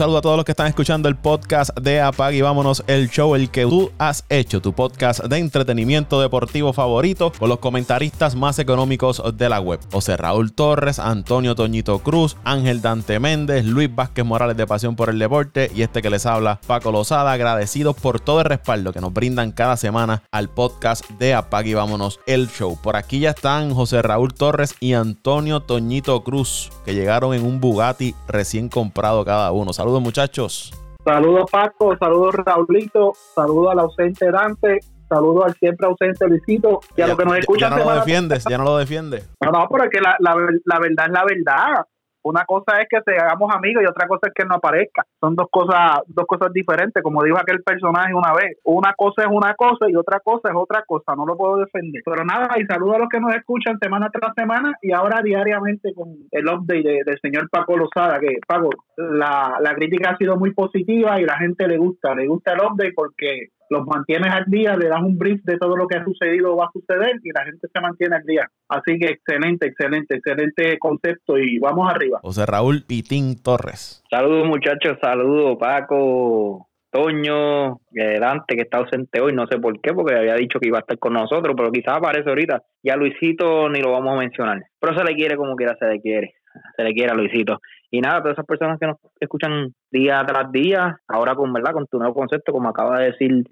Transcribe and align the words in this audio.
Saludo 0.00 0.16
a 0.16 0.22
todos 0.22 0.36
los 0.38 0.46
que 0.46 0.52
están 0.52 0.66
escuchando 0.66 1.10
el 1.10 1.16
podcast 1.16 1.78
de 1.78 2.00
Apag 2.00 2.32
y 2.32 2.40
vámonos 2.40 2.82
el 2.86 3.10
show, 3.10 3.34
el 3.34 3.50
que 3.50 3.66
tú 3.66 3.92
has 3.98 4.24
hecho, 4.30 4.62
tu 4.62 4.72
podcast 4.72 5.22
de 5.24 5.36
entretenimiento 5.36 6.22
deportivo 6.22 6.72
favorito 6.72 7.30
con 7.38 7.50
los 7.50 7.58
comentaristas 7.58 8.34
más 8.34 8.58
económicos 8.58 9.22
de 9.34 9.50
la 9.50 9.60
web. 9.60 9.78
José 9.92 10.16
Raúl 10.16 10.54
Torres, 10.54 10.98
Antonio 10.98 11.54
Toñito 11.54 11.98
Cruz, 11.98 12.38
Ángel 12.44 12.80
Dante 12.80 13.20
Méndez, 13.20 13.66
Luis 13.66 13.94
Vázquez 13.94 14.24
Morales 14.24 14.56
de 14.56 14.66
Pasión 14.66 14.96
por 14.96 15.10
el 15.10 15.18
Deporte 15.18 15.70
y 15.74 15.82
este 15.82 16.00
que 16.00 16.08
les 16.08 16.24
habla, 16.24 16.62
Paco 16.66 16.92
Lozada, 16.92 17.32
agradecidos 17.32 17.94
por 17.94 18.20
todo 18.20 18.38
el 18.38 18.46
respaldo 18.46 18.94
que 18.94 19.02
nos 19.02 19.12
brindan 19.12 19.52
cada 19.52 19.76
semana 19.76 20.22
al 20.32 20.48
podcast 20.48 21.06
de 21.18 21.34
Apag 21.34 21.66
y 21.66 21.74
vámonos 21.74 22.20
el 22.26 22.48
show. 22.48 22.78
Por 22.82 22.96
aquí 22.96 23.20
ya 23.20 23.30
están 23.32 23.74
José 23.74 24.00
Raúl 24.00 24.32
Torres 24.32 24.76
y 24.80 24.94
Antonio 24.94 25.60
Toñito 25.60 26.24
Cruz, 26.24 26.70
que 26.86 26.94
llegaron 26.94 27.34
en 27.34 27.44
un 27.44 27.60
Bugatti 27.60 28.14
recién 28.26 28.70
comprado 28.70 29.26
cada 29.26 29.52
uno. 29.52 29.74
Saludos 29.74 29.89
muchachos. 29.98 30.72
Saludos 31.04 31.50
Paco, 31.50 31.96
saludos 31.98 32.34
Raulito, 32.44 33.12
saludos 33.34 33.72
al 33.72 33.78
ausente 33.80 34.30
Dante, 34.30 34.80
saludos 35.08 35.46
al 35.46 35.54
siempre 35.54 35.86
ausente 35.86 36.28
Luisito 36.28 36.80
y 36.94 37.00
a 37.00 37.06
los 37.06 37.16
que 37.16 37.24
nos 37.24 37.38
escuchan. 37.38 37.70
Ya 37.70 37.76
no 37.78 37.84
lo 37.84 37.94
defiendes, 37.96 38.44
ya 38.48 38.58
no 38.58 38.64
lo 38.64 38.76
defiendes. 38.76 39.30
No, 39.42 39.50
no, 39.50 39.66
pero 39.70 39.84
es 39.84 39.90
que 39.90 40.00
la, 40.00 40.16
la, 40.20 40.36
la 40.64 40.78
verdad 40.78 41.06
es 41.06 41.12
la 41.12 41.24
verdad. 41.24 41.86
Una 42.22 42.44
cosa 42.44 42.80
es 42.82 42.88
que 42.88 43.00
se 43.04 43.16
hagamos 43.16 43.50
amigos 43.54 43.82
y 43.82 43.86
otra 43.86 44.06
cosa 44.06 44.28
es 44.28 44.34
que 44.34 44.44
no 44.44 44.56
aparezca. 44.56 45.06
Son 45.20 45.34
dos 45.34 45.48
cosas, 45.50 46.00
dos 46.06 46.26
cosas 46.26 46.52
diferentes, 46.52 47.02
como 47.02 47.22
dijo 47.22 47.38
aquel 47.38 47.62
personaje 47.62 48.12
una 48.14 48.32
vez. 48.34 48.58
Una 48.64 48.92
cosa 48.94 49.22
es 49.22 49.28
una 49.30 49.54
cosa 49.54 49.88
y 49.88 49.96
otra 49.96 50.20
cosa 50.20 50.50
es 50.50 50.54
otra 50.54 50.84
cosa. 50.86 51.14
No 51.16 51.24
lo 51.24 51.36
puedo 51.36 51.56
defender. 51.56 52.02
Pero 52.04 52.24
nada, 52.24 52.58
y 52.58 52.66
saludo 52.66 52.96
a 52.96 52.98
los 52.98 53.08
que 53.08 53.20
nos 53.20 53.34
escuchan 53.34 53.78
semana 53.80 54.10
tras 54.12 54.34
semana 54.34 54.74
y 54.82 54.92
ahora 54.92 55.22
diariamente 55.22 55.94
con 55.94 56.08
el 56.30 56.46
update 56.46 57.04
del 57.06 57.18
señor 57.22 57.48
Paco 57.48 57.76
Lozada, 57.76 58.20
que 58.20 58.36
Paco, 58.46 58.68
la, 59.12 59.58
la 59.60 59.74
crítica 59.74 60.10
ha 60.10 60.16
sido 60.16 60.36
muy 60.36 60.52
positiva 60.52 61.20
y 61.20 61.24
la 61.24 61.38
gente 61.38 61.66
le 61.66 61.78
gusta, 61.78 62.14
le 62.14 62.26
gusta 62.26 62.52
el 62.52 62.60
update 62.60 62.92
porque 62.94 63.48
los 63.70 63.86
mantienes 63.86 64.32
al 64.32 64.44
día, 64.46 64.76
le 64.76 64.88
das 64.88 65.00
un 65.00 65.16
brief 65.16 65.42
de 65.44 65.56
todo 65.56 65.76
lo 65.76 65.86
que 65.86 65.96
ha 65.96 66.04
sucedido 66.04 66.52
o 66.52 66.56
va 66.56 66.66
a 66.66 66.72
suceder 66.72 67.20
y 67.22 67.30
la 67.30 67.44
gente 67.44 67.68
se 67.72 67.80
mantiene 67.80 68.16
al 68.16 68.24
día. 68.24 68.48
Así 68.68 68.98
que 68.98 69.06
excelente, 69.10 69.68
excelente, 69.68 70.16
excelente 70.16 70.78
concepto 70.78 71.38
y 71.38 71.58
vamos 71.58 71.88
arriba. 71.88 72.18
José 72.22 72.44
Raúl 72.46 72.82
Pitín 72.86 73.40
Torres. 73.42 74.02
Saludos 74.10 74.48
muchachos, 74.48 74.98
saludos 75.00 75.56
Paco, 75.58 76.68
Toño, 76.90 77.78
Dante 77.92 78.56
que 78.56 78.62
está 78.62 78.78
ausente 78.78 79.20
hoy, 79.20 79.32
no 79.32 79.46
sé 79.46 79.58
por 79.58 79.80
qué, 79.80 79.92
porque 79.92 80.16
había 80.16 80.34
dicho 80.34 80.58
que 80.58 80.66
iba 80.66 80.78
a 80.78 80.80
estar 80.80 80.98
con 80.98 81.12
nosotros, 81.12 81.54
pero 81.56 81.70
quizás 81.70 81.98
aparece 81.98 82.28
ahorita. 82.28 82.62
Ya 82.82 82.96
Luisito 82.96 83.68
ni 83.68 83.80
lo 83.80 83.92
vamos 83.92 84.14
a 84.14 84.18
mencionar, 84.18 84.60
pero 84.80 84.98
se 84.98 85.04
le 85.04 85.14
quiere 85.14 85.36
como 85.36 85.54
quiera, 85.54 85.76
se 85.78 85.86
le 85.86 86.00
quiere, 86.00 86.34
se 86.76 86.82
le 86.82 86.92
quiere 86.92 87.12
a 87.12 87.14
Luisito. 87.14 87.58
Y 87.90 88.00
nada, 88.00 88.20
todas 88.20 88.34
esas 88.34 88.46
personas 88.46 88.78
que 88.78 88.86
nos 88.86 88.96
escuchan 89.18 89.74
día 89.90 90.22
tras 90.26 90.52
día, 90.52 90.98
ahora 91.08 91.34
con 91.34 91.52
verdad, 91.52 91.72
con 91.72 91.86
tu 91.86 91.98
nuevo 91.98 92.14
concepto, 92.14 92.52
como 92.52 92.68
acaba 92.68 93.00
de 93.00 93.12
decir 93.12 93.44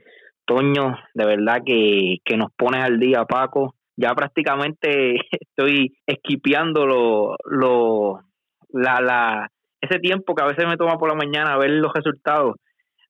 Toño, 0.46 0.96
de 1.12 1.26
verdad 1.26 1.62
que, 1.64 2.18
que 2.24 2.36
nos 2.36 2.50
pones 2.56 2.82
al 2.82 2.98
día, 2.98 3.24
Paco. 3.24 3.74
Ya 3.96 4.14
prácticamente 4.14 5.16
estoy 5.30 5.94
esquipeando 6.06 6.86
lo, 6.86 7.36
lo, 7.44 8.20
la, 8.70 9.00
la, 9.00 9.48
ese 9.80 9.98
tiempo 9.98 10.34
que 10.34 10.42
a 10.42 10.46
veces 10.46 10.66
me 10.66 10.76
toma 10.76 10.98
por 10.98 11.10
la 11.10 11.14
mañana 11.14 11.58
ver 11.58 11.70
los 11.70 11.92
resultados. 11.92 12.56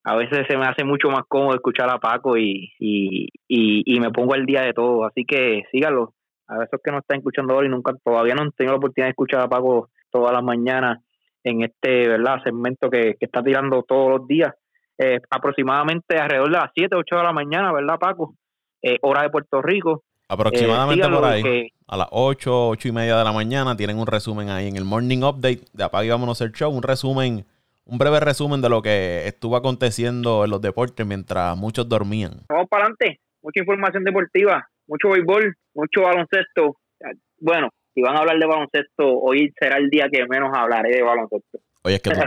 A 0.04 0.16
veces 0.16 0.46
se 0.48 0.56
me 0.56 0.64
hace 0.64 0.84
mucho 0.84 1.10
más 1.10 1.22
cómodo 1.28 1.54
escuchar 1.54 1.90
a 1.90 1.98
Paco 1.98 2.36
y, 2.38 2.72
y, 2.78 3.28
y, 3.46 4.00
me 4.00 4.10
pongo 4.10 4.34
al 4.34 4.46
día 4.46 4.62
de 4.62 4.72
todo. 4.72 5.04
Así 5.04 5.24
que 5.24 5.64
síganlo. 5.70 6.14
A 6.48 6.64
esos 6.64 6.80
que 6.82 6.90
no 6.90 6.98
están 6.98 7.18
escuchando 7.18 7.54
hoy, 7.54 7.68
nunca, 7.68 7.92
todavía 8.02 8.34
no 8.34 8.42
han 8.42 8.52
tenido 8.52 8.72
la 8.72 8.78
oportunidad 8.78 9.08
de 9.08 9.10
escuchar 9.10 9.42
a 9.42 9.48
Paco 9.48 9.90
todas 10.10 10.32
las 10.32 10.42
mañanas 10.42 10.98
en 11.44 11.62
este 11.62 12.08
verdad 12.08 12.42
segmento 12.42 12.90
que, 12.90 13.16
está 13.20 13.42
tirando 13.42 13.82
todos 13.82 14.10
los 14.10 14.26
días, 14.26 14.54
eh, 14.98 15.20
aproximadamente 15.30 16.16
alrededor 16.16 16.50
de 16.50 16.58
las 16.58 16.70
7, 16.74 16.96
8 16.96 17.16
de 17.16 17.22
la 17.22 17.32
mañana, 17.32 17.72
¿verdad, 17.72 17.98
Paco? 17.98 18.34
Eh, 18.82 18.98
hora 19.02 19.22
de 19.22 19.30
Puerto 19.30 19.62
Rico. 19.62 20.04
Aproximadamente 20.28 21.06
eh, 21.06 21.10
por 21.10 21.24
ahí. 21.24 21.72
A 21.86 21.96
las 21.96 22.08
8, 22.10 22.68
8 22.68 22.88
y 22.88 22.92
media 22.92 23.16
de 23.16 23.24
la 23.24 23.32
mañana 23.32 23.76
tienen 23.76 23.98
un 23.98 24.06
resumen 24.06 24.50
ahí 24.50 24.68
en 24.68 24.76
el 24.76 24.84
Morning 24.84 25.22
Update 25.22 25.62
de 25.72 25.84
Apague 25.84 26.06
y 26.06 26.10
Vámonos 26.10 26.40
el 26.40 26.52
Show. 26.52 26.70
Un 26.70 26.82
resumen, 26.82 27.46
un 27.86 27.98
breve 27.98 28.20
resumen 28.20 28.60
de 28.60 28.68
lo 28.68 28.82
que 28.82 29.26
estuvo 29.26 29.56
aconteciendo 29.56 30.44
en 30.44 30.50
los 30.50 30.60
deportes 30.60 31.06
mientras 31.06 31.56
muchos 31.56 31.88
dormían. 31.88 32.42
Vamos 32.48 32.68
para 32.68 32.84
adelante. 32.84 33.20
Mucha 33.42 33.60
información 33.60 34.04
deportiva, 34.04 34.68
mucho 34.88 35.10
béisbol, 35.10 35.54
mucho 35.74 36.02
baloncesto. 36.02 36.76
Bueno, 37.38 37.68
si 37.94 38.02
van 38.02 38.16
a 38.16 38.20
hablar 38.20 38.38
de 38.38 38.46
baloncesto, 38.46 39.06
hoy 39.06 39.52
será 39.58 39.76
el 39.76 39.88
día 39.90 40.08
que 40.10 40.26
menos 40.26 40.50
hablaré 40.52 40.96
de 40.96 41.02
baloncesto. 41.02 41.58
Oye, 41.82 41.96
es 41.96 42.02
que, 42.02 42.10
tú, 42.10 42.20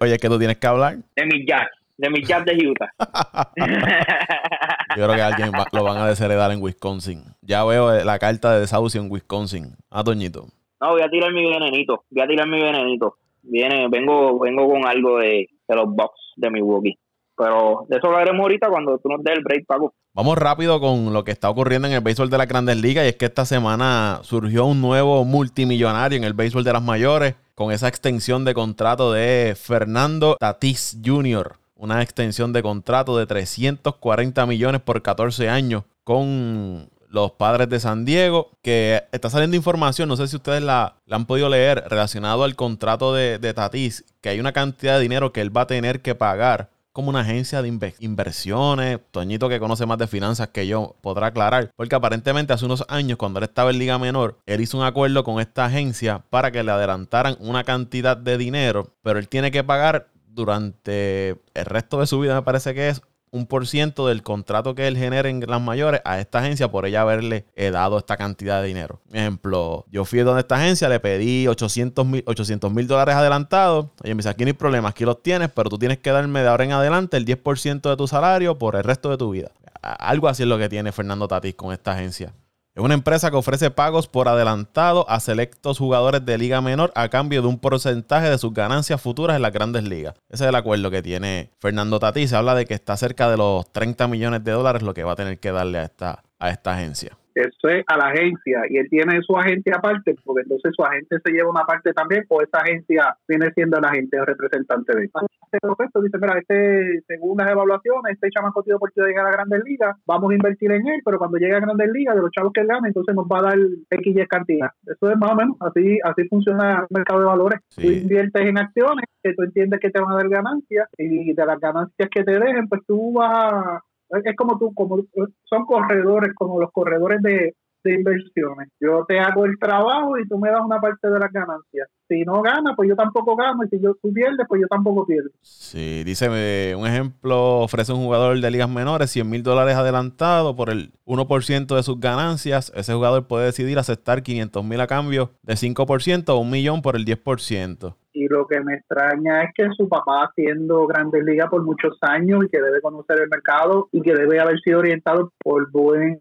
oye, 0.00 0.18
que, 0.18 0.28
tú 0.28 0.38
tienes 0.38 0.56
que 0.58 0.66
hablar. 0.66 0.96
De 1.16 1.26
mi 1.26 1.44
jazz, 1.44 1.68
de 1.96 2.10
mi 2.10 2.22
jazz 2.22 2.44
de 2.44 2.68
Utah. 2.68 2.90
Yo 4.96 5.04
creo 5.04 5.14
que 5.14 5.22
alguien 5.22 5.50
lo 5.72 5.84
van 5.84 5.98
a 5.98 6.08
desheredar 6.08 6.50
en 6.52 6.62
Wisconsin. 6.62 7.24
Ya 7.42 7.64
veo 7.64 7.92
eh, 7.92 8.04
la 8.04 8.18
carta 8.18 8.54
de 8.54 8.60
desahucio 8.60 9.00
en 9.00 9.10
Wisconsin. 9.10 9.76
Ah, 9.90 10.04
Toñito. 10.04 10.46
No, 10.80 10.90
voy 10.92 11.02
a 11.02 11.08
tirar 11.08 11.32
mi 11.32 11.48
venenito. 11.48 12.04
Voy 12.10 12.22
a 12.22 12.26
tirar 12.26 12.48
mi 12.48 12.60
venenito. 12.62 13.16
Viene, 13.42 13.88
vengo, 13.88 14.38
vengo 14.38 14.68
con 14.68 14.86
algo 14.86 15.18
de, 15.18 15.48
de 15.68 15.76
los 15.76 15.86
Bucks 15.86 16.32
de 16.36 16.50
Milwaukee. 16.50 16.98
Pero 17.36 17.86
de 17.88 17.96
eso 17.96 18.06
hablaremos 18.06 18.40
ahorita 18.40 18.68
cuando 18.68 18.98
tú 18.98 19.08
nos 19.08 19.22
des 19.22 19.36
el 19.36 19.42
break, 19.42 19.66
Paco. 19.66 19.94
Vamos 20.12 20.36
rápido 20.36 20.80
con 20.80 21.12
lo 21.12 21.24
que 21.24 21.30
está 21.30 21.48
ocurriendo 21.48 21.88
en 21.88 21.94
el 21.94 22.00
béisbol 22.00 22.30
de 22.30 22.38
las 22.38 22.48
grandes 22.48 22.76
ligas 22.76 23.04
y 23.04 23.08
es 23.08 23.16
que 23.16 23.26
esta 23.26 23.44
semana 23.44 24.20
surgió 24.22 24.66
un 24.66 24.80
nuevo 24.80 25.24
multimillonario 25.24 26.18
en 26.18 26.24
el 26.24 26.34
béisbol 26.34 26.64
de 26.64 26.72
las 26.72 26.82
mayores 26.82 27.36
con 27.54 27.72
esa 27.72 27.88
extensión 27.88 28.44
de 28.44 28.54
contrato 28.54 29.12
de 29.12 29.54
Fernando 29.56 30.36
Tatis 30.38 30.98
Jr., 31.04 31.56
una 31.76 32.02
extensión 32.02 32.52
de 32.52 32.62
contrato 32.62 33.16
de 33.16 33.26
340 33.26 34.46
millones 34.46 34.80
por 34.80 35.00
14 35.00 35.48
años 35.48 35.84
con 36.04 36.90
los 37.08 37.32
padres 37.32 37.68
de 37.68 37.80
San 37.80 38.04
Diego, 38.04 38.50
que 38.62 39.02
está 39.12 39.30
saliendo 39.30 39.56
información, 39.56 40.08
no 40.08 40.16
sé 40.16 40.28
si 40.28 40.36
ustedes 40.36 40.62
la, 40.62 40.96
han 41.10 41.26
podido 41.26 41.48
leer, 41.48 41.84
relacionado 41.88 42.44
al 42.44 42.56
contrato 42.56 43.14
de, 43.14 43.38
de 43.38 43.52
Tatis, 43.52 44.04
que 44.20 44.28
hay 44.28 44.40
una 44.40 44.52
cantidad 44.52 44.96
de 44.96 45.02
dinero 45.02 45.32
que 45.32 45.40
él 45.40 45.56
va 45.56 45.62
a 45.62 45.66
tener 45.66 46.02
que 46.02 46.14
pagar 46.14 46.70
como 47.00 47.08
una 47.08 47.20
agencia 47.20 47.62
de 47.62 47.94
inversiones. 48.00 49.00
Toñito, 49.10 49.48
que 49.48 49.58
conoce 49.58 49.86
más 49.86 49.96
de 49.96 50.06
finanzas 50.06 50.48
que 50.48 50.66
yo, 50.66 50.96
podrá 51.00 51.28
aclarar. 51.28 51.70
Porque 51.74 51.94
aparentemente 51.94 52.52
hace 52.52 52.66
unos 52.66 52.84
años, 52.88 53.16
cuando 53.16 53.38
él 53.38 53.44
estaba 53.44 53.70
en 53.70 53.78
Liga 53.78 53.98
Menor, 53.98 54.38
él 54.44 54.60
hizo 54.60 54.76
un 54.76 54.84
acuerdo 54.84 55.24
con 55.24 55.40
esta 55.40 55.64
agencia 55.64 56.22
para 56.28 56.50
que 56.50 56.62
le 56.62 56.70
adelantaran 56.70 57.38
una 57.40 57.64
cantidad 57.64 58.18
de 58.18 58.36
dinero, 58.36 58.92
pero 59.02 59.18
él 59.18 59.28
tiene 59.28 59.50
que 59.50 59.64
pagar 59.64 60.08
durante 60.28 61.40
el 61.54 61.64
resto 61.64 62.00
de 62.00 62.06
su 62.06 62.20
vida, 62.20 62.34
me 62.34 62.42
parece 62.42 62.74
que 62.74 62.90
es 62.90 63.00
un 63.32 63.46
por 63.46 63.66
ciento 63.66 64.06
del 64.06 64.22
contrato 64.22 64.74
que 64.74 64.88
él 64.88 64.96
genera 64.96 65.28
en 65.28 65.40
las 65.46 65.60
mayores 65.60 66.00
a 66.04 66.18
esta 66.20 66.40
agencia 66.40 66.70
por 66.70 66.86
ella 66.86 67.02
haberle 67.02 67.46
eh, 67.54 67.70
dado 67.70 67.98
esta 67.98 68.16
cantidad 68.16 68.60
de 68.60 68.68
dinero. 68.68 69.00
Ejemplo, 69.12 69.84
yo 69.90 70.04
fui 70.04 70.20
donde 70.20 70.40
esta 70.40 70.56
agencia, 70.56 70.88
le 70.88 71.00
pedí 71.00 71.46
800 71.46 72.04
mil 72.06 72.86
dólares 72.86 73.14
adelantados. 73.14 73.86
Oye, 74.02 74.14
me 74.14 74.18
dice, 74.18 74.28
aquí 74.28 74.44
no 74.44 74.48
hay 74.48 74.54
problema, 74.54 74.88
aquí 74.88 75.04
los 75.04 75.22
tienes, 75.22 75.50
pero 75.50 75.70
tú 75.70 75.78
tienes 75.78 75.98
que 75.98 76.10
darme 76.10 76.40
de 76.40 76.48
ahora 76.48 76.64
en 76.64 76.72
adelante 76.72 77.16
el 77.16 77.24
10% 77.24 77.88
de 77.88 77.96
tu 77.96 78.06
salario 78.06 78.58
por 78.58 78.76
el 78.76 78.84
resto 78.84 79.10
de 79.10 79.16
tu 79.16 79.30
vida. 79.30 79.50
Algo 79.82 80.28
así 80.28 80.42
es 80.42 80.48
lo 80.48 80.58
que 80.58 80.68
tiene 80.68 80.92
Fernando 80.92 81.26
Tatis 81.28 81.54
con 81.54 81.72
esta 81.72 81.92
agencia. 81.92 82.34
Es 82.80 82.84
una 82.84 82.94
empresa 82.94 83.30
que 83.30 83.36
ofrece 83.36 83.70
pagos 83.70 84.08
por 84.08 84.26
adelantado 84.26 85.04
a 85.10 85.20
selectos 85.20 85.76
jugadores 85.76 86.24
de 86.24 86.38
liga 86.38 86.62
menor 86.62 86.90
a 86.94 87.10
cambio 87.10 87.42
de 87.42 87.48
un 87.48 87.58
porcentaje 87.58 88.30
de 88.30 88.38
sus 88.38 88.54
ganancias 88.54 89.02
futuras 89.02 89.36
en 89.36 89.42
las 89.42 89.52
grandes 89.52 89.84
ligas. 89.84 90.14
Ese 90.30 90.44
es 90.44 90.48
el 90.48 90.54
acuerdo 90.54 90.90
que 90.90 91.02
tiene 91.02 91.50
Fernando 91.58 91.98
Tatís. 91.98 92.30
Se 92.30 92.36
habla 92.36 92.54
de 92.54 92.64
que 92.64 92.72
está 92.72 92.96
cerca 92.96 93.30
de 93.30 93.36
los 93.36 93.70
30 93.70 94.08
millones 94.08 94.44
de 94.44 94.52
dólares 94.52 94.80
lo 94.80 94.94
que 94.94 95.04
va 95.04 95.12
a 95.12 95.16
tener 95.16 95.38
que 95.38 95.52
darle 95.52 95.76
a 95.76 95.82
esta, 95.82 96.22
a 96.38 96.48
esta 96.48 96.72
agencia 96.72 97.19
eso 97.34 97.68
es 97.68 97.84
a 97.86 97.96
la 97.96 98.08
agencia 98.08 98.62
y 98.68 98.78
él 98.78 98.88
tiene 98.88 99.20
su 99.22 99.36
agente 99.36 99.70
aparte, 99.74 100.14
porque 100.24 100.42
entonces 100.42 100.72
su 100.74 100.84
agente 100.84 101.18
se 101.24 101.32
lleva 101.32 101.50
una 101.50 101.64
parte 101.64 101.92
también, 101.92 102.24
o 102.28 102.42
esa 102.42 102.58
agencia 102.58 103.16
viene 103.28 103.50
siendo 103.54 103.80
la 103.80 103.88
agente 103.88 104.20
o 104.20 104.24
representante 104.24 104.94
de 104.94 105.02
él. 105.04 105.10
Este 105.52 106.00
dice, 106.00 106.18
mira, 106.18 106.38
este, 106.38 107.02
según 107.08 107.38
las 107.38 107.50
evaluaciones, 107.50 108.14
este 108.14 108.30
chamaco 108.30 108.62
tiene 108.62 108.76
oportunidad 108.76 109.06
de 109.06 109.12
llegar 109.12 109.26
a 109.26 109.32
Grandes 109.32 109.64
Ligas, 109.64 109.96
vamos 110.06 110.30
a 110.30 110.34
invertir 110.34 110.70
en 110.70 110.86
él, 110.86 111.00
pero 111.04 111.18
cuando 111.18 111.38
llegue 111.38 111.56
a 111.56 111.60
Grandes 111.60 111.90
Ligas, 111.92 112.14
de 112.14 112.22
los 112.22 112.30
chavos 112.30 112.52
que 112.52 112.60
él 112.60 112.68
gane, 112.68 112.88
entonces 112.88 113.14
nos 113.14 113.26
va 113.26 113.38
a 113.40 113.42
dar 113.42 113.58
X 113.90 114.16
y 114.16 114.26
cantidad. 114.26 114.70
Eso 114.86 115.10
es 115.10 115.18
más 115.18 115.32
o 115.32 115.34
menos, 115.34 115.56
así 115.60 115.98
así 116.04 116.28
funciona 116.28 116.80
el 116.80 116.86
mercado 116.90 117.20
de 117.20 117.26
valores. 117.26 117.60
Tú 117.74 117.82
inviertes 117.82 118.42
en 118.46 118.58
acciones, 118.58 119.04
que 119.22 119.34
tú 119.34 119.42
entiendes 119.42 119.80
que 119.80 119.90
te 119.90 120.00
van 120.00 120.12
a 120.12 120.16
dar 120.16 120.28
ganancias, 120.28 120.88
y 120.96 121.32
de 121.32 121.46
las 121.46 121.58
ganancias 121.58 122.08
que 122.10 122.22
te 122.22 122.38
dejen, 122.38 122.68
pues 122.68 122.82
tú 122.86 123.12
vas 123.12 123.82
es 124.24 124.36
como 124.36 124.58
tú, 124.58 124.72
como 124.74 125.02
son 125.44 125.64
corredores, 125.66 126.34
como 126.34 126.60
los 126.60 126.70
corredores 126.72 127.22
de, 127.22 127.54
de 127.84 127.94
inversiones. 127.94 128.68
Yo 128.80 129.04
te 129.06 129.18
hago 129.18 129.44
el 129.44 129.58
trabajo 129.58 130.18
y 130.18 130.28
tú 130.28 130.38
me 130.38 130.50
das 130.50 130.60
una 130.64 130.80
parte 130.80 131.08
de 131.08 131.18
las 131.18 131.32
ganancias. 131.32 131.88
Si 132.08 132.22
no 132.22 132.42
gana, 132.42 132.74
pues 132.76 132.88
yo 132.88 132.96
tampoco 132.96 133.36
gano. 133.36 133.64
Y 133.64 133.68
si 133.68 133.82
yo, 133.82 133.94
tú 134.02 134.12
pierdes, 134.12 134.46
pues 134.48 134.60
yo 134.60 134.66
tampoco 134.68 135.06
pierdo. 135.06 135.30
Sí, 135.42 136.02
dice 136.04 136.28
eh, 136.30 136.74
un 136.74 136.86
ejemplo, 136.86 137.60
ofrece 137.60 137.92
un 137.92 138.04
jugador 138.04 138.38
de 138.38 138.50
ligas 138.50 138.68
menores 138.68 139.10
100 139.10 139.28
mil 139.28 139.42
dólares 139.42 139.76
adelantado 139.76 140.56
por 140.56 140.70
el 140.70 140.92
1% 141.06 141.76
de 141.76 141.82
sus 141.82 142.00
ganancias. 142.00 142.72
Ese 142.74 142.94
jugador 142.94 143.26
puede 143.26 143.46
decidir 143.46 143.78
aceptar 143.78 144.22
500 144.22 144.64
mil 144.64 144.80
a 144.80 144.86
cambio 144.86 145.30
de 145.42 145.54
5% 145.54 146.28
o 146.28 146.38
un 146.38 146.50
millón 146.50 146.82
por 146.82 146.96
el 146.96 147.04
10%. 147.04 147.94
Y 148.12 148.28
lo 148.28 148.46
que 148.46 148.60
me 148.60 148.74
extraña 148.74 149.44
es 149.44 149.50
que 149.54 149.68
su 149.76 149.88
papá 149.88 150.24
haciendo 150.24 150.86
Grandes 150.86 151.24
Ligas 151.24 151.48
por 151.48 151.62
muchos 151.62 151.96
años 152.02 152.44
y 152.44 152.48
que 152.48 152.60
debe 152.60 152.80
conocer 152.80 153.20
el 153.20 153.28
mercado 153.28 153.88
y 153.92 154.02
que 154.02 154.14
debe 154.14 154.40
haber 154.40 154.58
sido 154.60 154.80
orientado 154.80 155.32
por 155.38 155.70
buen 155.70 156.20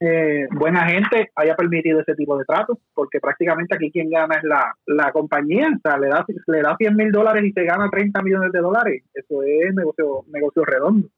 eh, 0.00 0.46
buena 0.52 0.88
gente 0.88 1.30
haya 1.34 1.54
permitido 1.56 2.00
ese 2.00 2.14
tipo 2.14 2.36
de 2.38 2.44
trato 2.44 2.78
porque 2.94 3.20
prácticamente 3.20 3.74
aquí 3.74 3.90
quien 3.90 4.10
gana 4.10 4.36
es 4.36 4.44
la, 4.44 4.74
la 4.86 5.12
compañía. 5.12 5.68
O 5.76 5.80
sea 5.80 5.98
le 5.98 6.08
da 6.08 6.24
le 6.46 6.62
da 6.62 6.76
100 6.76 6.96
mil 6.96 7.12
dólares 7.12 7.44
y 7.44 7.52
se 7.52 7.64
gana 7.64 7.88
30 7.90 8.22
millones 8.22 8.52
de 8.52 8.60
dólares. 8.60 9.02
Eso 9.14 9.42
es 9.42 9.74
negocio 9.74 10.24
negocio 10.28 10.64
redondo. 10.64 11.08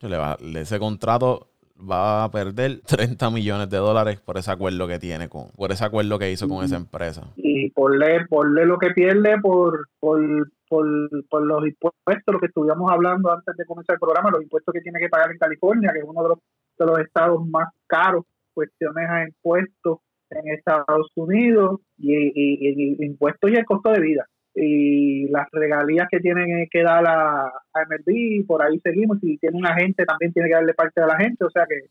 Ese 0.58 0.78
contrato 0.78 1.48
va 1.78 2.24
a 2.24 2.30
perder 2.30 2.80
30 2.86 3.30
millones 3.30 3.70
de 3.70 3.76
dólares 3.78 4.20
por 4.20 4.36
ese 4.36 4.50
acuerdo 4.50 4.86
que 4.86 4.98
tiene 4.98 5.28
con, 5.28 5.48
por 5.56 5.72
ese 5.72 5.84
acuerdo 5.84 6.18
que 6.18 6.30
hizo 6.30 6.48
con 6.48 6.64
esa 6.64 6.76
empresa. 6.76 7.22
Y 7.36 7.70
por 7.70 7.92
por 8.28 8.48
lo 8.48 8.78
que 8.78 8.90
pierde 8.90 9.40
por, 9.40 9.88
por, 9.98 10.20
por, 10.68 11.42
los 11.42 11.66
impuestos, 11.66 12.34
lo 12.34 12.38
que 12.40 12.46
estuvimos 12.46 12.90
hablando 12.90 13.32
antes 13.32 13.56
de 13.56 13.64
comenzar 13.64 13.94
el 13.94 14.00
programa, 14.00 14.30
los 14.30 14.42
impuestos 14.42 14.72
que 14.72 14.80
tiene 14.80 15.00
que 15.00 15.08
pagar 15.08 15.30
en 15.30 15.38
California, 15.38 15.90
que 15.92 16.00
es 16.00 16.04
uno 16.04 16.22
de 16.22 16.28
los, 16.30 16.38
de 16.78 16.86
los 16.86 16.98
estados 17.00 17.46
más 17.48 17.68
caros, 17.86 18.24
cuestiones 18.52 19.08
a 19.08 19.24
impuestos 19.24 19.98
en 20.30 20.48
Estados 20.48 21.10
Unidos 21.14 21.80
y, 21.96 22.14
y 22.14 23.04
impuestos 23.04 23.50
y 23.50 23.54
el 23.54 23.64
costo 23.64 23.90
de 23.90 24.00
vida 24.00 24.26
y 24.60 25.28
las 25.28 25.46
regalías 25.52 26.08
que 26.10 26.20
tienen 26.20 26.66
que 26.70 26.82
dar 26.82 27.06
a, 27.06 27.46
a 27.46 27.84
MLB, 27.88 28.46
por 28.46 28.62
ahí 28.62 28.80
seguimos, 28.80 29.18
si 29.20 29.38
tiene 29.38 29.56
un 29.56 29.66
agente 29.66 30.04
también 30.04 30.32
tiene 30.32 30.48
que 30.48 30.54
darle 30.54 30.74
parte 30.74 31.00
de 31.00 31.06
la 31.06 31.16
gente, 31.16 31.44
o 31.44 31.50
sea 31.50 31.64
que 31.66 31.88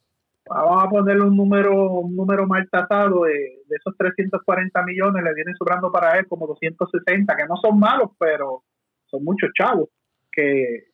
vamos 0.50 0.84
a 0.84 0.90
ponerle 0.90 1.24
un 1.24 1.36
número 1.36 1.74
un 1.74 2.16
número 2.16 2.46
mal 2.48 2.68
tasado 2.70 3.24
de, 3.24 3.62
esos 3.70 3.96
340 3.98 4.84
millones, 4.84 5.24
le 5.24 5.34
vienen 5.34 5.56
sobrando 5.56 5.92
para 5.92 6.18
él 6.18 6.28
como 6.28 6.48
260, 6.48 7.36
que 7.36 7.46
no 7.46 7.56
son 7.58 7.80
malos, 7.80 8.12
pero 8.20 8.64
son 9.08 9.24
muchos 9.24 9.50
chavos 9.58 9.90
que, 10.32 10.86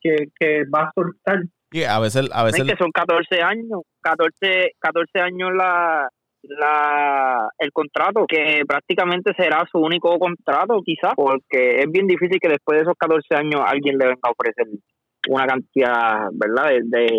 que, 0.00 0.64
va 0.74 0.84
a 0.84 0.92
soltar. 0.94 1.42
Y 1.70 1.82
a 1.84 1.98
veces, 1.98 2.28
a 2.32 2.44
veces... 2.44 2.64
que 2.64 2.76
son 2.76 2.90
14 2.90 3.42
años, 3.42 3.82
14, 4.00 4.72
14 4.78 5.20
años 5.20 5.50
la, 5.54 6.08
la 6.48 7.48
el 7.58 7.72
contrato, 7.72 8.26
que 8.26 8.62
prácticamente 8.66 9.32
será 9.36 9.64
su 9.70 9.78
único 9.78 10.18
contrato 10.18 10.80
quizás, 10.84 11.12
porque 11.16 11.80
es 11.80 11.90
bien 11.90 12.06
difícil 12.06 12.38
que 12.40 12.48
después 12.48 12.78
de 12.78 12.82
esos 12.82 12.94
14 12.98 13.34
años 13.34 13.62
alguien 13.64 13.98
le 13.98 14.06
venga 14.06 14.20
a 14.22 14.30
ofrecer 14.30 14.66
una 15.28 15.46
cantidad, 15.46 16.28
¿verdad?, 16.32 16.70
de, 16.82 17.10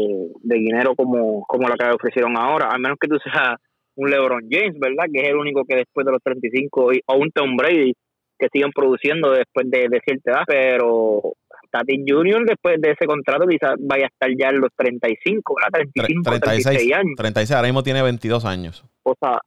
de, 0.42 0.56
dinero 0.58 0.96
como, 0.96 1.44
como 1.48 1.68
la 1.68 1.76
que 1.76 1.86
le 1.86 1.94
ofrecieron 1.94 2.38
ahora, 2.38 2.70
al 2.72 2.80
menos 2.80 2.98
que 3.00 3.08
tú 3.08 3.18
seas 3.24 3.56
un 3.96 4.10
LeBron 4.10 4.48
James, 4.50 4.80
¿verdad?, 4.80 5.06
que 5.12 5.22
es 5.22 5.30
el 5.30 5.36
único 5.36 5.64
que 5.66 5.75
después 5.75 6.06
de 6.06 6.14
los 6.14 6.24
35, 6.24 6.92
o 7.06 7.16
un 7.18 7.32
Tom 7.32 7.56
Brady, 7.56 7.94
que 8.40 8.48
siguen 8.52 8.72
produciendo 8.72 9.32
después 9.32 9.70
de, 9.70 9.90
de 9.90 10.00
cierta 10.06 10.32
edad, 10.32 10.44
pero 10.48 11.34
Tati 11.72 12.04
Junior 12.08 12.46
después 12.46 12.82
de 12.82 12.92
ese 12.92 13.06
contrato 13.06 13.46
quizás 13.48 13.75
vaya 13.80 14.06
a 14.06 14.08
estar 14.08 14.30
ya 14.38 14.50
en 14.50 14.62
los 14.62 14.70
35, 14.75 15.56
¿verdad? 15.56 15.88
35, 15.94 16.40
36, 16.40 16.94
años. 16.94 17.16
36, 17.18 17.56
ahora 17.56 17.68
mismo 17.68 17.84
tiene 17.84 18.02
22 18.02 18.46
años. 18.46 18.86
O 19.10 19.16
sea, 19.20 19.40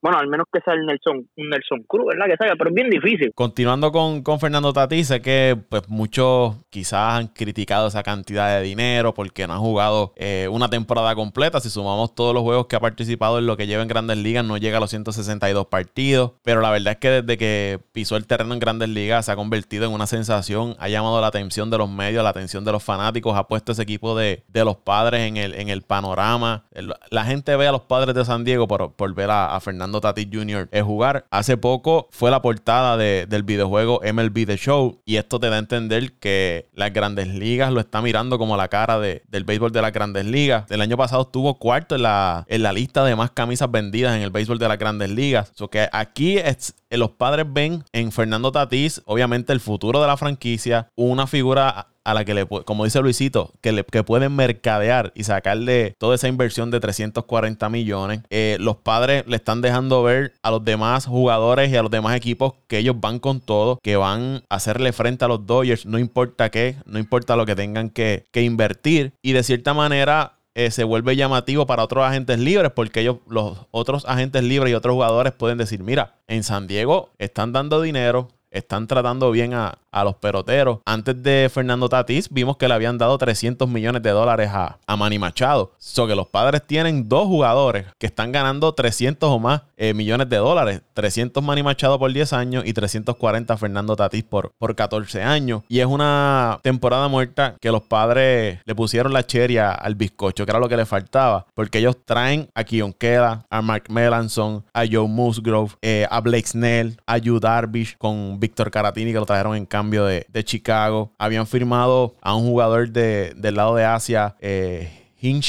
bueno, 0.00 0.18
al 0.18 0.28
menos 0.28 0.46
que 0.52 0.60
sea 0.60 0.74
el 0.74 0.86
Nelson, 0.86 1.28
Nelson 1.36 1.82
Cruz, 1.88 2.06
¿verdad? 2.06 2.26
Que 2.26 2.36
salga, 2.36 2.54
pero 2.56 2.70
es 2.70 2.74
bien 2.74 2.88
difícil. 2.88 3.32
Continuando 3.34 3.90
con, 3.90 4.22
con 4.22 4.38
Fernando 4.38 4.72
Tati, 4.72 5.02
sé 5.02 5.20
que 5.20 5.58
pues 5.68 5.88
muchos 5.88 6.54
quizás 6.70 7.18
han 7.18 7.26
criticado 7.28 7.88
esa 7.88 8.04
cantidad 8.04 8.56
de 8.56 8.62
dinero 8.62 9.12
porque 9.12 9.48
no 9.48 9.54
ha 9.54 9.58
jugado 9.58 10.12
eh, 10.14 10.48
una 10.52 10.70
temporada 10.70 11.16
completa. 11.16 11.58
Si 11.58 11.68
sumamos 11.68 12.14
todos 12.14 12.32
los 12.32 12.44
juegos 12.44 12.66
que 12.66 12.76
ha 12.76 12.80
participado 12.80 13.40
en 13.40 13.46
lo 13.46 13.56
que 13.56 13.66
lleva 13.66 13.82
en 13.82 13.88
Grandes 13.88 14.18
Ligas, 14.18 14.44
no 14.44 14.56
llega 14.56 14.76
a 14.76 14.80
los 14.80 14.90
162 14.90 15.66
partidos. 15.66 16.32
Pero 16.44 16.60
la 16.60 16.70
verdad 16.70 16.92
es 16.92 16.98
que 16.98 17.10
desde 17.10 17.36
que 17.36 17.80
pisó 17.90 18.16
el 18.16 18.26
terreno 18.26 18.54
en 18.54 18.60
Grandes 18.60 18.88
Ligas 18.90 19.26
se 19.26 19.32
ha 19.32 19.36
convertido 19.36 19.84
en 19.86 19.92
una 19.92 20.06
sensación, 20.06 20.76
ha 20.78 20.88
llamado 20.88 21.20
la 21.20 21.26
atención 21.26 21.70
de 21.70 21.78
los 21.78 21.90
medios, 21.90 22.22
la 22.22 22.30
atención 22.30 22.64
de 22.64 22.70
los 22.70 22.84
fanáticos, 22.84 23.36
ha 23.36 23.48
puesto 23.48 23.72
ese 23.72 23.82
equipo 23.82 24.16
de, 24.16 24.44
los 24.52 24.76
padres 24.76 25.22
en 25.22 25.36
el, 25.36 25.54
en 25.54 25.68
el 25.68 25.82
panorama. 25.82 26.66
La 27.10 27.24
gente 27.24 27.56
ve 27.56 27.66
a 27.66 27.72
los 27.72 27.82
padres 27.82 28.14
de 28.14 28.24
San 28.24 28.44
Diego 28.44 28.68
por, 28.68 28.92
por 28.92 29.12
ver 29.14 29.30
a 29.30 29.58
Fernando 29.60 29.87
Tati 30.00 30.28
Jr. 30.32 30.68
es 30.70 30.82
jugar. 30.82 31.26
Hace 31.30 31.56
poco 31.56 32.08
fue 32.10 32.30
la 32.30 32.42
portada 32.42 32.96
del 32.96 33.42
videojuego 33.42 34.00
MLB 34.04 34.46
The 34.46 34.56
Show 34.56 35.00
y 35.04 35.16
esto 35.16 35.40
te 35.40 35.48
da 35.48 35.56
a 35.56 35.58
entender 35.58 36.12
que 36.18 36.68
las 36.74 36.92
grandes 36.92 37.28
ligas 37.28 37.72
lo 37.72 37.80
está 37.80 38.02
mirando 38.02 38.38
como 38.38 38.56
la 38.56 38.68
cara 38.68 38.98
de, 38.98 39.22
del 39.28 39.44
béisbol 39.44 39.72
de 39.72 39.82
las 39.82 39.92
grandes 39.92 40.24
ligas. 40.26 40.70
El 40.70 40.80
año 40.80 40.96
pasado 40.96 41.22
estuvo 41.22 41.58
cuarto 41.58 41.94
en 41.94 42.02
la, 42.02 42.44
en 42.48 42.62
la 42.62 42.72
lista 42.72 43.04
de 43.04 43.16
más 43.16 43.30
camisas 43.30 43.70
vendidas 43.70 44.14
en 44.16 44.22
el 44.22 44.30
béisbol 44.30 44.58
de 44.58 44.68
las 44.68 44.78
grandes 44.78 45.10
ligas. 45.10 45.52
So 45.54 45.68
que 45.68 45.88
aquí 45.92 46.38
es, 46.38 46.74
los 46.90 47.10
padres 47.10 47.46
ven 47.48 47.84
en 47.92 48.12
Fernando 48.12 48.52
Tatís, 48.52 49.02
obviamente, 49.06 49.52
el 49.52 49.60
futuro 49.60 50.00
de 50.00 50.06
la 50.06 50.16
franquicia, 50.16 50.90
una 50.94 51.26
figura 51.26 51.88
a 52.08 52.14
la 52.14 52.24
que 52.24 52.32
le, 52.32 52.46
como 52.46 52.84
dice 52.84 53.02
Luisito, 53.02 53.52
que, 53.60 53.70
le, 53.70 53.84
que 53.84 54.02
pueden 54.02 54.34
mercadear 54.34 55.12
y 55.14 55.24
sacarle 55.24 55.94
toda 55.98 56.14
esa 56.14 56.26
inversión 56.26 56.70
de 56.70 56.80
340 56.80 57.68
millones. 57.68 58.20
Eh, 58.30 58.56
los 58.60 58.76
padres 58.76 59.24
le 59.26 59.36
están 59.36 59.60
dejando 59.60 60.02
ver 60.02 60.32
a 60.42 60.50
los 60.50 60.64
demás 60.64 61.04
jugadores 61.04 61.70
y 61.70 61.76
a 61.76 61.82
los 61.82 61.90
demás 61.90 62.16
equipos 62.16 62.54
que 62.66 62.78
ellos 62.78 62.96
van 62.98 63.18
con 63.18 63.42
todo, 63.42 63.78
que 63.82 63.96
van 63.96 64.42
a 64.48 64.54
hacerle 64.54 64.94
frente 64.94 65.26
a 65.26 65.28
los 65.28 65.44
Dodgers, 65.44 65.84
no 65.84 65.98
importa 65.98 66.48
qué, 66.48 66.76
no 66.86 66.98
importa 66.98 67.36
lo 67.36 67.44
que 67.44 67.54
tengan 67.54 67.90
que, 67.90 68.24
que 68.32 68.40
invertir. 68.40 69.12
Y 69.20 69.32
de 69.32 69.42
cierta 69.42 69.74
manera 69.74 70.38
eh, 70.58 70.72
se 70.72 70.82
vuelve 70.82 71.14
llamativo 71.14 71.66
para 71.66 71.84
otros 71.84 72.04
agentes 72.04 72.36
libres 72.40 72.72
porque 72.74 72.98
ellos, 72.98 73.18
los 73.28 73.66
otros 73.70 74.04
agentes 74.08 74.42
libres 74.42 74.72
y 74.72 74.74
otros 74.74 74.94
jugadores 74.94 75.32
pueden 75.32 75.56
decir, 75.56 75.84
mira, 75.84 76.16
en 76.26 76.42
San 76.42 76.66
Diego 76.66 77.10
están 77.18 77.52
dando 77.52 77.80
dinero, 77.80 78.30
están 78.50 78.86
tratando 78.86 79.30
bien 79.30 79.54
a, 79.54 79.78
los 80.04 80.14
peloteros. 80.14 80.78
Antes 80.84 81.20
de 81.24 81.50
Fernando 81.52 81.88
Tatís, 81.88 82.28
vimos 82.30 82.56
que 82.56 82.68
le 82.68 82.74
habían 82.74 82.98
dado 82.98 83.18
300 83.18 83.68
millones 83.68 84.00
de 84.00 84.10
dólares 84.10 84.48
a, 84.52 84.78
a 84.86 84.96
Manny 84.96 85.18
Machado. 85.18 85.72
So 85.78 86.06
que 86.06 86.14
los 86.14 86.28
padres 86.28 86.62
tienen 86.64 87.08
dos 87.08 87.26
jugadores 87.26 87.86
que 87.98 88.06
están 88.06 88.30
ganando 88.30 88.72
300 88.72 89.28
o 89.28 89.40
más 89.40 89.62
eh, 89.76 89.94
millones 89.94 90.28
de 90.28 90.36
dólares. 90.36 90.82
300 90.94 91.42
Manny 91.42 91.64
Machado 91.64 91.98
por 91.98 92.12
10 92.12 92.32
años 92.32 92.64
y 92.64 92.72
340 92.72 93.56
Fernando 93.56 93.96
Tatís 93.96 94.22
por, 94.22 94.52
por 94.56 94.76
14 94.76 95.20
años. 95.20 95.62
Y 95.68 95.80
es 95.80 95.86
una 95.86 96.60
temporada 96.62 97.08
muerta 97.08 97.56
que 97.60 97.72
los 97.72 97.82
padres 97.82 98.60
le 98.64 98.74
pusieron 98.76 99.12
la 99.12 99.26
cheria 99.26 99.72
al 99.72 99.96
bizcocho, 99.96 100.44
que 100.46 100.52
era 100.52 100.60
lo 100.60 100.68
que 100.68 100.76
le 100.76 100.86
faltaba. 100.86 101.46
Porque 101.54 101.78
ellos 101.78 101.96
traen 102.04 102.48
a 102.54 102.62
Queda, 102.64 103.44
a 103.50 103.62
Mark 103.62 103.84
Melanson, 103.88 104.64
a 104.72 104.84
Joe 104.90 105.08
Musgrove, 105.08 105.74
eh, 105.82 106.06
a 106.10 106.20
Blake 106.20 106.46
Snell, 106.46 107.00
a 107.06 107.18
Yu 107.18 107.40
Darvish 107.40 107.96
con 107.98 108.37
Víctor 108.38 108.70
Caratini, 108.70 109.12
que 109.12 109.18
lo 109.18 109.26
trajeron 109.26 109.56
en 109.56 109.66
cambio 109.66 110.04
de, 110.04 110.26
Chicago. 110.44 111.12
Habían 111.18 111.46
firmado 111.46 112.14
a 112.22 112.34
un 112.34 112.46
jugador 112.46 112.90
de, 112.90 113.34
del 113.36 113.56
lado 113.56 113.74
de 113.74 113.84
Asia, 113.84 114.36
eh, 114.40 114.98
Hin 115.20 115.40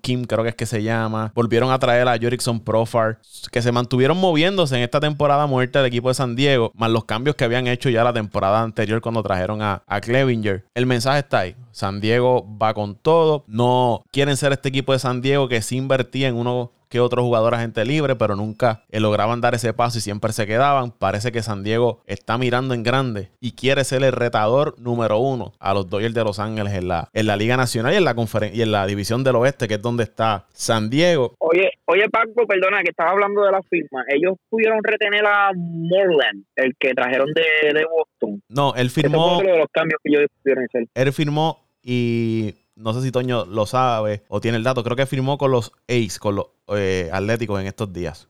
Kim, 0.00 0.24
creo 0.24 0.42
que 0.42 0.50
es 0.50 0.54
que 0.54 0.66
se 0.66 0.82
llama. 0.82 1.32
Volvieron 1.34 1.70
a 1.70 1.78
traer 1.78 2.08
a 2.08 2.16
Jorickson 2.18 2.60
Profar, 2.60 3.18
que 3.52 3.60
se 3.60 3.72
mantuvieron 3.72 4.18
moviéndose 4.18 4.76
en 4.76 4.82
esta 4.82 5.00
temporada 5.00 5.46
muerta 5.46 5.80
del 5.80 5.88
equipo 5.88 6.08
de 6.08 6.14
San 6.14 6.34
Diego, 6.34 6.72
más 6.74 6.90
los 6.90 7.04
cambios 7.04 7.36
que 7.36 7.44
habían 7.44 7.66
hecho 7.66 7.90
ya 7.90 8.04
la 8.04 8.12
temporada 8.12 8.62
anterior 8.62 9.00
cuando 9.02 9.22
trajeron 9.22 9.60
a, 9.60 9.82
a 9.86 10.00
Clevinger. 10.00 10.64
El 10.74 10.86
mensaje 10.86 11.18
está 11.20 11.40
ahí. 11.40 11.56
San 11.72 12.00
Diego 12.00 12.46
va 12.60 12.72
con 12.74 12.96
todo. 12.96 13.44
No 13.46 14.02
quieren 14.10 14.36
ser 14.36 14.52
este 14.52 14.70
equipo 14.70 14.92
de 14.92 14.98
San 14.98 15.20
Diego 15.20 15.48
que 15.48 15.62
sí 15.62 15.76
invertía 15.76 16.28
en 16.28 16.36
uno 16.36 16.72
que 16.88 17.00
otro 17.00 17.22
jugador 17.22 17.54
agente 17.54 17.84
libre, 17.84 18.16
pero 18.16 18.36
nunca 18.36 18.84
eh, 18.90 19.00
lograban 19.00 19.40
dar 19.40 19.54
ese 19.54 19.72
paso 19.72 19.98
y 19.98 20.00
siempre 20.00 20.32
se 20.32 20.46
quedaban. 20.46 20.90
Parece 20.90 21.32
que 21.32 21.42
San 21.42 21.62
Diego 21.62 22.02
está 22.06 22.38
mirando 22.38 22.74
en 22.74 22.82
grande 22.82 23.30
y 23.40 23.52
quiere 23.52 23.84
ser 23.84 24.02
el 24.02 24.12
retador 24.12 24.74
número 24.78 25.18
uno 25.18 25.52
a 25.58 25.74
los 25.74 25.88
Dodgers 25.88 26.14
de 26.14 26.24
Los 26.24 26.38
Ángeles 26.38 26.74
en 26.74 26.88
la, 26.88 27.08
en 27.12 27.26
la 27.26 27.36
Liga 27.36 27.56
Nacional 27.56 27.94
y 27.94 27.96
en 27.96 28.04
la 28.04 28.14
y 28.52 28.62
en 28.62 28.72
la 28.72 28.86
División 28.86 29.24
del 29.24 29.36
Oeste, 29.36 29.68
que 29.68 29.74
es 29.74 29.82
donde 29.82 30.04
está 30.04 30.46
San 30.52 30.90
Diego. 30.90 31.34
Oye, 31.38 31.70
oye 31.86 32.08
Paco, 32.10 32.46
perdona 32.46 32.82
que 32.82 32.90
estaba 32.90 33.10
hablando 33.10 33.42
de 33.44 33.52
la 33.52 33.62
firma. 33.62 34.04
Ellos 34.08 34.36
pudieron 34.48 34.82
retener 34.82 35.24
a 35.26 35.52
Morland, 35.54 36.44
el 36.56 36.74
que 36.78 36.94
trajeron 36.94 37.28
de, 37.32 37.72
de 37.72 37.84
Boston. 37.84 38.42
No, 38.48 38.74
él 38.74 38.90
firmó. 38.90 39.40
de 39.42 39.58
los 39.58 39.68
cambios 39.72 40.00
que 40.02 40.10
ellos 40.10 40.26
pudieron 40.42 40.64
hacer. 40.64 40.86
Él 40.94 41.12
firmó 41.12 41.64
y 41.82 42.54
no 42.78 42.92
sé 42.92 43.02
si 43.02 43.12
Toño 43.12 43.44
lo 43.44 43.66
sabe 43.66 44.22
o 44.28 44.40
tiene 44.40 44.56
el 44.56 44.64
dato, 44.64 44.82
creo 44.82 44.96
que 44.96 45.06
firmó 45.06 45.36
con 45.36 45.50
los 45.50 45.72
Ace, 45.88 46.18
con 46.20 46.36
los 46.36 46.46
eh, 46.68 47.10
Atléticos 47.12 47.60
en 47.60 47.66
estos 47.66 47.92
días. 47.92 48.28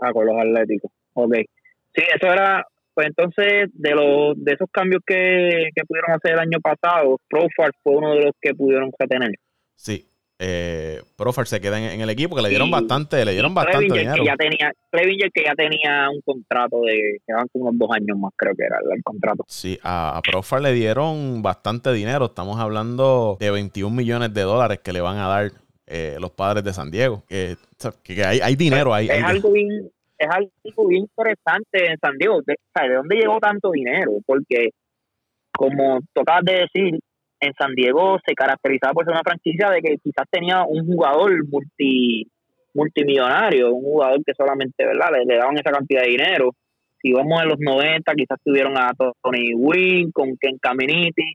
Ah, 0.00 0.12
con 0.12 0.26
los 0.26 0.36
Atléticos. 0.36 0.90
Ok. 1.14 1.34
Sí, 1.94 2.02
eso 2.14 2.32
era, 2.32 2.66
pues 2.94 3.08
entonces, 3.08 3.70
de 3.72 3.90
los 3.90 4.34
de 4.36 4.52
esos 4.52 4.68
cambios 4.70 5.02
que, 5.06 5.70
que 5.74 5.84
pudieron 5.84 6.12
hacer 6.12 6.32
el 6.32 6.40
año 6.40 6.60
pasado, 6.60 7.18
Profar 7.28 7.72
fue 7.82 7.96
uno 7.96 8.14
de 8.14 8.24
los 8.26 8.32
que 8.40 8.54
pudieron 8.54 8.90
retener. 8.98 9.34
Sí, 9.74 10.09
eh, 10.42 11.02
Profar 11.16 11.46
se 11.46 11.60
queda 11.60 11.78
en, 11.92 12.00
el 12.00 12.08
equipo 12.08 12.34
que 12.34 12.40
le 12.40 12.48
dieron 12.48 12.70
bastante, 12.70 13.22
le 13.26 13.32
dieron 13.32 13.52
bastante 13.52 13.92
dinero. 13.92 14.14
Que 14.14 14.24
ya 14.24 14.36
tenía, 14.36 14.72
que 15.34 15.44
ya 15.44 15.54
tenía 15.54 16.08
un 16.10 16.22
contrato 16.22 16.80
de 16.80 17.18
que 17.26 17.32
van 17.34 17.46
unos 17.52 17.78
dos 17.78 17.90
años 17.92 18.16
más, 18.18 18.32
creo 18.34 18.54
que 18.56 18.64
era 18.64 18.78
el, 18.90 19.02
contrato. 19.02 19.44
Sí, 19.46 19.78
a, 19.82 20.16
a 20.16 20.22
Profar 20.22 20.62
le 20.62 20.72
dieron 20.72 21.42
bastante 21.42 21.92
dinero. 21.92 22.24
Estamos 22.24 22.58
hablando 22.58 23.36
de 23.38 23.50
21 23.50 23.94
millones 23.94 24.32
de 24.32 24.40
dólares 24.40 24.78
que 24.78 24.94
le 24.94 25.02
van 25.02 25.18
a 25.18 25.28
dar 25.28 25.52
eh, 25.86 26.16
los 26.18 26.30
padres 26.30 26.64
de 26.64 26.72
San 26.72 26.90
Diego. 26.90 27.22
Que, 27.28 27.56
hay, 28.24 28.56
dinero 28.56 28.94
ahí. 28.94 29.08
Es, 29.10 29.22
algo 29.22 29.52
bien, 29.52 29.90
es 30.16 30.28
algo 30.30 30.86
bien 30.86 31.02
interesante 31.02 31.90
en 31.90 31.98
San 31.98 32.16
Diego. 32.16 32.40
De, 32.46 32.54
¿De 32.80 32.94
dónde 32.94 33.16
llegó 33.16 33.38
tanto 33.40 33.72
dinero? 33.72 34.12
Porque, 34.24 34.70
como 35.52 36.00
tocabas 36.14 36.44
de 36.44 36.52
decir, 36.60 37.00
en 37.40 37.52
San 37.54 37.74
Diego 37.74 38.18
se 38.24 38.34
caracterizaba 38.34 38.92
por 38.92 39.04
ser 39.04 39.12
una 39.12 39.22
franquicia 39.22 39.70
de 39.70 39.80
que 39.80 39.96
quizás 40.02 40.26
tenía 40.30 40.64
un 40.64 40.86
jugador 40.86 41.32
multi 41.48 42.26
multimillonario, 42.72 43.72
un 43.72 43.82
jugador 43.82 44.22
que 44.24 44.32
solamente 44.34 44.84
¿verdad? 44.84 45.08
Le, 45.26 45.36
daban 45.36 45.58
esa 45.58 45.72
cantidad 45.72 46.02
de 46.02 46.10
dinero. 46.10 46.54
Si 47.02 47.12
vamos 47.12 47.42
en 47.42 47.48
los 47.48 47.58
90, 47.58 48.12
quizás 48.14 48.38
tuvieron 48.44 48.76
a 48.76 48.92
Tony 49.22 49.54
Wynn 49.54 50.12
con 50.12 50.36
Ken 50.36 50.58
Caminiti. 50.58 51.34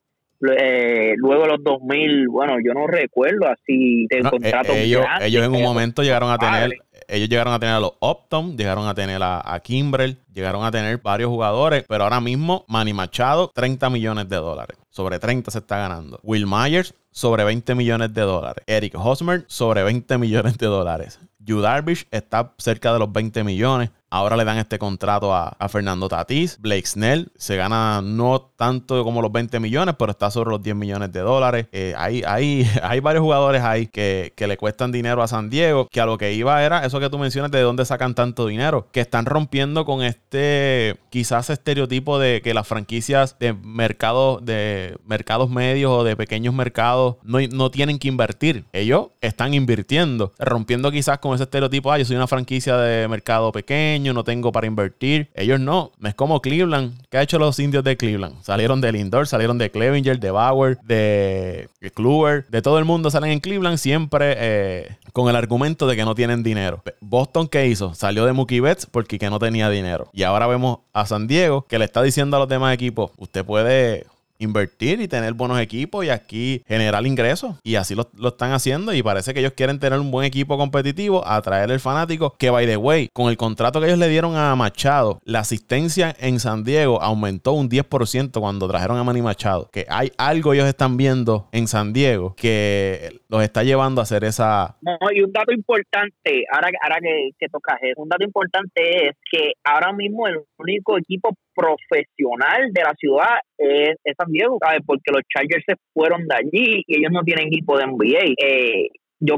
Eh, 0.57 1.13
luego 1.17 1.45
los 1.45 1.63
2000, 1.63 2.27
bueno, 2.27 2.55
yo 2.63 2.73
no 2.73 2.87
recuerdo 2.87 3.47
así 3.47 4.05
de 4.09 4.21
contrato. 4.21 4.73
Eh, 4.73 4.83
ellos, 4.83 5.05
ellos 5.21 5.45
en 5.45 5.53
un 5.53 5.63
momento 5.63 6.03
llegaron 6.03 6.29
a 6.31 6.37
tener 6.37 6.71
ellos 7.07 7.29
llegaron 7.29 7.53
a 7.53 7.59
tener 7.59 7.75
a 7.75 7.79
los 7.79 7.93
Optom, 7.99 8.55
llegaron 8.57 8.87
a 8.87 8.95
tener 8.95 9.21
a, 9.21 9.53
a 9.53 9.59
Kimbrel, 9.59 10.17
llegaron 10.33 10.63
a 10.65 10.71
tener 10.71 10.97
varios 10.97 11.29
jugadores, 11.29 11.85
pero 11.87 12.03
ahora 12.03 12.19
mismo 12.19 12.65
Manny 12.67 12.93
Machado, 12.93 13.51
30 13.53 13.89
millones 13.89 14.29
de 14.29 14.37
dólares. 14.37 14.77
Sobre 14.89 15.19
30 15.19 15.51
se 15.51 15.59
está 15.59 15.77
ganando. 15.77 16.19
Will 16.23 16.47
Myers, 16.47 16.93
sobre 17.11 17.43
20 17.43 17.75
millones 17.75 18.13
de 18.13 18.21
dólares. 18.21 18.63
Eric 18.67 18.95
Hosmer, 18.97 19.45
sobre 19.47 19.83
20 19.83 20.17
millones 20.17 20.57
de 20.57 20.67
dólares. 20.67 21.19
Yu 21.39 21.61
Darvish 21.61 22.07
está 22.11 22.53
cerca 22.57 22.91
de 22.91 22.99
los 22.99 23.11
20 23.11 23.43
millones. 23.43 23.91
Ahora 24.09 24.37
le 24.37 24.45
dan 24.45 24.57
este 24.57 24.79
contrato 24.79 25.33
a, 25.33 25.55
Fernando 25.69 26.07
Tatís. 26.07 26.57
Blake 26.59 26.85
Snell 26.85 27.31
se 27.35 27.57
gana 27.57 28.01
no 28.01 28.51
tanto 28.55 29.03
como 29.03 29.21
los 29.21 29.31
20 29.31 29.59
millones, 29.59 29.95
pero 29.97 30.11
está 30.11 30.29
sobre 30.31 30.51
los 30.51 30.61
10 30.61 30.75
millones 30.75 31.11
de 31.11 31.19
dólares. 31.19 31.67
Eh, 31.71 31.93
hay, 31.97 32.23
hay, 32.25 32.69
hay, 32.83 32.99
varios 32.99 33.23
jugadores 33.23 33.63
ahí 33.63 33.87
que, 33.87 34.33
le 34.37 34.57
cuestan 34.57 34.91
dinero 34.91 35.23
a 35.23 35.27
San 35.27 35.49
Diego, 35.49 35.87
que 35.91 35.99
a 35.99 36.05
lo 36.05 36.17
que 36.17 36.33
iba 36.33 36.63
era 36.63 36.85
eso 36.85 36.99
que 36.99 37.09
tú 37.09 37.17
mencionas 37.17 37.51
de 37.51 37.61
dónde 37.61 37.83
sacan 37.83 38.13
tanto 38.13 38.45
dinero, 38.45 38.87
que 38.91 39.01
están 39.01 39.25
rompiendo 39.25 39.85
con 39.85 40.03
este 40.03 40.97
quizás 41.09 41.49
estereotipo 41.49 42.19
de 42.19 42.41
que 42.43 42.53
las 42.53 42.67
franquicias 42.67 43.37
de 43.39 43.53
mercados, 43.53 44.45
de 44.45 44.97
mercados 45.05 45.49
medios 45.49 45.91
o 45.91 46.03
de 46.03 46.15
pequeños 46.15 46.53
mercados 46.53 47.15
no, 47.23 47.39
no 47.51 47.71
tienen 47.71 47.97
que 47.97 48.07
invertir. 48.07 48.65
Ellos 48.71 49.07
están 49.21 49.53
invirtiendo, 49.53 50.31
rompiendo 50.37 50.91
quizás 50.91 51.17
con 51.17 51.33
ese 51.33 51.43
estereotipo, 51.43 51.91
ah, 51.91 51.97
yo 51.97 52.05
soy 52.05 52.15
una 52.15 52.27
franquicia 52.27 52.77
de 52.77 53.07
mercado 53.07 53.51
pequeño, 53.51 53.94
no 53.99 54.23
tengo 54.23 54.51
para 54.51 54.67
invertir. 54.67 55.29
Ellos 55.35 55.59
no. 55.59 55.91
Es 56.03 56.15
como 56.15 56.41
Cleveland. 56.41 57.01
¿Qué 57.09 57.17
ha 57.17 57.21
hecho 57.21 57.39
los 57.39 57.59
indios 57.59 57.83
de 57.83 57.97
Cleveland? 57.97 58.41
Salieron 58.43 58.81
de 58.81 58.91
Lindor, 58.91 59.27
salieron 59.27 59.57
de 59.57 59.71
Clevinger, 59.71 60.19
de 60.19 60.31
Bauer, 60.31 60.77
de 60.81 61.69
Kluber, 61.93 62.45
de 62.49 62.61
todo 62.61 62.79
el 62.79 62.85
mundo 62.85 63.09
salen 63.09 63.31
en 63.31 63.39
Cleveland 63.39 63.77
siempre 63.77 64.35
eh, 64.37 64.97
con 65.13 65.29
el 65.29 65.35
argumento 65.35 65.87
de 65.87 65.95
que 65.95 66.05
no 66.05 66.15
tienen 66.15 66.43
dinero. 66.43 66.83
Boston, 66.99 67.47
¿qué 67.47 67.67
hizo? 67.67 67.93
Salió 67.93 68.25
de 68.25 68.33
Mookie 68.33 68.59
Betts 68.59 68.85
porque 68.85 69.19
que 69.19 69.29
no 69.29 69.39
tenía 69.39 69.69
dinero. 69.69 70.09
Y 70.13 70.23
ahora 70.23 70.47
vemos 70.47 70.79
a 70.93 71.05
San 71.05 71.27
Diego 71.27 71.65
que 71.67 71.79
le 71.79 71.85
está 71.85 72.01
diciendo 72.01 72.37
a 72.37 72.39
los 72.39 72.49
demás 72.49 72.73
equipos, 72.73 73.11
usted 73.17 73.45
puede 73.45 74.05
invertir 74.45 75.01
y 75.01 75.07
tener 75.07 75.33
buenos 75.33 75.59
equipos 75.59 76.05
y 76.05 76.09
aquí 76.09 76.63
generar 76.67 77.05
ingresos. 77.05 77.55
Y 77.63 77.75
así 77.75 77.95
lo, 77.95 78.09
están 78.27 78.51
haciendo 78.51 78.93
y 78.93 79.03
parece 79.03 79.33
que 79.33 79.41
ellos 79.41 79.53
quieren 79.53 79.79
tener 79.79 79.99
un 79.99 80.11
buen 80.11 80.25
equipo 80.25 80.57
competitivo, 80.57 81.27
atraer 81.27 81.71
el 81.71 81.79
fanático, 81.79 82.35
que 82.37 82.49
by 82.49 82.65
the 82.65 82.77
way, 82.77 83.09
con 83.13 83.29
el 83.29 83.37
contrato 83.37 83.79
que 83.79 83.87
ellos 83.87 83.99
le 83.99 84.09
dieron 84.09 84.35
a 84.35 84.55
Machado, 84.55 85.19
la 85.23 85.39
asistencia 85.39 86.15
en 86.19 86.39
San 86.39 86.63
Diego 86.63 87.01
aumentó 87.01 87.53
un 87.53 87.69
10% 87.69 88.39
cuando 88.39 88.67
trajeron 88.67 88.97
a 88.97 89.03
Manny 89.03 89.21
Machado. 89.21 89.69
Que 89.71 89.85
hay 89.89 90.11
algo 90.17 90.53
ellos 90.53 90.67
están 90.67 90.97
viendo 90.97 91.47
en 91.51 91.67
San 91.67 91.93
Diego 91.93 92.35
que 92.35 93.21
los 93.29 93.43
está 93.43 93.63
llevando 93.63 94.01
a 94.01 94.03
hacer 94.03 94.23
esa... 94.23 94.77
No, 94.81 94.97
y 95.13 95.21
un 95.21 95.31
dato 95.31 95.51
importante, 95.51 96.45
ahora, 96.53 96.69
ahora 96.81 96.97
que, 97.01 97.31
que 97.37 97.47
tocas 97.49 97.77
eso, 97.81 98.01
un 98.01 98.09
dato 98.09 98.23
importante 98.23 99.07
es 99.07 99.15
que 99.29 99.53
ahora 99.63 99.93
mismo 99.93 100.27
el 100.27 100.39
único 100.57 100.97
equipo 100.97 101.35
profesional 101.55 102.71
de 102.71 102.81
la 102.81 102.93
ciudad 102.99 103.39
es, 103.57 103.95
San 104.17 104.31
Diego, 104.31 104.57
¿sabes? 104.63 104.81
Porque 104.85 105.11
los 105.11 105.23
Chargers 105.33 105.63
se 105.65 105.75
fueron 105.93 106.27
de 106.27 106.35
allí 106.35 106.83
y 106.85 106.97
ellos 106.97 107.11
no 107.11 107.23
tienen 107.23 107.47
equipo 107.47 107.77
de 107.77 107.87
NBA. 107.87 108.33
Eh, 108.37 108.89
yo 109.19 109.37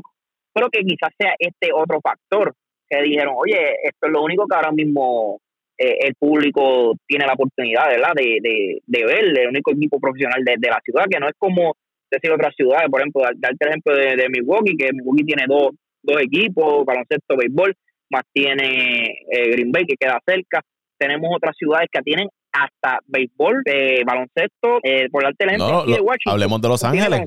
creo 0.53 0.69
que 0.69 0.81
quizás 0.81 1.11
sea 1.17 1.33
este 1.37 1.71
otro 1.71 2.01
factor 2.01 2.53
que 2.89 3.01
dijeron, 3.03 3.35
oye, 3.37 3.75
esto 3.83 4.07
es 4.07 4.11
lo 4.11 4.23
único 4.23 4.45
que 4.47 4.55
ahora 4.55 4.71
mismo 4.71 5.39
eh, 5.77 5.97
el 6.07 6.15
público 6.15 6.95
tiene 7.05 7.27
la 7.27 7.33
oportunidad, 7.33 7.87
¿verdad? 7.87 8.13
De, 8.15 8.39
de, 8.41 8.81
de 8.85 9.05
ver, 9.05 9.25
el 9.37 9.49
único 9.49 9.71
equipo 9.71 9.99
profesional 9.99 10.43
de, 10.43 10.69
la 10.69 10.81
ciudad, 10.83 11.05
que 11.09 11.19
no 11.19 11.27
es 11.27 11.35
como 11.37 11.75
decir 12.09 12.31
otras 12.31 12.55
ciudades, 12.55 12.89
por 12.89 13.01
ejemplo, 13.01 13.21
darte 13.35 13.57
el 13.59 13.69
ejemplo 13.69 13.95
de, 13.95 14.29
Milwaukee, 14.29 14.77
que 14.77 14.93
Milwaukee 14.93 15.25
tiene 15.25 15.43
dos, 15.47 15.71
dos 16.01 16.21
equipos, 16.21 16.85
baloncesto, 16.85 17.35
béisbol, 17.37 17.75
más 18.09 18.23
tiene 18.33 19.05
eh, 19.29 19.51
Green 19.51 19.71
Bay 19.71 19.85
que 19.85 19.97
queda 19.99 20.19
cerca 20.25 20.61
tenemos 20.97 21.29
otras 21.35 21.55
ciudades 21.57 21.87
que 21.91 22.01
tienen 22.01 22.27
hasta 22.51 22.99
béisbol, 23.05 23.61
eh, 23.65 24.03
baloncesto, 24.05 24.79
eh, 24.83 25.09
por 25.11 25.23
ejemplo 25.23 25.85
de 25.85 26.01
Washington. 26.01 26.33
Hablemos 26.33 26.61
de 26.61 26.67
Los 26.67 26.83
Ángeles. 26.83 27.21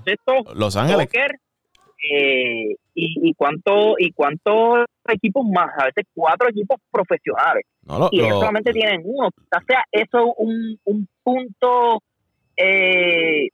Los 0.54 0.76
Ángeles. 0.76 1.08
eh, 2.10 2.76
y, 2.94 3.28
y 3.30 3.34
cuánto 3.34 3.94
y 3.98 4.10
cuántos 4.12 4.86
equipos 5.08 5.44
más, 5.46 5.68
a 5.78 5.84
veces 5.86 6.04
cuatro 6.14 6.48
equipos 6.48 6.78
profesionales. 6.90 7.64
y 8.10 8.20
ellos 8.20 8.40
solamente 8.40 8.72
tienen 8.72 9.02
uno. 9.04 9.28
O 9.28 9.64
sea, 9.66 9.84
eso 9.92 10.34
un, 10.36 10.78
un 10.84 11.08
punto 11.22 12.02
eh, 12.56 13.48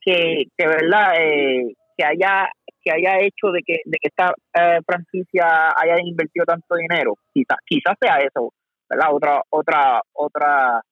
que, 0.00 0.44
que 0.56 0.66
verdad 0.66 1.14
eh, 1.20 1.74
que 1.96 2.04
haya 2.04 2.48
que 2.80 2.92
haya 2.92 3.18
hecho 3.18 3.50
de 3.52 3.60
que, 3.66 3.80
de 3.84 3.98
que 4.00 4.08
esta 4.08 4.32
eh, 4.54 4.78
franquicia 4.86 5.72
haya 5.76 6.00
invertido 6.02 6.46
tanto 6.46 6.76
dinero. 6.76 7.14
Quizás 7.34 7.58
quizás 7.66 7.96
sea 8.00 8.18
eso 8.18 8.52
¿verdad? 8.88 9.08
Otra, 9.12 9.42
otra, 9.50 10.02
otra, 10.12 10.82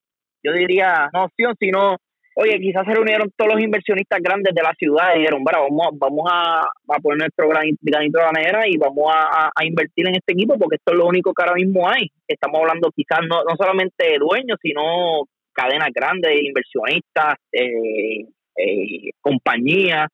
yo 0.43 0.53
diría, 0.53 1.09
no 1.13 1.25
opción, 1.25 1.55
sino, 1.59 1.97
oye, 2.35 2.59
quizás 2.59 2.85
se 2.85 2.93
reunieron 2.93 3.31
todos 3.35 3.53
los 3.53 3.63
inversionistas 3.63 4.19
grandes 4.21 4.53
de 4.53 4.61
la 4.61 4.73
ciudad 4.77 5.15
y 5.15 5.19
dijeron, 5.19 5.43
vamos, 5.43 5.89
vamos 5.93 6.25
a, 6.31 6.61
a 6.61 6.99
poner 7.01 7.19
nuestro 7.19 7.49
granito, 7.49 7.79
de 7.81 8.31
manera 8.31 8.67
y 8.67 8.77
vamos 8.77 9.11
a, 9.13 9.49
a, 9.55 9.65
invertir 9.65 10.07
en 10.07 10.15
este 10.15 10.33
equipo 10.33 10.57
porque 10.57 10.75
esto 10.75 10.93
es 10.93 10.97
lo 10.97 11.07
único 11.07 11.33
que 11.33 11.43
ahora 11.43 11.55
mismo 11.55 11.89
hay. 11.89 12.11
Estamos 12.27 12.61
hablando 12.61 12.91
quizás 12.95 13.19
no, 13.27 13.43
no 13.43 13.55
solamente 13.57 14.11
de 14.11 14.17
dueños, 14.19 14.57
sino 14.61 15.23
cadenas 15.53 15.89
grandes, 15.93 16.39
inversionistas, 16.43 17.35
eh, 17.51 18.25
eh, 18.57 19.09
compañías, 19.19 20.07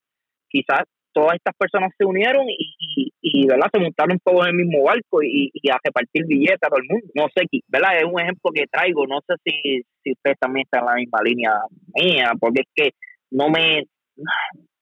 quizás 0.48 0.84
todas 1.14 1.36
estas 1.36 1.56
personas 1.56 1.92
se 1.98 2.06
unieron 2.06 2.46
y, 2.48 3.48
¿verdad? 3.48 3.68
se 3.72 3.80
montaron 3.80 4.20
todos 4.24 4.48
en 4.48 4.60
el 4.60 4.66
mismo 4.66 4.84
barco 4.84 5.24
y, 5.24 5.52
y, 5.54 5.70
a 5.70 5.78
repartir 5.84 6.26
billetes 6.26 6.60
a 6.62 6.68
todo 6.68 6.80
el 6.80 6.90
mundo. 6.90 7.08
No 7.16 7.28
sé, 7.36 7.48
¿verdad? 7.68 7.98
Es 7.98 8.06
un 8.06 8.20
ejemplo 8.20 8.52
que 8.54 8.66
traigo, 8.68 9.08
no 9.08 9.20
sé 9.28 9.36
si, 9.46 9.84
si 10.04 10.12
ustedes 10.12 10.38
también 10.40 10.66
están 10.66 10.82
en 10.82 10.86
la 10.88 10.96
misma 10.96 11.20
línea 11.24 11.52
mía, 11.96 12.32
porque 12.40 12.62
es 12.62 12.68
que 12.76 12.92
no 13.32 13.50
me... 13.50 13.86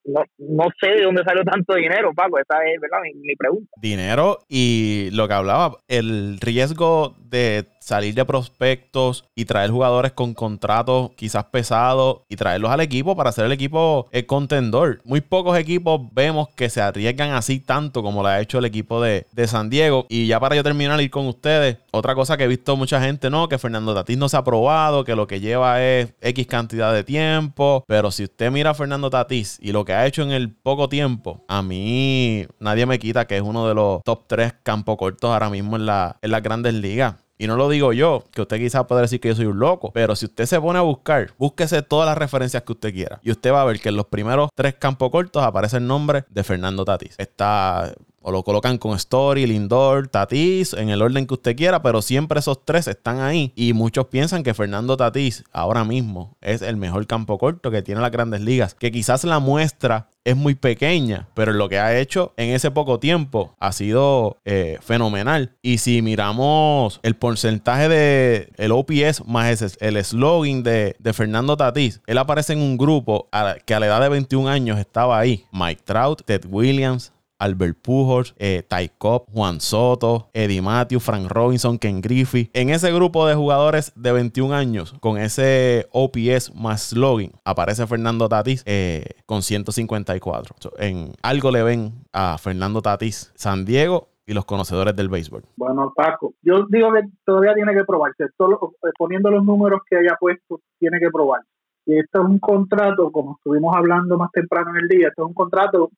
No, 0.04 0.22
no 0.38 0.64
sé 0.80 0.88
de 0.88 1.02
dónde 1.02 1.22
salió 1.24 1.44
tanto 1.44 1.74
dinero, 1.74 2.12
Paco, 2.14 2.38
esa 2.38 2.58
es 2.64 2.80
¿verdad? 2.80 2.98
mi 3.14 3.36
pregunta. 3.36 3.70
Dinero 3.80 4.38
y 4.48 5.10
lo 5.12 5.28
que 5.28 5.34
hablaba, 5.34 5.76
el 5.88 6.38
riesgo 6.40 7.14
de 7.18 7.66
salir 7.82 8.14
de 8.14 8.24
prospectos 8.24 9.24
y 9.34 9.44
traer 9.44 9.70
jugadores 9.70 10.12
con 10.12 10.34
contratos 10.34 11.10
quizás 11.16 11.44
pesados 11.44 12.20
y 12.28 12.36
traerlos 12.36 12.70
al 12.70 12.80
equipo 12.80 13.16
para 13.16 13.30
hacer 13.30 13.44
el 13.44 13.52
equipo 13.52 14.08
el 14.12 14.26
contendor. 14.26 15.00
Muy 15.04 15.20
pocos 15.20 15.58
equipos 15.58 16.00
vemos 16.12 16.48
que 16.50 16.70
se 16.70 16.80
arriesgan 16.80 17.32
así 17.32 17.58
tanto 17.60 18.02
como 18.02 18.22
lo 18.22 18.28
ha 18.28 18.40
hecho 18.40 18.58
el 18.58 18.64
equipo 18.64 19.02
de, 19.02 19.26
San 19.46 19.70
Diego. 19.70 20.06
Y 20.08 20.28
ya 20.28 20.38
para 20.38 20.54
yo 20.54 20.62
terminar 20.62 21.00
ir 21.00 21.10
con 21.10 21.26
ustedes, 21.26 21.78
otra 21.90 22.14
cosa 22.14 22.36
que 22.36 22.44
he 22.44 22.48
visto 22.48 22.76
mucha 22.76 23.02
gente, 23.02 23.28
no, 23.28 23.48
que 23.48 23.58
Fernando 23.58 23.92
Tatís 23.92 24.16
no 24.16 24.28
se 24.28 24.36
ha 24.36 24.44
probado, 24.44 25.04
que 25.04 25.16
lo 25.16 25.26
que 25.26 25.40
lleva 25.40 25.82
es 25.82 26.14
X 26.20 26.46
cantidad 26.46 26.94
de 26.94 27.02
tiempo. 27.02 27.84
Pero 27.88 28.12
si 28.12 28.24
usted 28.24 28.52
mira 28.52 28.70
a 28.70 28.74
Fernando 28.74 29.10
Tatís 29.10 29.58
y 29.60 29.72
lo 29.72 29.84
que 29.84 29.91
ha 29.94 30.06
hecho 30.06 30.22
en 30.22 30.30
el 30.30 30.52
poco 30.52 30.88
tiempo, 30.88 31.44
a 31.48 31.62
mí 31.62 32.46
nadie 32.60 32.86
me 32.86 32.98
quita 32.98 33.26
que 33.26 33.36
es 33.36 33.42
uno 33.42 33.68
de 33.68 33.74
los 33.74 34.02
top 34.04 34.24
3 34.26 34.54
campo 34.62 34.96
cortos 34.96 35.30
ahora 35.30 35.50
mismo 35.50 35.76
en, 35.76 35.86
la, 35.86 36.18
en 36.22 36.30
las 36.30 36.42
grandes 36.42 36.74
ligas. 36.74 37.16
Y 37.38 37.48
no 37.48 37.56
lo 37.56 37.68
digo 37.68 37.92
yo, 37.92 38.22
que 38.30 38.42
usted 38.42 38.58
quizás 38.58 38.84
pueda 38.86 39.00
decir 39.00 39.18
que 39.18 39.26
yo 39.26 39.34
soy 39.34 39.46
un 39.46 39.58
loco, 39.58 39.90
pero 39.92 40.14
si 40.14 40.26
usted 40.26 40.46
se 40.46 40.60
pone 40.60 40.78
a 40.78 40.82
buscar, 40.82 41.32
búsquese 41.38 41.82
todas 41.82 42.06
las 42.06 42.16
referencias 42.16 42.62
que 42.62 42.70
usted 42.70 42.92
quiera. 42.92 43.18
Y 43.24 43.32
usted 43.32 43.52
va 43.52 43.62
a 43.62 43.64
ver 43.64 43.80
que 43.80 43.88
en 43.88 43.96
los 43.96 44.06
primeros 44.06 44.48
tres 44.54 44.74
campos 44.74 45.10
cortos 45.10 45.42
aparece 45.42 45.78
el 45.78 45.86
nombre 45.88 46.24
de 46.28 46.44
Fernando 46.44 46.84
Tatis. 46.84 47.16
Está 47.18 47.92
o 48.22 48.32
lo 48.32 48.42
colocan 48.42 48.78
con 48.78 48.96
Story, 48.96 49.46
Lindor, 49.46 50.08
Tatis, 50.08 50.72
en 50.72 50.88
el 50.88 51.02
orden 51.02 51.26
que 51.26 51.34
usted 51.34 51.56
quiera, 51.56 51.82
pero 51.82 52.02
siempre 52.02 52.38
esos 52.38 52.64
tres 52.64 52.88
están 52.88 53.20
ahí. 53.20 53.52
Y 53.56 53.72
muchos 53.72 54.06
piensan 54.06 54.42
que 54.42 54.54
Fernando 54.54 54.96
Tatis 54.96 55.44
ahora 55.52 55.84
mismo 55.84 56.36
es 56.40 56.62
el 56.62 56.76
mejor 56.76 57.06
campo 57.06 57.38
corto 57.38 57.70
que 57.70 57.82
tiene 57.82 58.00
las 58.00 58.10
grandes 58.10 58.40
ligas. 58.40 58.74
Que 58.74 58.92
quizás 58.92 59.24
la 59.24 59.38
muestra 59.38 60.08
es 60.24 60.36
muy 60.36 60.54
pequeña, 60.54 61.28
pero 61.34 61.52
lo 61.52 61.68
que 61.68 61.78
ha 61.78 61.98
hecho 61.98 62.32
en 62.36 62.50
ese 62.50 62.70
poco 62.70 63.00
tiempo 63.00 63.54
ha 63.58 63.72
sido 63.72 64.38
eh, 64.44 64.78
fenomenal. 64.80 65.56
Y 65.62 65.78
si 65.78 66.02
miramos 66.02 67.00
el 67.02 67.16
porcentaje 67.16 67.88
de 67.88 68.52
el 68.56 68.72
OPS 68.72 69.26
más 69.26 69.76
el 69.80 70.04
slogan 70.04 70.62
de, 70.62 70.96
de, 70.98 71.12
Fernando 71.12 71.56
Tatis, 71.56 72.00
él 72.06 72.18
aparece 72.18 72.52
en 72.52 72.60
un 72.60 72.78
grupo 72.78 73.28
que 73.66 73.74
a 73.74 73.80
la 73.80 73.86
edad 73.86 74.00
de 74.00 74.08
21 74.08 74.48
años 74.48 74.78
estaba 74.78 75.18
ahí. 75.18 75.44
Mike 75.52 75.82
Trout, 75.84 76.22
Ted 76.24 76.44
Williams, 76.48 77.11
Albert 77.42 77.76
Pujols, 77.82 78.34
eh, 78.38 78.62
Ty 78.68 78.90
Cobb, 78.98 79.26
Juan 79.32 79.60
Soto, 79.60 80.30
Eddie 80.32 80.62
Matthews, 80.62 81.02
Frank 81.02 81.28
Robinson, 81.28 81.76
Ken 81.76 82.00
Griffey. 82.00 82.50
En 82.52 82.70
ese 82.70 82.92
grupo 82.92 83.26
de 83.26 83.34
jugadores 83.34 83.92
de 83.96 84.12
21 84.12 84.54
años, 84.54 84.94
con 85.00 85.18
ese 85.18 85.88
OPS 85.90 86.54
más 86.54 86.92
login, 86.92 87.32
aparece 87.44 87.86
Fernando 87.88 88.28
Tatis 88.28 88.62
eh, 88.64 89.04
con 89.26 89.42
154. 89.42 90.54
en 90.78 91.12
algo 91.22 91.50
le 91.50 91.64
ven 91.64 91.92
a 92.12 92.38
Fernando 92.38 92.80
Tatis, 92.80 93.32
San 93.34 93.64
Diego 93.64 94.08
y 94.24 94.34
los 94.34 94.44
conocedores 94.44 94.94
del 94.94 95.08
béisbol? 95.08 95.42
Bueno, 95.56 95.92
Paco, 95.96 96.34
yo 96.42 96.66
digo 96.68 96.92
que 96.92 97.00
todavía 97.24 97.54
tiene 97.54 97.74
que 97.74 97.84
probarse. 97.84 98.26
Solo 98.36 98.74
poniendo 98.96 99.30
los 99.30 99.44
números 99.44 99.80
que 99.90 99.96
haya 99.96 100.16
puesto, 100.20 100.60
tiene 100.78 101.00
que 101.00 101.10
probarse. 101.10 101.48
Y 101.86 101.98
esto 101.98 102.22
es 102.22 102.28
un 102.28 102.38
contrato, 102.38 103.10
como 103.10 103.34
estuvimos 103.36 103.74
hablando 103.76 104.16
más 104.16 104.30
temprano 104.30 104.70
en 104.70 104.82
el 104.82 104.88
día, 104.88 105.08
esto 105.08 105.22
es 105.22 105.28
un 105.28 105.34
contrato 105.34 105.90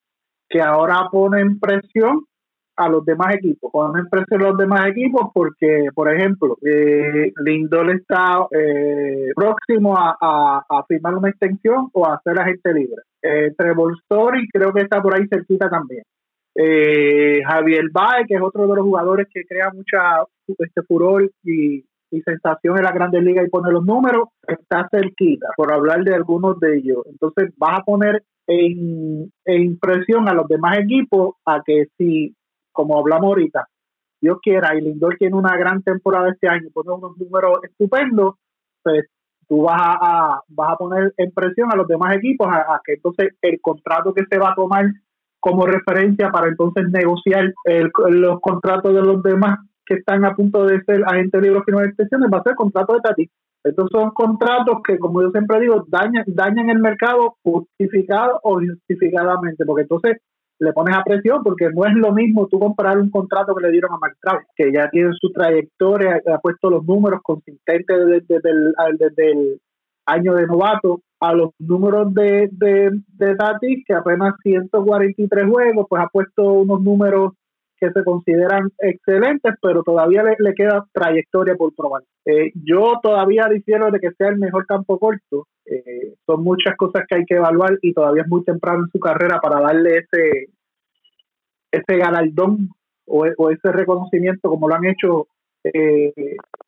que 0.54 0.62
ahora 0.62 1.08
pone 1.11 1.40
en 1.40 1.58
presión 1.58 2.26
a 2.76 2.88
los 2.88 3.04
demás 3.04 3.34
equipos. 3.34 3.73
Pone 3.73 3.99
en 3.99 4.08
presión 4.08 4.40
a 4.40 4.50
los 4.50 4.56
demás 4.56 4.87
equipos 4.87 5.32
porque, 5.34 5.88
por 5.92 6.14
ejemplo, 6.14 6.56
eh, 6.64 7.32
Lindol 7.44 7.90
está 7.90 8.46
eh, 8.52 9.32
próximo 9.34 9.96
a, 9.99 10.84
firmar 10.87 11.16
una 11.16 11.30
extensión 11.30 11.88
o 11.92 12.06
a 12.06 12.20
ser 12.23 12.38
agente 12.38 12.73
libre. 12.73 13.02
Eh, 13.20 13.52
Trevor 13.58 13.94
Story 14.02 14.46
creo 14.52 14.73
que 14.73 14.82
está 14.82 15.02
por 15.02 15.16
ahí 15.16 15.26
cerquita 15.28 15.68
también. 15.68 16.04
Eh, 16.54 17.40
Javier 17.44 17.87
Baez, 17.92 18.28
que 18.28 18.37
es 18.37 18.40
otro 18.40 18.68
de 18.68 18.76
los 18.76 18.84
jugadores 18.84 19.26
que 19.34 19.44
crea 19.44 19.73
mucha 19.75 20.23
este 20.46 20.82
furor 20.82 21.28
y, 21.42 21.84
sensación 22.25 22.78
en 22.78 22.84
la 22.84 22.92
Grandes 22.92 23.25
Ligas 23.25 23.44
y 23.44 23.50
pone 23.50 23.73
los 23.73 23.84
números, 23.84 24.28
está 24.46 24.87
cerquita, 24.88 25.49
por 25.56 25.73
hablar 25.73 26.04
de 26.04 26.14
algunos 26.14 26.61
de 26.61 26.76
ellos. 26.76 26.99
Entonces 27.06 27.52
vas 27.56 27.80
a 27.80 27.82
poner 27.82 28.23
en, 28.46 29.32
en 29.44 29.78
presión 29.78 30.28
a 30.28 30.34
los 30.34 30.48
demás 30.48 30.78
equipos 30.78 31.36
a 31.44 31.62
que 31.64 31.86
si, 31.96 32.34
como 32.72 32.98
hablamos 32.98 33.28
ahorita, 33.28 33.68
Dios 34.20 34.38
quiera, 34.42 34.74
y 34.74 34.80
Lindor 34.80 35.16
tiene 35.18 35.36
una 35.36 35.56
gran 35.56 35.82
temporada 35.82 36.30
este 36.30 36.48
año, 36.48 36.68
pone 36.72 36.92
unos 36.92 37.16
números 37.18 37.58
estupendos, 37.62 38.36
pues 38.82 39.06
tú 39.46 39.62
vas 39.62 39.80
a, 39.80 40.40
vas 40.48 40.72
a 40.72 40.76
poner 40.76 41.12
en 41.16 41.30
presión 41.32 41.70
a 41.70 41.76
los 41.76 41.86
demás 41.86 42.16
equipos 42.16 42.48
a, 42.48 42.80
que 42.84 42.94
entonces 42.94 43.34
el 43.42 43.60
contrato 43.60 44.14
que 44.14 44.24
se 44.30 44.38
va 44.38 44.50
a 44.50 44.54
tomar 44.54 44.86
como 45.40 45.66
referencia 45.66 46.30
para 46.30 46.48
entonces 46.48 46.88
negociar 46.90 47.52
los 48.08 48.40
contratos 48.40 48.94
de 48.94 49.02
los 49.02 49.22
demás 49.22 49.58
que 49.84 49.96
están 49.96 50.24
a 50.24 50.34
punto 50.34 50.64
de 50.64 50.82
ser 50.84 51.04
agentes 51.04 51.42
libres 51.42 51.62
de 51.66 51.84
extensiones, 51.84 52.30
va 52.32 52.38
a 52.38 52.42
ser 52.42 52.52
el 52.52 52.56
contrato 52.56 52.94
de 52.94 53.00
Tati. 53.00 53.30
Estos 53.64 53.88
son 53.90 54.11
contratos 54.11 54.83
que, 54.87 54.99
como 54.99 55.23
yo 55.23 55.30
siempre 55.30 55.59
digo, 55.61 55.85
dañan, 55.88 56.25
dañan 56.26 56.68
el 56.68 56.80
mercado 56.80 57.37
justificado 57.42 58.38
o 58.42 58.61
injustificadamente, 58.61 59.64
porque 59.64 59.83
entonces 59.83 60.18
le 60.59 60.73
pones 60.75 60.94
a 60.94 61.02
presión, 61.02 61.42
porque 61.42 61.71
no 61.75 61.87
es 61.87 61.94
lo 61.94 62.12
mismo 62.12 62.47
tú 62.47 62.59
comprar 62.59 62.99
un 62.99 63.11
contrato 63.11 63.54
que 63.54 63.66
le 63.66 63.73
dieron 63.73 63.92
a 63.92 63.99
Mark 63.99 64.16
que 64.54 64.71
ya 64.71 64.88
tiene 64.90 65.12
su 65.18 65.33
trayectoria, 65.33 66.21
ha 66.33 66.38
puesto 66.38 66.68
los 66.68 66.85
números 66.85 67.21
consistentes 67.23 68.06
desde, 68.06 68.40
desde 68.99 69.33
el 69.33 69.61
año 70.06 70.35
de 70.35 70.47
novato, 70.47 71.00
a 71.21 71.33
los 71.33 71.50
números 71.59 72.12
de, 72.12 72.50
de, 72.52 72.90
de 73.09 73.35
Tatis, 73.35 73.83
que 73.87 73.94
apenas 73.94 74.35
143 74.42 75.50
juegos, 75.50 75.87
pues 75.88 76.02
ha 76.02 76.09
puesto 76.09 76.52
unos 76.52 76.83
números 76.83 77.33
que 77.84 77.92
se 77.92 78.04
consideran 78.04 78.70
excelentes, 78.78 79.54
pero 79.60 79.82
todavía 79.82 80.22
le, 80.22 80.54
queda 80.54 80.86
trayectoria 80.92 81.54
por 81.54 81.74
probar. 81.74 82.02
Eh, 82.24 82.52
yo 82.54 82.94
todavía 83.02 83.46
difiero 83.48 83.90
de 83.90 84.00
que 84.00 84.12
sea 84.12 84.28
el 84.28 84.38
mejor 84.38 84.66
campo 84.66 84.98
corto. 84.98 85.47
Eh, 85.66 86.14
son 86.26 86.42
muchas 86.42 86.76
cosas 86.76 87.04
que 87.08 87.16
hay 87.16 87.25
que 87.25 87.36
evaluar 87.36 87.78
y 87.82 87.92
todavía 87.92 88.23
es 88.23 88.28
muy 88.28 88.44
temprano 88.44 88.84
en 88.84 88.90
su 88.90 88.99
carrera 88.99 89.38
para 89.40 89.60
darle 89.60 89.99
ese, 89.99 90.49
ese 91.70 91.97
galardón 91.99 92.70
o, 93.06 93.26
ese 93.26 93.73
reconocimiento 93.73 94.49
como 94.49 94.68
lo 94.68 94.75
han 94.75 94.86
hecho 94.86 95.26
eh, 95.64 96.12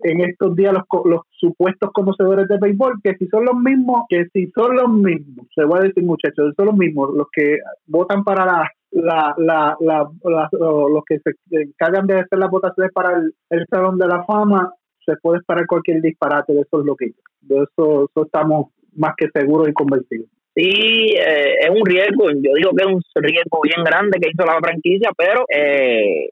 en 0.01 0.21
estos 0.21 0.55
días 0.57 0.73
los, 0.73 0.85
los 1.05 1.23
supuestos 1.31 1.91
conocedores 1.93 2.49
de 2.49 2.59
béisbol, 2.59 3.01
que 3.03 3.15
si 3.17 3.27
son 3.29 3.45
los 3.45 3.57
mismos, 3.57 4.05
que 4.09 4.27
si 4.33 4.51
son 4.55 4.77
los 4.77 4.89
mismos, 4.91 5.47
se 5.55 5.65
voy 5.65 5.81
a 5.81 5.83
decir 5.83 6.03
muchachos, 6.05 6.55
son 6.57 6.67
los 6.67 6.77
mismos 6.77 7.15
los 7.15 7.27
que 7.31 7.59
votan 7.87 8.25
para 8.25 8.45
la, 8.47 8.71
la, 8.91 9.35
la, 9.37 9.77
la, 9.81 10.09
los 10.53 11.05
que 11.07 11.19
se 11.19 11.33
encargan 11.51 12.07
de 12.07 12.21
hacer 12.21 12.39
las 12.39 12.51
votaciones 12.51 12.93
para 12.93 13.19
el, 13.51 13.67
Salón 13.71 13.99
de 13.99 14.07
la 14.07 14.25
Fama, 14.25 14.73
se 15.05 15.17
puede 15.17 15.39
esperar 15.39 15.67
cualquier 15.67 16.01
disparate 16.01 16.53
de 16.53 16.61
esos 16.63 16.85
loquitos. 16.85 17.23
De 17.41 17.57
eso, 17.57 18.09
eso 18.11 18.25
estamos 18.25 18.69
más 18.95 19.15
que 19.17 19.29
seguros 19.35 19.69
y 19.69 19.73
convencidos. 19.73 20.29
Sí, 20.55 21.15
eh, 21.15 21.55
es 21.61 21.71
un 21.71 21.85
riesgo, 21.85 22.31
yo 22.31 22.55
digo 22.55 22.71
que 22.75 22.85
es 22.85 22.89
un 22.89 23.03
riesgo 23.17 23.61
bien 23.63 23.85
grande 23.85 24.19
que 24.19 24.31
hizo 24.31 24.47
la 24.47 24.59
franquicia, 24.59 25.11
pero 25.17 25.45
eh, 25.55 26.31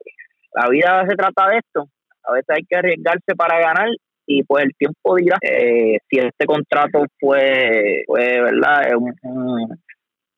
la 0.53 0.67
vida 0.69 1.05
se 1.07 1.15
trata 1.15 1.49
de 1.49 1.57
esto 1.59 1.87
a 2.27 2.33
veces 2.33 2.49
hay 2.49 2.63
que 2.65 2.75
arriesgarse 2.75 3.35
para 3.35 3.59
ganar 3.59 3.89
y 4.25 4.43
pues 4.43 4.65
el 4.65 4.71
tiempo 4.77 5.15
dirá 5.15 5.37
eh, 5.41 5.99
si 6.09 6.19
este 6.19 6.45
contrato 6.45 7.05
fue, 7.19 8.03
fue 8.07 8.41
verdad 8.41 8.95
un, 8.97 9.13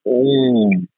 un, 0.04 0.90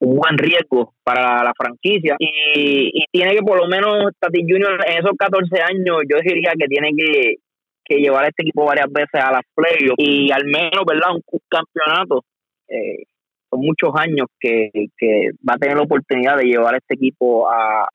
buen 0.00 0.36
riesgo 0.36 0.92
para 1.02 1.42
la 1.42 1.52
franquicia 1.56 2.16
y, 2.18 2.90
y 2.92 3.04
tiene 3.10 3.34
que 3.34 3.42
por 3.42 3.58
lo 3.58 3.66
menos 3.66 4.12
Tati 4.18 4.42
Junior 4.42 4.78
en 4.86 4.98
esos 4.98 5.12
14 5.18 5.62
años 5.62 6.02
yo 6.08 6.18
diría 6.22 6.52
que 6.58 6.66
tiene 6.66 6.90
que, 6.96 7.36
que 7.84 7.96
llevar 7.96 8.24
a 8.24 8.28
este 8.28 8.42
equipo 8.42 8.66
varias 8.66 8.92
veces 8.92 9.22
a 9.22 9.32
las 9.32 9.42
playoffs 9.54 9.96
y 9.98 10.30
al 10.30 10.44
menos 10.44 10.84
verdad 10.86 11.14
un, 11.14 11.22
campeonato 11.48 12.24
eh, 12.68 13.04
son 13.48 13.60
muchos 13.60 13.90
años 13.94 14.26
que, 14.38 14.70
que 14.98 15.30
va 15.48 15.54
a 15.54 15.58
tener 15.58 15.76
la 15.76 15.84
oportunidad 15.84 16.36
de 16.36 16.44
llevar 16.44 16.74
a 16.74 16.78
este 16.78 16.94
equipo 16.94 17.48
a, 17.48 17.86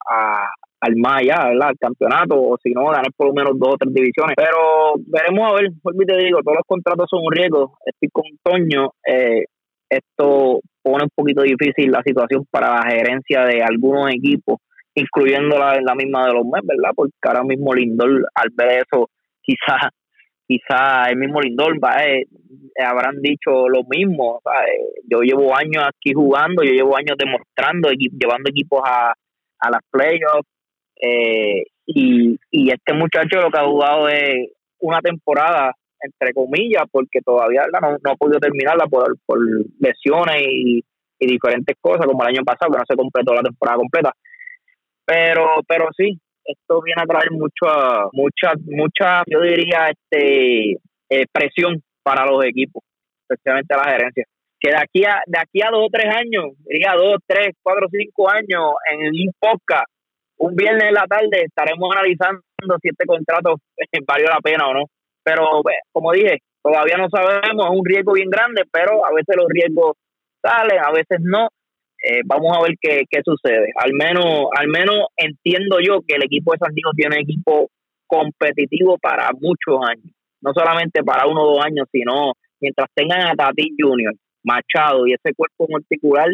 al 0.82 0.96
más 0.96 1.20
allá, 1.20 1.48
¿verdad? 1.48 1.68
Al 1.68 1.78
campeonato, 1.78 2.42
o 2.42 2.58
si 2.60 2.70
no, 2.70 2.86
ganar 2.86 3.12
por 3.16 3.28
lo 3.28 3.34
menos 3.34 3.52
dos 3.56 3.74
o 3.74 3.76
tres 3.78 3.94
divisiones. 3.94 4.34
Pero 4.36 4.94
veremos 5.06 5.48
a 5.48 5.54
ver, 5.54 5.70
por 5.80 5.94
te 5.94 6.16
digo, 6.16 6.40
todos 6.42 6.56
los 6.56 6.66
contratos 6.66 7.06
son 7.08 7.20
un 7.22 7.32
riesgo. 7.32 7.78
Estoy 7.86 8.08
con 8.10 8.24
Toño, 8.42 8.90
eh, 9.06 9.44
esto 9.96 10.60
pone 10.82 11.04
un 11.04 11.10
poquito 11.14 11.42
difícil 11.42 11.90
la 11.90 12.02
situación 12.04 12.46
para 12.50 12.74
la 12.76 12.90
gerencia 12.90 13.44
de 13.44 13.62
algunos 13.62 14.10
equipos, 14.10 14.58
incluyendo 14.94 15.58
la, 15.58 15.80
la 15.80 15.94
misma 15.94 16.26
de 16.26 16.34
los 16.34 16.44
Mets, 16.44 16.66
¿verdad? 16.66 16.92
Porque 16.94 17.12
ahora 17.22 17.44
mismo 17.44 17.74
Lindor, 17.74 18.10
al 18.34 18.48
ver 18.54 18.84
eso, 18.86 19.08
quizás 19.42 19.90
quizá 20.46 21.08
el 21.08 21.16
mismo 21.16 21.40
Lindor 21.40 21.82
va, 21.82 22.04
eh, 22.04 22.26
habrán 22.84 23.20
dicho 23.22 23.68
lo 23.68 23.82
mismo. 23.84 24.40
Yo 25.08 25.20
llevo 25.20 25.56
años 25.56 25.84
aquí 25.86 26.12
jugando, 26.12 26.62
yo 26.62 26.72
llevo 26.72 26.96
años 26.96 27.16
demostrando, 27.18 27.90
llevando 27.90 28.50
equipos 28.50 28.82
a, 28.84 29.12
a 29.60 29.70
las 29.70 29.80
playoffs, 29.90 30.48
eh, 31.00 31.64
y, 31.86 32.38
y 32.50 32.70
este 32.70 32.92
muchacho 32.92 33.40
lo 33.40 33.50
que 33.50 33.58
ha 33.58 33.64
jugado 33.64 34.08
es 34.08 34.50
una 34.78 35.00
temporada, 35.00 35.72
entre 36.02 36.32
comillas, 36.34 36.84
porque 36.90 37.20
todavía 37.24 37.62
no, 37.72 37.90
no 37.90 38.10
ha 38.10 38.16
podido 38.16 38.38
terminarla 38.40 38.86
por, 38.86 39.16
por 39.26 39.38
lesiones 39.80 40.42
y, 40.48 40.84
diferentes 41.24 41.76
cosas, 41.80 42.04
como 42.04 42.20
el 42.24 42.34
año 42.34 42.44
pasado, 42.44 42.72
que 42.72 42.78
no 42.78 42.84
se 42.84 42.96
completó 42.96 43.32
la 43.32 43.42
temporada 43.42 43.76
completa. 43.78 44.12
Pero, 45.06 45.62
pero 45.68 45.86
sí, 45.96 46.18
esto 46.44 46.82
viene 46.82 47.00
a 47.00 47.06
traer 47.06 47.30
mucha, 47.30 48.08
mucha, 48.12 48.54
mucha, 48.64 49.22
yo 49.26 49.40
diría, 49.40 49.88
este 49.90 50.72
eh, 51.08 51.26
presión 51.30 51.80
para 52.02 52.26
los 52.26 52.44
equipos, 52.44 52.82
especialmente 53.22 53.76
la 53.76 53.92
gerencia. 53.92 54.24
Que 54.58 54.70
de 54.70 54.76
aquí 54.76 55.04
a, 55.04 55.22
de 55.26 55.38
aquí 55.38 55.62
a 55.62 55.70
dos 55.70 55.86
o 55.86 55.90
tres 55.92 56.06
años, 56.12 56.56
diría 56.66 56.94
dos, 56.96 57.18
tres, 57.24 57.54
cuatro, 57.62 57.86
cinco 57.88 58.28
años, 58.28 58.74
en 58.90 59.06
un 59.06 59.32
podcast, 59.38 59.86
un 60.38 60.56
viernes 60.56 60.88
en 60.88 60.94
la 60.94 61.06
tarde 61.06 61.44
estaremos 61.44 61.88
analizando 61.94 62.42
si 62.80 62.88
este 62.88 63.06
contrato 63.06 63.54
valió 64.06 64.26
la 64.26 64.40
pena 64.42 64.66
o 64.68 64.74
no. 64.74 64.84
Pero, 65.24 65.46
pues, 65.62 65.76
como 65.92 66.12
dije, 66.12 66.38
todavía 66.62 66.96
no 66.96 67.08
sabemos, 67.08 67.66
es 67.66 67.78
un 67.78 67.84
riesgo 67.84 68.12
bien 68.12 68.30
grande, 68.30 68.62
pero 68.70 69.04
a 69.06 69.12
veces 69.12 69.36
los 69.36 69.46
riesgos 69.48 69.96
salen, 70.42 70.78
a 70.78 70.90
veces 70.90 71.18
no. 71.20 71.48
Eh, 72.04 72.22
vamos 72.24 72.56
a 72.56 72.62
ver 72.62 72.74
qué, 72.80 73.04
qué 73.08 73.20
sucede. 73.24 73.70
Al 73.76 73.92
menos, 73.92 74.46
al 74.58 74.66
menos 74.66 75.06
entiendo 75.16 75.78
yo 75.80 76.00
que 76.06 76.16
el 76.16 76.24
equipo 76.24 76.52
de 76.52 76.58
San 76.58 76.74
Diego 76.74 76.90
tiene 76.96 77.20
equipo 77.20 77.68
competitivo 78.06 78.98
para 78.98 79.30
muchos 79.40 79.78
años. 79.88 80.12
No 80.40 80.52
solamente 80.52 81.04
para 81.04 81.28
uno 81.28 81.42
o 81.42 81.54
dos 81.54 81.64
años, 81.64 81.86
sino 81.92 82.32
mientras 82.60 82.88
tengan 82.94 83.22
a 83.22 83.34
Tati 83.34 83.74
Junior, 83.78 84.14
Machado 84.42 85.06
y 85.06 85.12
ese 85.12 85.32
cuerpo 85.34 85.68
particular, 85.68 86.28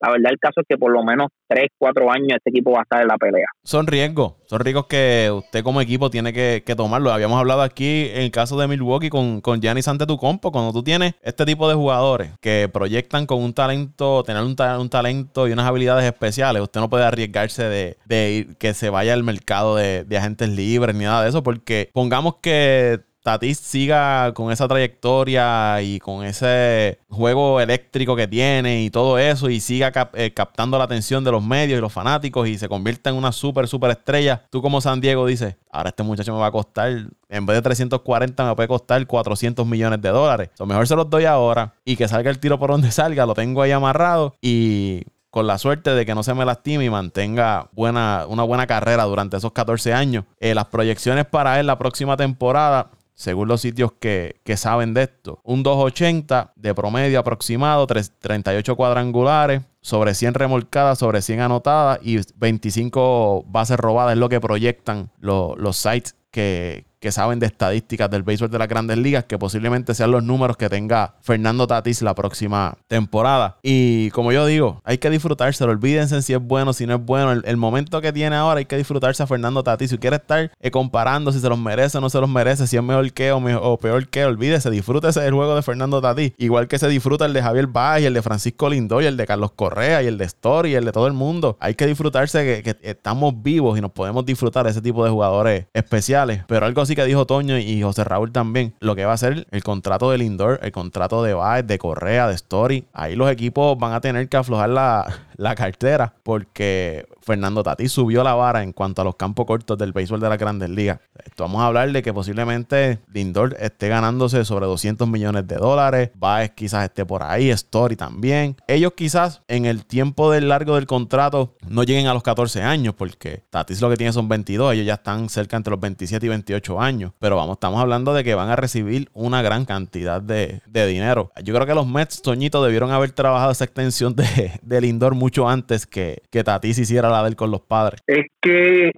la 0.00 0.10
verdad 0.10 0.32
el 0.32 0.38
caso 0.38 0.60
es 0.60 0.66
que 0.68 0.76
por 0.76 0.92
lo 0.92 1.02
menos 1.02 1.28
3, 1.48 1.68
4 1.78 2.10
años 2.10 2.28
este 2.36 2.50
equipo 2.50 2.72
va 2.72 2.80
a 2.80 2.82
estar 2.82 3.00
en 3.00 3.08
la 3.08 3.16
pelea. 3.16 3.46
Son 3.64 3.86
riesgos, 3.86 4.34
son 4.46 4.60
riesgos 4.60 4.86
que 4.86 5.30
usted 5.34 5.62
como 5.62 5.80
equipo 5.80 6.10
tiene 6.10 6.32
que, 6.32 6.62
tomarlo. 6.76 7.10
Habíamos 7.10 7.38
hablado 7.38 7.62
aquí 7.62 8.10
en 8.12 8.22
el 8.22 8.30
caso 8.30 8.58
de 8.58 8.68
Milwaukee 8.68 9.08
con, 9.08 9.40
con 9.40 9.62
Giannis 9.62 9.88
Antetokounmpo, 9.88 10.52
cuando 10.52 10.72
tú 10.72 10.82
tienes 10.82 11.14
este 11.22 11.46
tipo 11.46 11.68
de 11.68 11.74
jugadores 11.74 12.32
que 12.40 12.68
proyectan 12.70 13.24
con 13.24 13.42
un 13.42 13.54
talento, 13.54 14.22
tener 14.24 14.42
un, 14.42 14.54
un 14.78 14.90
talento 14.90 15.48
y 15.48 15.52
unas 15.52 15.66
habilidades 15.66 16.04
especiales, 16.04 16.62
usted 16.62 16.80
no 16.80 16.90
puede 16.90 17.04
arriesgarse 17.04 17.64
de, 17.64 17.96
de 18.04 18.32
ir, 18.32 18.56
que 18.56 18.74
se 18.74 18.90
vaya 18.90 19.14
al 19.14 19.24
mercado 19.24 19.76
de, 19.76 20.04
de 20.04 20.18
agentes 20.18 20.50
libres 20.50 20.94
ni 20.94 21.04
nada 21.04 21.22
de 21.22 21.30
eso, 21.30 21.42
porque 21.42 21.88
pongamos 21.94 22.36
que 22.42 23.00
Tatis 23.26 23.58
siga 23.58 24.32
con 24.34 24.52
esa 24.52 24.68
trayectoria 24.68 25.82
y 25.82 25.98
con 25.98 26.24
ese 26.24 27.00
juego 27.08 27.60
eléctrico 27.60 28.14
que 28.14 28.28
tiene 28.28 28.84
y 28.84 28.90
todo 28.90 29.18
eso 29.18 29.50
y 29.50 29.58
siga 29.58 29.92
eh, 30.14 30.32
captando 30.32 30.78
la 30.78 30.84
atención 30.84 31.24
de 31.24 31.32
los 31.32 31.42
medios 31.42 31.76
y 31.76 31.80
los 31.80 31.92
fanáticos 31.92 32.46
y 32.46 32.56
se 32.56 32.68
convierta 32.68 33.10
en 33.10 33.16
una 33.16 33.32
súper, 33.32 33.66
súper 33.66 33.90
estrella, 33.90 34.44
tú 34.48 34.62
como 34.62 34.80
San 34.80 35.00
Diego 35.00 35.26
dices, 35.26 35.56
ahora 35.72 35.88
este 35.88 36.04
muchacho 36.04 36.32
me 36.34 36.38
va 36.38 36.46
a 36.46 36.52
costar, 36.52 37.08
en 37.28 37.46
vez 37.46 37.56
de 37.56 37.62
340 37.62 38.44
me 38.44 38.54
puede 38.54 38.68
costar 38.68 39.04
400 39.04 39.66
millones 39.66 40.00
de 40.00 40.10
dólares. 40.10 40.50
Lo 40.60 40.66
mejor 40.66 40.86
se 40.86 40.94
los 40.94 41.10
doy 41.10 41.24
ahora 41.24 41.74
y 41.84 41.96
que 41.96 42.06
salga 42.06 42.30
el 42.30 42.38
tiro 42.38 42.60
por 42.60 42.70
donde 42.70 42.90
salga, 42.92 43.26
lo 43.26 43.34
tengo 43.34 43.60
ahí 43.60 43.72
amarrado 43.72 44.36
y 44.40 45.02
con 45.30 45.48
la 45.48 45.58
suerte 45.58 45.90
de 45.90 46.06
que 46.06 46.14
no 46.14 46.22
se 46.22 46.32
me 46.32 46.44
lastime 46.44 46.84
y 46.84 46.90
mantenga 46.90 47.68
buena, 47.72 48.24
una 48.28 48.44
buena 48.44 48.68
carrera 48.68 49.02
durante 49.02 49.36
esos 49.36 49.50
14 49.52 49.92
años. 49.92 50.24
Eh, 50.38 50.54
las 50.54 50.66
proyecciones 50.66 51.26
para 51.26 51.58
él 51.58 51.66
la 51.66 51.76
próxima 51.76 52.16
temporada 52.16 52.92
según 53.16 53.48
los 53.48 53.62
sitios 53.62 53.92
que, 53.98 54.36
saben 54.56 54.94
de 54.94 55.04
esto. 55.04 55.40
Un 55.42 55.62
280 55.62 56.52
de 56.54 56.74
promedio 56.74 57.18
aproximado, 57.18 57.86
38 57.86 58.76
cuadrangulares, 58.76 59.62
sobre 59.80 60.14
100 60.14 60.34
remolcadas, 60.34 60.98
sobre 60.98 61.22
100 61.22 61.40
anotadas 61.40 61.98
y 62.02 62.18
25 62.36 63.44
bases 63.48 63.78
robadas 63.78 64.12
es 64.12 64.18
lo 64.18 64.28
que 64.28 64.40
proyectan 64.40 65.10
los 65.18 65.76
sites 65.76 66.14
que, 66.30 66.84
que 67.00 67.12
saben 67.12 67.38
de 67.38 67.46
estadísticas 67.46 68.10
del 68.10 68.22
béisbol 68.22 68.50
de 68.50 68.58
las 68.58 68.68
grandes 68.68 68.98
ligas, 68.98 69.24
que 69.24 69.38
posiblemente 69.38 69.94
sean 69.94 70.10
los 70.10 70.22
números 70.22 70.56
que 70.56 70.68
tenga 70.68 71.14
Fernando 71.20 71.66
Tatis 71.66 72.02
la 72.02 72.14
próxima 72.14 72.76
temporada. 72.88 73.58
Y 73.62 74.10
como 74.10 74.32
yo 74.32 74.46
digo, 74.46 74.80
hay 74.84 74.98
que 74.98 75.10
disfrutárselo. 75.10 75.72
Olvídense 75.72 76.22
si 76.22 76.32
es 76.32 76.40
bueno, 76.40 76.72
si 76.72 76.86
no 76.86 76.94
es 76.94 77.04
bueno. 77.04 77.32
El, 77.32 77.56
momento 77.56 78.00
que 78.00 78.12
tiene 78.12 78.36
ahora 78.36 78.58
hay 78.58 78.66
que 78.66 78.76
disfrutarse 78.76 79.22
a 79.22 79.26
Fernando 79.26 79.62
Tatis. 79.62 79.90
Si 79.90 79.98
quiere 79.98 80.16
estar 80.16 80.50
eh, 80.60 80.70
comparando 80.70 81.32
si 81.32 81.40
se 81.40 81.48
los 81.48 81.58
merece 81.58 81.98
o 81.98 82.00
no 82.00 82.10
se 82.10 82.20
los 82.20 82.28
merece, 82.28 82.66
si 82.66 82.76
es 82.76 82.82
mejor 82.82 83.12
que 83.12 83.32
o, 83.32 83.78
peor 83.78 84.08
que, 84.08 84.24
olvídese, 84.24 84.70
disfrútese 84.70 85.20
del 85.20 85.34
juego 85.34 85.54
de 85.54 85.62
Fernando 85.62 86.00
Tatis. 86.00 86.32
Igual 86.38 86.68
que 86.68 86.78
se 86.78 86.88
disfruta 86.88 87.26
el 87.26 87.32
de 87.32 87.42
Javier 87.42 87.66
Baez, 87.66 88.04
el 88.04 88.14
de 88.14 88.22
Francisco 88.22 88.68
Lindor, 88.68 89.02
el 89.02 89.16
de 89.16 89.26
Carlos 89.26 89.52
Correa, 89.52 90.02
y 90.02 90.06
el 90.06 90.18
de 90.18 90.24
Story, 90.24 90.72
y 90.72 90.74
el 90.74 90.84
de 90.84 90.92
todo 90.92 91.06
el 91.06 91.12
mundo. 91.12 91.56
Hay 91.60 91.74
que 91.74 91.86
disfrutarse 91.86 92.62
que, 92.62 92.74
que 92.74 92.88
estamos 92.88 93.42
vivos 93.42 93.76
y 93.78 93.80
nos 93.80 93.92
podemos 93.92 94.24
disfrutar 94.24 94.64
de 94.64 94.70
ese 94.70 94.80
tipo 94.80 95.04
de 95.04 95.10
jugadores 95.10 95.66
especiales. 95.74 96.44
Pero 96.46 96.66
algo 96.66 96.85
así 96.86 96.94
que 96.94 97.04
dijo 97.04 97.26
Toño 97.26 97.58
y 97.58 97.82
José 97.82 98.04
Raúl 98.04 98.30
también, 98.32 98.72
lo 98.80 98.94
que 98.94 99.04
va 99.04 99.12
a 99.12 99.16
ser 99.16 99.46
el 99.50 99.62
contrato 99.64 100.10
del 100.10 100.22
indoor, 100.22 100.60
el 100.62 100.70
contrato 100.70 101.22
de 101.22 101.34
Baez, 101.34 101.66
de 101.66 101.78
Correa, 101.78 102.28
de 102.28 102.34
Story. 102.34 102.84
Ahí 102.92 103.16
los 103.16 103.30
equipos 103.30 103.76
van 103.76 103.92
a 103.92 104.00
tener 104.00 104.28
que 104.28 104.36
aflojar 104.36 104.70
la, 104.70 105.25
la 105.36 105.54
cartera 105.54 106.14
porque 106.22 107.06
Fernando 107.20 107.62
Tati 107.62 107.88
subió 107.88 108.22
la 108.22 108.34
vara 108.34 108.62
en 108.62 108.72
cuanto 108.72 109.02
a 109.02 109.04
los 109.04 109.16
campos 109.16 109.46
cortos 109.46 109.76
del 109.76 109.92
béisbol 109.92 110.20
de 110.20 110.28
la 110.28 110.36
grandes 110.36 110.70
ligas. 110.70 111.00
Esto 111.24 111.44
vamos 111.44 111.62
a 111.62 111.66
hablar 111.66 111.90
de 111.90 112.02
que 112.02 112.12
posiblemente 112.12 113.00
Lindor 113.12 113.56
esté 113.58 113.88
ganándose 113.88 114.44
sobre 114.44 114.66
200 114.66 115.08
millones 115.08 115.46
de 115.46 115.56
dólares. 115.56 116.10
Baez 116.14 116.52
quizás 116.52 116.84
esté 116.84 117.04
por 117.04 117.22
ahí, 117.22 117.50
Story 117.50 117.96
también. 117.96 118.56
Ellos 118.68 118.92
quizás 118.96 119.42
en 119.48 119.66
el 119.66 119.86
tiempo 119.86 120.30
del 120.30 120.48
largo 120.48 120.76
del 120.76 120.86
contrato 120.86 121.56
no 121.68 121.82
lleguen 121.82 122.06
a 122.06 122.14
los 122.14 122.22
14 122.22 122.62
años 122.62 122.94
porque 122.94 123.42
Tatis 123.50 123.80
lo 123.80 123.90
que 123.90 123.96
tiene 123.96 124.12
son 124.12 124.28
22. 124.28 124.74
Ellos 124.74 124.86
ya 124.86 124.94
están 124.94 125.28
cerca 125.28 125.56
entre 125.56 125.70
los 125.70 125.80
27 125.80 126.24
y 126.24 126.28
28 126.28 126.80
años. 126.80 127.12
Pero 127.18 127.36
vamos, 127.36 127.56
estamos 127.56 127.80
hablando 127.80 128.14
de 128.14 128.24
que 128.24 128.34
van 128.34 128.50
a 128.50 128.56
recibir 128.56 129.10
una 129.12 129.42
gran 129.42 129.64
cantidad 129.64 130.22
de, 130.22 130.62
dinero. 130.66 131.32
Yo 131.42 131.54
creo 131.54 131.66
que 131.66 131.74
los 131.74 131.86
Mets, 131.86 132.22
Toñito, 132.22 132.62
debieron 132.62 132.90
haber 132.92 133.10
trabajado 133.10 133.50
esa 133.50 133.64
extensión 133.64 134.14
de, 134.14 134.52
de 134.62 134.80
Lindor 134.80 135.14
mucho 135.26 135.48
antes 135.48 135.86
que, 135.86 136.22
que 136.30 136.44
Tatis 136.44 136.78
hiciera 136.78 137.10
la 137.10 137.24
del 137.24 137.34
con 137.34 137.50
los 137.50 137.62
padres. 137.62 138.00
Es 138.06 138.26
que, 138.40 138.92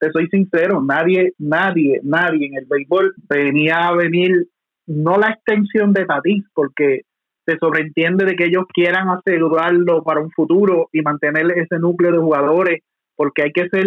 te 0.00 0.10
soy 0.12 0.28
sincero, 0.28 0.82
nadie, 0.82 1.34
nadie, 1.38 2.00
nadie 2.02 2.46
en 2.46 2.56
el 2.56 2.64
béisbol 2.64 3.14
venía 3.28 3.88
a 3.88 3.94
venir, 3.94 4.46
no 4.86 5.18
la 5.18 5.28
extensión 5.28 5.92
de 5.92 6.06
Tatis, 6.06 6.44
porque 6.54 7.02
se 7.46 7.58
sobreentiende 7.58 8.24
de 8.24 8.34
que 8.34 8.46
ellos 8.46 8.64
quieran 8.72 9.10
asegurarlo 9.10 10.02
para 10.02 10.22
un 10.22 10.30
futuro 10.30 10.88
y 10.90 11.02
mantener 11.02 11.50
ese 11.58 11.78
núcleo 11.78 12.12
de 12.12 12.18
jugadores 12.18 12.80
porque 13.16 13.42
hay 13.42 13.52
que 13.52 13.68
ser, 13.68 13.86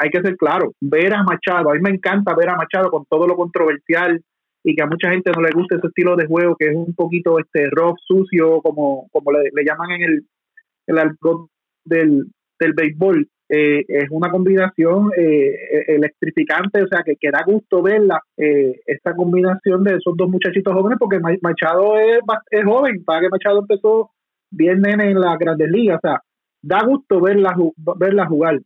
hay 0.00 0.10
que 0.10 0.20
ser 0.20 0.36
claro, 0.36 0.72
ver 0.80 1.14
a 1.14 1.24
Machado, 1.24 1.70
a 1.70 1.74
mí 1.74 1.80
me 1.80 1.90
encanta 1.90 2.36
ver 2.36 2.50
a 2.50 2.56
Machado 2.56 2.90
con 2.90 3.06
todo 3.06 3.26
lo 3.26 3.36
controversial 3.36 4.22
y 4.62 4.76
que 4.76 4.82
a 4.82 4.86
mucha 4.86 5.10
gente 5.10 5.32
no 5.34 5.42
le 5.42 5.50
gusta 5.50 5.76
ese 5.76 5.86
estilo 5.88 6.14
de 6.14 6.26
juego 6.26 6.54
que 6.56 6.66
es 6.66 6.76
un 6.76 6.94
poquito 6.94 7.38
este 7.38 7.70
rough, 7.70 7.96
sucio, 8.06 8.60
como, 8.60 9.08
como 9.10 9.32
le, 9.32 9.64
llaman 9.64 9.90
en 9.92 10.02
el, 10.02 10.26
el 10.88 10.98
algo 10.98 11.50
del, 11.84 12.26
del 12.58 12.72
béisbol. 12.72 13.28
Eh, 13.50 13.84
es 13.88 14.10
una 14.10 14.30
combinación 14.30 15.10
eh, 15.16 15.54
electrificante, 15.86 16.82
o 16.82 16.86
sea, 16.86 17.02
que, 17.02 17.16
que 17.16 17.30
da 17.30 17.42
gusto 17.46 17.80
verla, 17.80 18.20
eh, 18.36 18.78
esta 18.84 19.14
combinación 19.14 19.84
de 19.84 19.94
esos 19.94 20.14
dos 20.18 20.28
muchachitos 20.28 20.74
jóvenes, 20.74 20.98
porque 20.98 21.18
Machado 21.40 21.98
es, 21.98 22.18
es 22.50 22.64
joven, 22.64 23.04
para 23.04 23.20
que 23.20 23.30
Machado 23.30 23.60
empezó 23.60 24.10
bien 24.50 24.82
en 24.86 25.18
las 25.18 25.38
grandes 25.38 25.70
ligas, 25.70 25.98
o 26.04 26.08
sea, 26.08 26.20
da 26.60 26.84
gusto 26.84 27.22
verla, 27.22 27.56
verla 27.98 28.26
jugar, 28.26 28.60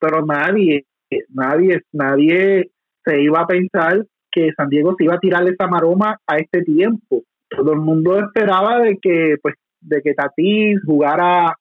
pero 0.00 0.24
nadie, 0.24 0.86
nadie, 1.28 1.82
nadie 1.92 2.70
se 3.04 3.20
iba 3.20 3.40
a 3.40 3.46
pensar 3.46 4.06
que 4.30 4.50
San 4.56 4.70
Diego 4.70 4.94
se 4.96 5.04
iba 5.04 5.14
a 5.16 5.20
tirar 5.20 5.46
esa 5.46 5.66
maroma 5.66 6.18
a 6.26 6.36
este 6.38 6.62
tiempo. 6.62 7.22
Todo 7.50 7.74
el 7.74 7.80
mundo 7.80 8.18
esperaba 8.18 8.80
de 8.80 8.96
que, 8.96 9.36
pues, 9.42 9.56
de 9.80 10.00
que 10.00 10.14
Tatis 10.14 10.80
jugara 10.86 11.54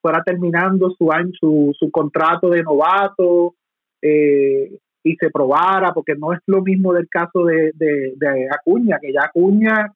fuera 0.00 0.22
terminando 0.24 0.90
su 0.90 1.10
año, 1.12 1.30
su, 1.38 1.74
su 1.78 1.90
contrato 1.90 2.50
de 2.50 2.62
novato 2.62 3.54
eh, 4.02 4.78
y 5.02 5.16
se 5.16 5.30
probara, 5.30 5.92
porque 5.92 6.14
no 6.16 6.32
es 6.32 6.40
lo 6.46 6.62
mismo 6.62 6.92
del 6.92 7.08
caso 7.08 7.44
de, 7.44 7.72
de, 7.74 8.48
Acuña, 8.50 8.98
que 9.00 9.12
ya 9.12 9.24
Acuña, 9.24 9.92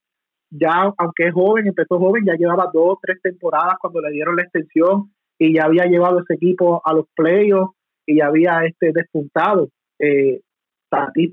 ya 0.50 0.92
aunque 0.96 1.28
es 1.28 1.34
joven, 1.34 1.66
empezó 1.66 1.98
joven, 1.98 2.24
ya 2.24 2.34
llevaba 2.34 2.70
dos, 2.72 2.98
tres 3.02 3.20
temporadas 3.22 3.74
cuando 3.80 4.00
le 4.00 4.10
dieron 4.10 4.36
la 4.36 4.42
extensión 4.42 5.10
y 5.38 5.54
ya 5.54 5.64
había 5.64 5.84
llevado 5.84 6.20
ese 6.20 6.34
equipo 6.34 6.80
a 6.84 6.92
los 6.94 7.06
playoffs 7.14 7.74
y 8.06 8.18
ya 8.18 8.26
había 8.26 8.64
este 8.64 8.92
despuntado. 8.92 9.68
Eh, 9.98 10.40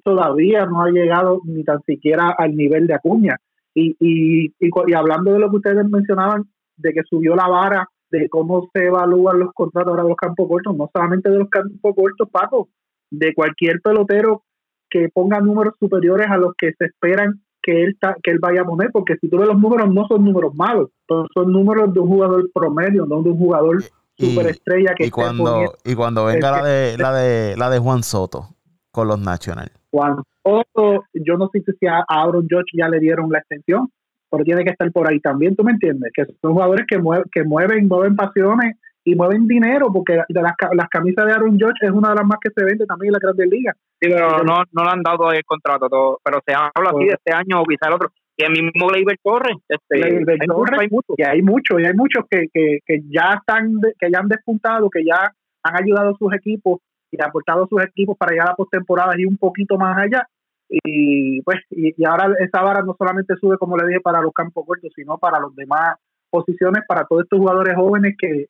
todavía 0.04 0.66
no 0.66 0.82
ha 0.82 0.90
llegado 0.90 1.42
ni 1.44 1.64
tan 1.64 1.82
siquiera 1.84 2.34
al 2.38 2.56
nivel 2.56 2.88
de 2.88 2.94
Acuña. 2.94 3.36
Y, 3.74 3.96
y, 4.00 4.46
y, 4.60 4.70
y 4.88 4.94
hablando 4.94 5.34
de 5.34 5.40
lo 5.40 5.50
que 5.50 5.58
ustedes 5.58 5.86
mencionaban, 5.90 6.46
de 6.78 6.94
que 6.94 7.02
subió 7.04 7.36
la 7.36 7.48
vara 7.48 7.88
de 8.12 8.30
cómo 8.30 8.70
se 8.74 8.86
evalúan 8.86 9.40
los 9.40 9.54
contratos 9.54 9.92
ahora 9.92 10.04
de 10.04 10.10
los 10.10 10.18
campos 10.18 10.48
cortos, 10.48 10.76
no 10.76 10.90
solamente 10.94 11.30
de 11.30 11.38
los 11.38 11.50
campos 11.50 11.96
cortos, 11.96 12.30
Paco, 12.32 12.70
de 13.12 13.34
cualquier 13.34 13.82
pelotero 13.82 14.44
que 14.90 15.10
ponga 15.10 15.40
números 15.40 15.76
superiores 15.80 16.28
a 16.30 16.38
los 16.38 16.54
que 16.58 16.74
se 16.78 16.86
esperan 16.86 17.42
que 17.62 17.84
él 17.84 17.98
que 18.24 18.32
él 18.32 18.40
vaya 18.40 18.62
a 18.62 18.66
poner, 18.66 18.90
porque 18.92 19.16
si 19.20 19.30
tú 19.30 19.38
ves 19.38 19.48
los 19.48 19.60
números 19.60 19.94
no 19.94 20.08
son 20.08 20.24
números 20.24 20.54
malos, 20.56 20.90
son 21.08 21.52
números 21.52 21.94
de 21.94 22.00
un 22.00 22.08
jugador 22.08 22.50
promedio, 22.54 23.06
no 23.06 23.22
de 23.22 23.30
un 23.30 23.38
jugador 23.38 23.84
superestrella 24.18 24.94
que 24.96 25.08
y 25.08 25.10
cuando 25.10 25.74
y 25.84 25.96
cuando 25.96 26.26
venga 26.26 26.52
la 26.52 26.64
de 26.64 26.98
la 26.98 27.14
de 27.14 27.56
la 27.58 27.70
de 27.70 27.80
Juan 27.80 28.04
Soto 28.04 28.50
con 28.92 29.08
los 29.08 29.20
Nationals. 29.20 29.72
Juan 29.92 30.18
Soto, 30.44 31.06
yo 31.14 31.38
no 31.38 31.50
sé 31.52 31.64
si 31.80 31.88
a 31.88 32.04
Aaron 32.08 32.48
George 32.50 32.72
ya 32.78 32.90
le 32.90 33.00
dieron 33.00 33.30
la 33.30 33.40
extensión, 33.40 33.92
pero 34.30 34.44
tiene 34.44 34.64
que 34.64 34.72
estar 34.72 34.92
por 34.92 35.10
ahí 35.10 35.20
también, 35.20 35.56
¿tú 35.56 35.64
me 35.64 35.72
entiendes? 35.72 36.12
Que 36.14 36.26
son 36.42 36.54
jugadores 36.54 36.86
que, 36.88 36.98
mueven, 36.98 37.26
que 37.32 37.44
mueven, 37.44 37.88
mueven 37.88 38.16
pasiones 38.16 38.78
y 39.04 39.16
mueven 39.16 39.48
dinero, 39.48 39.92
porque 39.92 40.22
las, 40.30 40.54
las 40.74 40.90
camisas 40.90 41.26
de 41.26 41.32
Aaron 41.32 41.58
George 41.58 41.86
es 41.86 41.92
una 41.92 42.10
de 42.10 42.16
las 42.16 42.26
más 42.26 42.38
que 42.42 42.52
se 42.56 42.64
vende 42.64 42.86
también 42.86 43.10
en 43.10 43.14
la 43.14 43.20
Grandes 43.20 43.50
Ligas. 43.50 43.76
Sí, 44.00 44.10
pero 44.10 44.44
no, 44.44 44.64
no 44.72 44.84
le 44.84 44.90
han 44.90 45.04
dado 45.04 45.32
el 45.32 45.44
contrato, 45.44 45.90
todo, 45.90 46.20
pero 46.24 46.40
se 46.46 46.54
habla 46.54 46.92
así 46.92 47.06
de 47.06 47.14
este 47.14 47.34
año 47.34 47.62
o 47.62 47.66
quizá 47.66 47.88
el 47.88 47.94
otro. 47.94 48.12
Y 48.38 48.44
el 48.44 48.52
mismo 48.52 48.88
Gleyber 48.88 49.18
Torres. 49.22 49.58
Este, 49.68 50.06
hay 50.06 50.48
Torres, 50.48 50.80
hay 50.80 50.88
muchos. 50.90 51.16
Y 51.18 51.24
hay 51.24 51.42
muchos, 51.42 51.82
y 51.82 51.86
hay 51.86 51.94
muchos 51.94 52.24
que, 52.30 52.48
que, 52.54 52.80
que 52.86 53.02
ya 53.10 53.36
están, 53.40 53.74
que 54.00 54.10
ya 54.12 54.20
han 54.20 54.30
despuntado, 54.30 54.90
que 54.90 55.04
ya 55.04 55.34
han 55.64 55.84
ayudado 55.84 56.12
a 56.12 56.18
sus 56.18 56.34
equipos 56.34 56.80
y 57.12 57.22
aportado 57.22 57.64
a 57.64 57.68
sus 57.68 57.84
equipos 57.84 58.18
para 58.18 58.32
llegar 58.32 58.50
a 58.52 58.56
postemporada 58.56 59.14
y 59.18 59.26
un 59.26 59.38
poquito 59.38 59.78
más 59.78 59.98
allá 59.98 60.28
y 60.70 61.42
pues 61.42 61.58
y, 61.72 61.94
ahora 62.06 62.34
esa 62.40 62.62
vara 62.62 62.82
no 62.84 62.96
solamente 62.98 63.34
sube 63.42 63.58
como 63.58 63.76
le 63.76 63.88
dije 63.88 64.02
para 64.02 64.22
los 64.22 64.32
campos 64.34 64.66
cortos 64.66 64.92
sino 64.96 65.18
para 65.18 65.40
los 65.40 65.56
demás 65.56 65.98
posiciones 66.30 66.84
para 66.88 67.06
todos 67.06 67.24
estos 67.24 67.40
jugadores 67.40 67.76
jóvenes 67.76 68.16
que, 68.20 68.46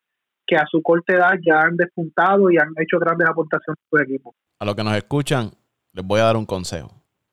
que 0.46 0.56
a 0.56 0.66
su 0.70 0.82
corta 0.82 1.14
edad 1.14 1.32
ya 1.44 1.60
han 1.60 1.76
despuntado 1.76 2.50
y 2.50 2.58
han 2.58 2.74
hecho 2.76 2.98
grandes 2.98 3.26
aportaciones 3.28 3.78
a 3.78 3.88
su 3.88 4.02
equipo 4.02 4.34
a 4.58 4.64
los 4.66 4.74
que 4.74 4.84
nos 4.84 4.94
escuchan 4.96 5.50
les 5.92 6.04
voy 6.04 6.20
a 6.20 6.24
dar 6.24 6.36
un 6.36 6.46
consejo 6.46 6.90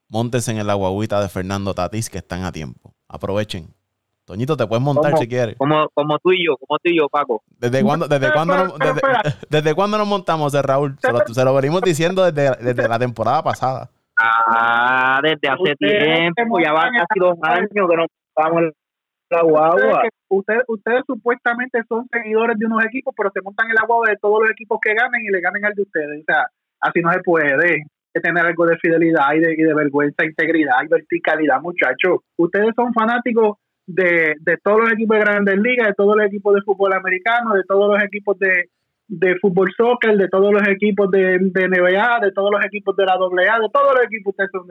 montes 0.08 0.48
en 0.48 0.56
el 0.56 0.70
aguaguita 0.70 1.20
de 1.20 1.28
Fernando 1.28 1.74
Tatis 1.74 2.08
que 2.08 2.18
están 2.18 2.44
a 2.44 2.52
tiempo 2.52 2.94
aprovechen 3.08 3.68
Toñito, 4.24 4.58
te 4.58 4.66
puedes 4.66 4.84
montar 4.84 5.16
si 5.16 5.26
quieres. 5.26 5.56
Como, 5.56 5.88
como 5.94 6.18
tú 6.18 6.32
y 6.32 6.44
yo, 6.44 6.58
como 6.58 6.78
tú 6.80 6.90
y 6.90 6.98
yo, 6.98 7.08
Paco. 7.08 7.42
¿Desde 7.48 7.82
cuándo, 7.82 8.06
desde 8.06 8.30
cuándo, 8.30 8.58
nos, 8.58 8.78
desde, 8.78 9.00
desde 9.48 9.74
cuándo 9.74 9.96
nos 9.96 10.06
montamos, 10.06 10.52
eh, 10.52 10.60
Raúl? 10.60 10.98
Se 11.00 11.10
lo, 11.10 11.20
se 11.26 11.44
lo 11.46 11.54
venimos 11.54 11.80
diciendo 11.80 12.30
desde, 12.30 12.62
desde 12.62 12.86
la 12.86 12.98
temporada 12.98 13.42
pasada. 13.42 13.90
Ah, 14.20 15.20
desde 15.22 15.48
hace 15.48 15.76
tiempo, 15.76 16.58
ya 16.58 16.72
van 16.72 16.92
casi 16.92 17.20
dos 17.20 17.38
años 17.42 17.68
que 17.72 17.80
no 17.80 18.06
vamos 18.34 18.72
la 19.30 19.42
guagua. 19.42 20.02
Ustedes, 20.30 20.62
ustedes, 20.66 21.02
supuestamente 21.06 21.82
son 21.88 22.06
seguidores 22.10 22.58
de 22.58 22.66
unos 22.66 22.84
equipos, 22.84 23.14
pero 23.16 23.30
se 23.32 23.40
montan 23.42 23.68
en 23.68 23.74
la 23.74 23.86
guagua 23.86 24.10
de 24.10 24.16
todos 24.16 24.42
los 24.42 24.50
equipos 24.50 24.78
que 24.82 24.94
ganen 24.94 25.24
y 25.24 25.28
le 25.28 25.40
ganen 25.40 25.64
al 25.64 25.74
de 25.74 25.82
ustedes. 25.82 26.20
O 26.20 26.24
sea, 26.26 26.46
así 26.80 27.00
no 27.00 27.12
se 27.12 27.20
puede. 27.20 27.84
que 28.12 28.20
tener 28.20 28.44
algo 28.44 28.66
de 28.66 28.76
fidelidad 28.78 29.34
y 29.34 29.40
de, 29.40 29.52
y 29.52 29.62
de 29.62 29.74
vergüenza, 29.74 30.24
integridad 30.24 30.82
y 30.84 30.88
verticalidad, 30.88 31.60
muchachos. 31.60 32.20
Ustedes 32.36 32.74
son 32.74 32.92
fanáticos 32.92 33.58
de, 33.86 34.34
de 34.40 34.56
todos 34.62 34.80
los 34.80 34.92
equipos 34.92 35.16
de 35.16 35.24
grandes 35.24 35.58
ligas, 35.58 35.88
de 35.88 35.94
todos 35.94 36.16
los 36.16 36.26
equipos 36.26 36.54
de 36.54 36.62
fútbol 36.62 36.92
americano, 36.92 37.54
de 37.54 37.64
todos 37.64 37.94
los 37.94 38.02
equipos 38.02 38.38
de, 38.38 38.68
de 39.08 39.36
fútbol 39.40 39.72
soccer, 39.76 40.16
de 40.16 40.28
todos 40.28 40.52
los 40.52 40.62
equipos 40.68 41.10
de, 41.10 41.38
de 41.40 41.68
NBA, 41.68 42.20
de 42.20 42.32
todos 42.32 42.50
los 42.52 42.64
equipos 42.64 42.94
de 42.94 43.04
la 43.04 43.14
AA, 43.14 43.60
de 43.60 43.68
todos 43.72 43.94
los 43.94 44.04
equipos 44.04 44.32
ustedes 44.32 44.50
son 44.52 44.66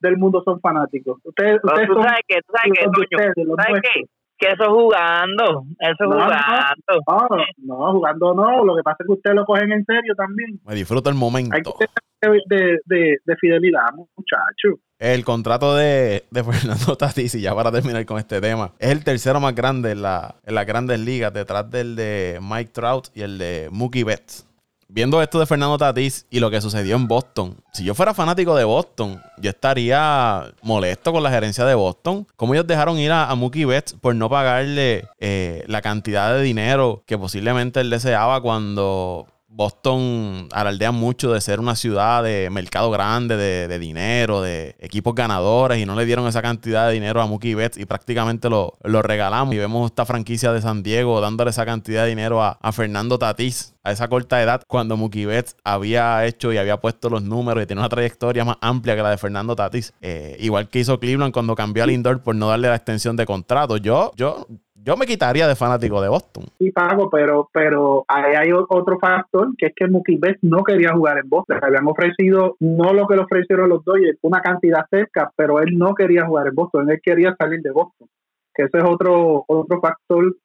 del 0.00 0.16
mundo 0.16 0.42
son 0.44 0.60
fanáticos. 0.60 1.18
Ustedes, 1.24 1.58
ustedes 1.62 1.88
tú 1.88 1.94
son 1.94 2.02
sabes 2.02 2.22
que, 2.26 2.40
tú 2.40 2.52
sabes 2.54 2.72
que, 2.74 2.84
de 3.16 3.32
Toño, 3.34 3.54
¿sabes 3.56 3.82
qué? 3.82 4.04
Que 4.40 4.46
eso 4.46 4.62
es 4.62 4.68
jugando, 4.68 5.64
eso 5.78 6.04
es 6.04 6.08
No, 6.08 6.16
jugando. 6.16 7.36
No, 7.58 7.78
no, 7.78 7.92
jugando 7.92 8.34
no. 8.34 8.64
Lo 8.64 8.74
que 8.74 8.82
pasa 8.82 8.96
es 9.00 9.06
que 9.06 9.12
ustedes 9.12 9.36
lo 9.36 9.44
cogen 9.44 9.70
en 9.70 9.84
serio 9.84 10.14
también. 10.16 10.58
Me 10.64 10.74
disfruto 10.74 11.10
el 11.10 11.16
momento. 11.16 11.54
Hay 11.54 11.62
que 11.62 11.86
tener 12.18 12.40
de, 12.46 12.78
de, 12.86 13.18
de 13.22 13.36
fidelidad, 13.36 13.92
muchachos. 13.94 14.80
El 14.98 15.24
contrato 15.24 15.76
de, 15.76 16.24
de 16.30 16.44
Fernando 16.44 16.96
Tatis, 16.96 17.34
y 17.34 17.42
ya 17.42 17.54
para 17.54 17.70
terminar 17.70 18.04
con 18.06 18.18
este 18.18 18.40
tema, 18.40 18.72
es 18.78 18.90
el 18.90 19.04
tercero 19.04 19.40
más 19.40 19.54
grande 19.54 19.92
en, 19.92 20.02
la, 20.02 20.36
en 20.44 20.54
las 20.54 20.66
grandes 20.66 21.00
ligas, 21.00 21.32
detrás 21.32 21.70
del 21.70 21.96
de 21.96 22.38
Mike 22.40 22.70
Trout 22.72 23.08
y 23.14 23.22
el 23.22 23.38
de 23.38 23.68
Mookie 23.70 24.04
Betts. 24.04 24.46
Viendo 24.92 25.22
esto 25.22 25.38
de 25.38 25.46
Fernando 25.46 25.78
Tatis 25.78 26.26
y 26.30 26.40
lo 26.40 26.50
que 26.50 26.60
sucedió 26.60 26.96
en 26.96 27.06
Boston, 27.06 27.56
si 27.72 27.84
yo 27.84 27.94
fuera 27.94 28.12
fanático 28.12 28.56
de 28.56 28.64
Boston, 28.64 29.22
yo 29.38 29.50
estaría 29.50 30.52
molesto 30.62 31.12
con 31.12 31.22
la 31.22 31.30
gerencia 31.30 31.64
de 31.64 31.74
Boston. 31.74 32.26
Como 32.34 32.54
ellos 32.54 32.66
dejaron 32.66 32.98
ir 32.98 33.12
a, 33.12 33.30
a 33.30 33.34
Mookie 33.36 33.64
Betts 33.64 33.94
por 33.94 34.16
no 34.16 34.28
pagarle 34.28 35.06
eh, 35.20 35.64
la 35.68 35.80
cantidad 35.80 36.34
de 36.34 36.42
dinero 36.42 37.04
que 37.06 37.16
posiblemente 37.16 37.80
él 37.80 37.90
deseaba 37.90 38.40
cuando 38.40 39.28
Boston 39.52 40.48
alardea 40.52 40.92
mucho 40.92 41.32
de 41.32 41.40
ser 41.40 41.58
una 41.58 41.74
ciudad 41.74 42.22
de 42.22 42.48
mercado 42.50 42.90
grande, 42.90 43.36
de, 43.36 43.66
de 43.66 43.78
dinero, 43.80 44.42
de 44.42 44.76
equipos 44.78 45.14
ganadores 45.14 45.78
y 45.78 45.86
no 45.86 45.96
le 45.96 46.06
dieron 46.06 46.26
esa 46.28 46.40
cantidad 46.40 46.86
de 46.86 46.94
dinero 46.94 47.20
a 47.20 47.26
Mookie 47.26 47.56
Betts 47.56 47.76
y 47.76 47.84
prácticamente 47.84 48.48
lo, 48.48 48.78
lo 48.84 49.02
regalamos. 49.02 49.52
Y 49.54 49.58
vemos 49.58 49.90
esta 49.90 50.06
franquicia 50.06 50.52
de 50.52 50.62
San 50.62 50.84
Diego 50.84 51.20
dándole 51.20 51.50
esa 51.50 51.66
cantidad 51.66 52.04
de 52.04 52.10
dinero 52.10 52.42
a, 52.42 52.58
a 52.62 52.72
Fernando 52.72 53.18
Tatís 53.18 53.74
a 53.82 53.92
esa 53.92 54.08
corta 54.08 54.42
edad 54.42 54.62
cuando 54.66 54.96
Mookie 54.96 55.26
Betts 55.26 55.56
había 55.64 56.24
hecho 56.26 56.52
y 56.52 56.58
había 56.58 56.80
puesto 56.80 57.08
los 57.08 57.22
números 57.22 57.62
y 57.62 57.66
tiene 57.66 57.80
una 57.80 57.88
trayectoria 57.88 58.44
más 58.44 58.56
amplia 58.60 58.94
que 58.94 59.02
la 59.02 59.10
de 59.10 59.18
Fernando 59.18 59.56
Tatís. 59.56 59.92
Eh, 60.00 60.36
igual 60.40 60.68
que 60.68 60.80
hizo 60.80 61.00
Cleveland 61.00 61.32
cuando 61.32 61.54
cambió 61.54 61.82
al 61.84 61.90
indoor 61.90 62.22
por 62.22 62.34
no 62.34 62.48
darle 62.48 62.68
la 62.68 62.76
extensión 62.76 63.16
de 63.16 63.26
contrato. 63.26 63.78
Yo, 63.78 64.12
yo, 64.16 64.46
yo 64.82 64.96
me 64.96 65.06
quitaría 65.06 65.46
de 65.46 65.54
fanático 65.54 66.00
de 66.00 66.08
Boston. 66.08 66.44
Sí, 66.58 66.70
pago, 66.70 67.10
pero 67.10 67.48
pero 67.52 68.04
ahí 68.08 68.34
hay 68.34 68.52
otro 68.52 68.98
factor 68.98 69.50
que 69.56 69.66
es 69.66 69.72
que 69.74 69.88
Mookie 69.88 70.18
Betts 70.18 70.42
no 70.42 70.62
quería 70.64 70.92
jugar 70.92 71.18
en 71.18 71.28
Boston. 71.28 71.58
Le 71.60 71.66
habían 71.66 71.86
ofrecido 71.86 72.56
no 72.60 72.92
lo 72.92 73.06
que 73.06 73.16
le 73.16 73.22
ofrecieron 73.22 73.68
los 73.68 73.84
Dodgers, 73.84 74.18
una 74.22 74.40
cantidad 74.40 74.86
cerca, 74.90 75.30
pero 75.36 75.60
él 75.60 75.76
no 75.76 75.94
quería 75.94 76.26
jugar 76.26 76.48
en 76.48 76.54
Boston. 76.54 76.90
Él 76.90 77.00
quería 77.02 77.34
salir 77.38 77.60
de 77.60 77.70
Boston. 77.70 78.08
Que 78.54 78.64
ese 78.64 78.78
es 78.78 78.84
otro 78.84 79.44
otro 79.46 79.80
factor 79.80 80.36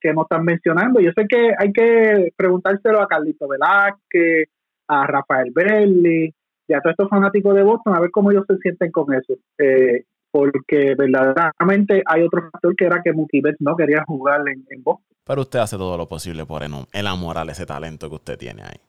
que 0.00 0.12
no 0.12 0.22
están 0.22 0.44
mencionando. 0.44 1.00
Yo 1.00 1.12
sé 1.16 1.26
que 1.28 1.52
hay 1.56 1.72
que 1.72 2.32
preguntárselo 2.36 3.00
a 3.00 3.06
Carlito 3.06 3.48
Velázquez, 3.48 4.48
a 4.88 5.06
Rafael 5.06 5.50
Berli 5.54 6.34
y 6.66 6.74
a 6.74 6.80
todos 6.80 6.92
estos 6.92 7.08
fanáticos 7.08 7.54
de 7.54 7.62
Boston 7.62 7.94
a 7.94 8.00
ver 8.00 8.10
cómo 8.10 8.30
ellos 8.30 8.44
se 8.48 8.58
sienten 8.58 8.90
con 8.90 9.12
eso. 9.14 9.34
Eh, 9.58 10.04
porque 10.34 10.96
verdaderamente 10.98 12.02
hay 12.04 12.22
otro 12.24 12.50
factor 12.50 12.74
que 12.74 12.86
era 12.86 13.00
que 13.04 13.12
Mookie 13.12 13.40
Betts 13.40 13.60
no 13.60 13.76
quería 13.76 14.02
jugar 14.04 14.40
en, 14.48 14.66
en 14.68 14.82
Boston. 14.82 15.06
Pero 15.24 15.42
usted 15.42 15.60
hace 15.60 15.76
todo 15.76 15.96
lo 15.96 16.08
posible 16.08 16.44
por 16.44 16.64
enamorar 16.92 17.48
ese 17.48 17.64
talento 17.64 18.08
que 18.08 18.16
usted 18.16 18.36
tiene 18.36 18.62
ahí. 18.64 18.80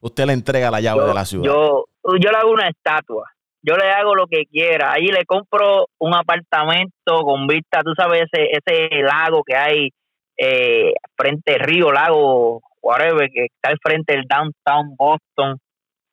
Usted 0.00 0.24
le 0.24 0.32
entrega 0.32 0.70
la 0.70 0.80
llave 0.80 1.00
yo, 1.00 1.06
de 1.08 1.12
la 1.14 1.24
ciudad. 1.26 1.44
Yo, 1.44 1.84
yo 2.04 2.30
le 2.30 2.36
hago 2.38 2.52
una 2.52 2.68
estatua. 2.68 3.30
Yo 3.60 3.76
le 3.76 3.90
hago 3.90 4.14
lo 4.14 4.26
que 4.26 4.46
quiera. 4.46 4.92
Ahí 4.92 5.08
le 5.08 5.26
compro 5.26 5.88
un 5.98 6.14
apartamento 6.14 7.20
con 7.22 7.46
vista, 7.48 7.82
tú 7.84 7.92
sabes, 7.94 8.22
ese, 8.32 8.48
ese 8.52 9.02
lago 9.02 9.42
que 9.44 9.56
hay 9.56 9.90
eh, 10.38 10.94
frente 11.18 11.56
al 11.56 11.60
río, 11.60 11.92
lago, 11.92 12.62
whatever, 12.80 13.28
que 13.30 13.44
está 13.44 13.68
al 13.68 13.78
frente 13.78 14.14
del 14.14 14.24
downtown 14.24 14.96
Boston. 14.96 15.58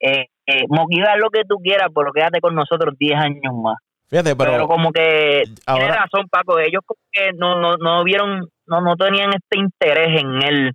Eh, 0.01 0.25
eh, 0.47 0.65
moquivar 0.67 1.17
lo 1.17 1.29
que 1.29 1.45
tú 1.47 1.55
quieras, 1.63 1.87
pero 1.95 2.11
quédate 2.11 2.41
con 2.41 2.55
nosotros 2.55 2.93
10 2.99 3.17
años 3.17 3.53
más. 3.53 3.77
Fíjate, 4.11 4.35
pero, 4.35 4.51
Pero, 4.51 4.67
como 4.67 4.91
que 4.91 5.43
tiene 5.65 5.87
razón, 5.87 6.27
Paco. 6.29 6.59
Ellos 6.59 6.81
como 6.85 6.99
que 7.09 7.31
no, 7.31 7.61
no, 7.61 7.77
no 7.77 8.03
vieron, 8.03 8.49
no, 8.67 8.81
no 8.81 8.97
tenían 8.97 9.31
este 9.31 9.57
interés 9.57 10.21
en 10.21 10.43
él 10.43 10.71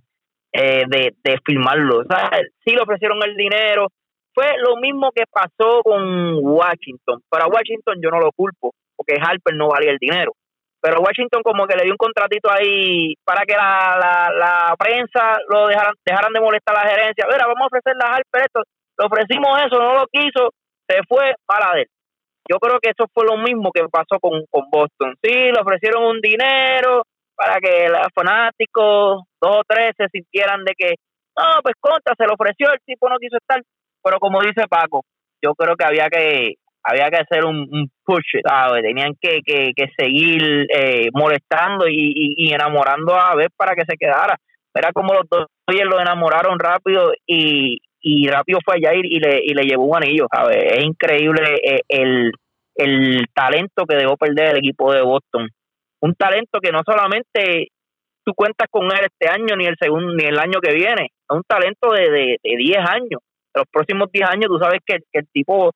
eh, 0.51 0.85
de, 0.87 1.13
de 1.23 1.37
filmarlo. 1.45 1.99
O 1.99 2.03
sea, 2.03 2.31
sí 2.65 2.73
le 2.73 2.81
ofrecieron 2.81 3.19
el 3.23 3.35
dinero. 3.35 3.89
Fue 4.33 4.57
lo 4.57 4.77
mismo 4.77 5.11
que 5.13 5.25
pasó 5.31 5.83
con 5.83 6.39
Washington. 6.41 7.21
Para 7.29 7.45
Washington 7.45 8.01
yo 8.01 8.09
no 8.09 8.19
lo 8.19 8.31
culpo, 8.31 8.71
porque 8.95 9.21
Harper 9.21 9.53
no 9.53 9.69
valía 9.69 9.91
el 9.91 9.99
dinero. 9.99 10.31
Pero 10.81 11.01
Washington 11.01 11.43
como 11.43 11.67
que 11.67 11.75
le 11.75 11.83
dio 11.83 11.93
un 11.93 11.97
contratito 11.97 12.49
ahí 12.51 13.13
para 13.23 13.45
que 13.45 13.53
la, 13.53 13.97
la, 14.01 14.33
la 14.33 14.75
prensa 14.77 15.37
lo 15.49 15.67
dejaran, 15.67 15.93
dejaran 16.03 16.33
de 16.33 16.41
molestar 16.41 16.75
a 16.75 16.83
la 16.83 16.89
gerencia. 16.89 17.25
Mira, 17.31 17.45
vamos 17.45 17.61
a 17.61 17.67
ofrecerle 17.67 18.01
a 18.03 18.15
Harper 18.15 18.41
esto. 18.41 18.61
Le 18.97 19.05
ofrecimos 19.05 19.59
eso, 19.61 19.77
no 19.77 19.93
lo 19.93 20.07
quiso, 20.07 20.49
se 20.87 21.01
fue 21.07 21.35
para 21.45 21.79
él 21.79 21.87
yo 22.49 22.59
creo 22.59 22.79
que 22.79 22.89
eso 22.89 23.05
fue 23.13 23.25
lo 23.25 23.37
mismo 23.37 23.71
que 23.71 23.83
pasó 23.91 24.19
con, 24.19 24.43
con 24.49 24.69
Boston. 24.69 25.15
Sí, 25.21 25.31
le 25.31 25.59
ofrecieron 25.59 26.03
un 26.03 26.21
dinero 26.21 27.03
para 27.35 27.59
que 27.59 27.87
los 27.89 28.07
fanáticos, 28.15 29.23
dos 29.39 29.57
o 29.57 29.61
tres, 29.67 29.91
se 29.97 30.07
sintieran 30.11 30.63
de 30.63 30.73
que, 30.77 30.95
no, 31.37 31.61
pues 31.61 31.75
contra, 31.79 32.15
se 32.17 32.25
lo 32.25 32.33
ofreció, 32.33 32.71
el 32.71 32.79
tipo 32.85 33.09
no 33.09 33.17
quiso 33.17 33.37
estar. 33.37 33.61
Pero 34.03 34.19
como 34.19 34.41
dice 34.41 34.67
Paco, 34.67 35.03
yo 35.43 35.53
creo 35.53 35.75
que 35.75 35.85
había 35.85 36.09
que 36.09 36.55
había 36.83 37.09
que 37.09 37.17
hacer 37.17 37.43
un, 37.43 37.67
un 37.69 37.91
push, 38.05 38.39
¿sabes? 38.47 38.81
Tenían 38.81 39.13
que, 39.19 39.41
que, 39.45 39.71
que 39.75 39.87
seguir 39.97 40.67
eh, 40.73 41.09
molestando 41.13 41.85
y, 41.87 42.13
y, 42.37 42.53
enamorando 42.53 43.13
a 43.13 43.35
ver 43.35 43.49
para 43.57 43.75
que 43.75 43.83
se 43.85 43.97
quedara. 43.97 44.37
Era 44.73 44.93
como 44.93 45.13
los 45.13 45.27
dos 45.29 45.47
lo 45.67 45.99
enamoraron 45.99 46.57
rápido 46.57 47.11
y, 47.25 47.79
y 48.01 48.27
rápido 48.27 48.59
fue 48.63 48.75
allá 48.75 48.93
y, 48.95 49.01
y 49.03 49.19
le, 49.19 49.41
y 49.43 49.53
le 49.53 49.63
llevó 49.63 49.85
un 49.85 49.97
anillo, 49.97 50.27
¿sabes? 50.31 50.57
Es 50.73 50.83
increíble 50.85 51.41
eh, 51.63 51.81
el, 51.87 52.31
el 52.75 53.25
talento 53.33 53.85
que 53.85 53.95
dejó 53.95 54.15
perder 54.17 54.51
el 54.51 54.57
equipo 54.57 54.93
de 54.93 55.01
Boston. 55.01 55.49
Un 56.01 56.13
talento 56.15 56.59
que 56.61 56.71
no 56.71 56.81
solamente 56.85 57.69
tú 58.23 58.33
cuentas 58.35 58.67
con 58.69 58.85
él 58.85 59.05
este 59.05 59.29
año 59.29 59.55
ni 59.55 59.65
el 59.65 59.77
segundo 59.79 60.13
ni 60.13 60.25
el 60.25 60.37
año 60.37 60.59
que 60.61 60.73
viene, 60.73 61.05
es 61.05 61.35
un 61.35 61.43
talento 61.47 61.91
de, 61.91 62.09
de, 62.09 62.37
de 62.43 62.57
10 62.57 62.77
años. 62.77 63.21
Los 63.55 63.65
próximos 63.71 64.11
10 64.11 64.29
años 64.29 64.45
tú 64.47 64.59
sabes 64.59 64.81
que, 64.85 64.99
que 65.11 65.19
el 65.19 65.27
tipo 65.33 65.71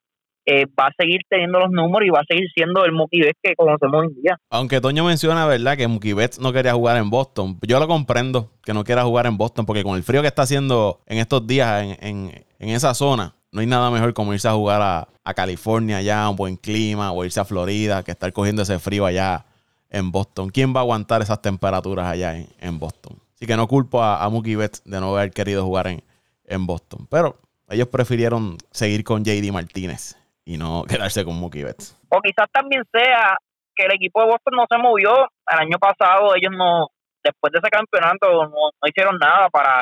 eh, 0.46 0.66
va 0.80 0.88
a 0.88 0.92
seguir 0.98 1.22
teniendo 1.30 1.60
los 1.60 1.70
números 1.72 2.08
y 2.08 2.10
va 2.10 2.20
a 2.20 2.26
seguir 2.28 2.48
siendo 2.56 2.84
el 2.86 2.92
Mookie 2.92 3.22
Betts 3.22 3.40
que 3.44 3.56
conocemos 3.56 4.02
hoy 4.02 4.08
en 4.08 4.22
día. 4.22 4.38
aunque 4.50 4.82
Toño 4.82 5.04
menciona, 5.06 5.46
¿verdad? 5.46 5.78
Que 5.78 5.88
Mookie 5.88 6.14
Betts 6.14 6.40
no 6.40 6.52
quería 6.54 6.74
jugar 6.74 6.98
en 6.98 7.10
Boston. 7.10 7.58
Yo 7.62 7.80
lo 7.80 7.88
comprendo 7.88 8.52
que 8.64 8.74
no 8.74 8.84
quiera 8.84 9.04
jugar 9.04 9.26
en 9.28 9.38
Boston 9.38 9.66
porque 9.66 9.84
con 9.84 9.96
el 9.98 10.04
frío 10.04 10.22
que 10.22 10.28
está 10.28 10.42
haciendo 10.44 11.02
en 11.06 11.18
estos 11.20 11.46
días 11.46 11.84
en, 11.84 11.98
en- 12.08 12.46
en 12.60 12.70
esa 12.70 12.94
zona, 12.94 13.34
no 13.52 13.62
hay 13.62 13.68
nada 13.68 13.90
mejor 13.92 14.14
como 14.14 14.34
irse 14.34 14.48
a 14.48 14.54
jugar 14.54 14.82
a, 14.82 15.08
a 15.24 15.34
California 15.34 15.98
allá, 15.98 16.30
un 16.30 16.36
buen 16.36 16.56
clima, 16.58 17.12
o 17.12 17.26
irse 17.26 17.40
a 17.40 17.46
Florida, 17.46 18.04
que 18.04 18.12
estar 18.12 18.32
cogiendo 18.34 18.62
ese 18.62 18.78
frío 18.80 19.06
allá 19.06 19.46
en 19.90 20.12
Boston. 20.12 20.50
¿Quién 20.50 20.74
va 20.74 20.80
a 20.80 20.84
aguantar 20.84 21.22
esas 21.24 21.42
temperaturas 21.42 22.06
allá 22.06 22.38
en, 22.38 22.48
en 22.60 22.78
Boston? 22.80 23.18
Así 23.36 23.48
que 23.48 23.58
no 23.58 23.68
culpo 23.68 24.02
a, 24.04 24.24
a 24.24 24.30
Mookie 24.30 24.56
Betts 24.56 24.84
de 24.86 25.00
no 25.02 25.16
haber 25.18 25.32
querido 25.32 25.66
jugar 25.66 25.88
en, 25.88 26.04
en 26.46 26.66
Boston. 26.68 27.08
Pero 27.10 27.36
ellos 27.68 27.88
prefirieron 27.88 28.58
seguir 28.72 29.04
con 29.04 29.24
JD 29.26 29.52
Martínez 29.52 30.16
y 30.46 30.58
no 30.58 30.84
quedarse 30.88 31.24
con 31.26 31.40
Mookie 31.40 31.64
Betts. 31.64 31.98
o 32.10 32.20
quizás 32.22 32.48
también 32.52 32.84
sea 32.92 33.36
que 33.76 33.86
el 33.86 33.94
equipo 33.94 34.22
de 34.22 34.28
Boston 34.28 34.54
no 34.56 34.66
se 34.70 34.78
movió. 34.78 35.12
El 35.48 35.60
año 35.60 35.78
pasado 35.80 36.36
ellos 36.36 36.52
no, 36.56 36.88
después 37.24 37.54
de 37.54 37.60
ese 37.60 37.70
campeonato, 37.70 38.28
no, 38.46 38.50
no 38.50 38.88
hicieron 38.88 39.18
nada 39.18 39.50
para, 39.50 39.82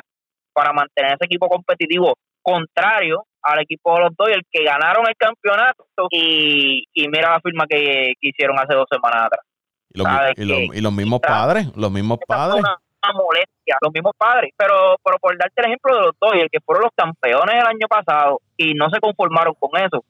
para 0.54 0.72
mantener 0.74 1.14
ese 1.14 1.26
equipo 1.26 1.48
competitivo. 1.50 2.14
Contrario 2.42 3.26
al 3.42 3.60
equipo 3.62 3.94
de 3.96 4.02
los 4.02 4.16
Dodgers 4.18 4.44
que 4.52 4.64
ganaron 4.64 5.06
el 5.08 5.16
campeonato 5.16 5.86
y, 6.12 6.84
y 6.94 7.08
mira 7.08 7.32
la 7.32 7.40
firma 7.40 7.66
que, 7.68 8.14
que 8.20 8.30
hicieron 8.30 8.60
hace 8.60 8.74
dos 8.76 8.86
semanas 8.92 9.26
atrás. 9.28 9.46
Y 9.92 9.98
los, 9.98 10.08
y 10.38 10.46
los- 10.46 10.58
que 10.72 10.78
y 10.78 10.82
los 10.82 10.94
mismos 10.94 11.20
padres, 11.22 11.68
los 11.76 11.92
mismos 11.92 12.20
padres. 12.28 12.60
Una, 12.60 12.78
una 13.04 13.14
molestia, 13.14 13.78
los 13.82 13.92
mismos 13.94 14.14
padres. 14.18 14.52
Pero, 14.58 14.98
pero 15.04 15.18
por 15.20 15.36
darte 15.38 15.62
el 15.62 15.66
ejemplo 15.68 15.96
de 15.96 16.02
los 16.02 16.16
Dodgers, 16.20 16.50
que 16.52 16.60
fueron 16.60 16.84
los 16.84 16.92
campeones 16.96 17.56
el 17.56 17.66
año 17.68 17.88
pasado 17.88 18.40
y 18.58 18.74
no 18.76 18.90
se 18.90 19.00
conformaron 19.00 19.56
con 19.60 19.80
eso. 19.82 20.04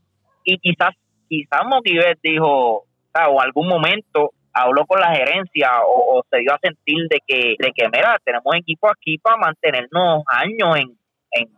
Y 0.50 0.58
quizás, 0.58 0.96
quizás 1.28 1.62
Betts 1.84 2.22
dijo, 2.24 2.86
o 3.30 3.42
algún 3.42 3.68
momento 3.68 4.32
habló 4.52 4.84
con 4.88 5.00
la 5.00 5.14
gerencia 5.14 5.84
o, 5.86 6.18
o 6.18 6.24
se 6.30 6.40
dio 6.40 6.52
a 6.54 6.60
sentir 6.60 7.08
de 7.08 7.20
que, 7.28 7.56
de 7.60 7.72
que 7.72 7.88
mira, 7.88 8.18
tenemos 8.24 8.56
equipo 8.56 8.90
aquí 8.90 9.20
para 9.20 9.38
mantenernos 9.38 10.24
años 10.26 10.76
en, 10.78 10.98
en, 11.32 11.50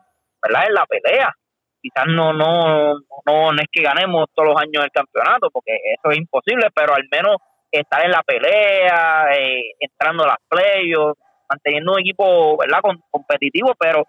¿verdad? 0.44 0.68
en 0.68 0.74
la 0.74 0.86
pelea. 0.86 1.34
Quizás 1.82 2.06
no, 2.08 2.34
no, 2.34 2.96
no, 3.26 3.52
no 3.54 3.62
es 3.62 3.68
que 3.72 3.82
ganemos 3.82 4.28
todos 4.36 4.50
los 4.50 4.62
años 4.62 4.84
el 4.84 4.92
campeonato, 4.92 5.50
porque 5.52 5.74
eso 5.74 6.12
es 6.12 6.18
imposible, 6.18 6.68
pero 6.76 6.94
al 6.94 7.08
menos 7.10 7.38
estar 7.72 8.04
en 8.04 8.12
la 8.12 8.22
pelea, 8.24 9.34
eh, 9.38 9.72
entrando 9.80 10.26
a 10.26 10.28
las 10.28 10.38
playoffs, 10.50 11.18
manteniendo 11.50 11.94
un 11.94 12.00
equipo 12.02 12.58
¿verdad? 12.58 12.82
Com- 12.82 13.02
competitivo, 13.10 13.74
pero 13.80 14.04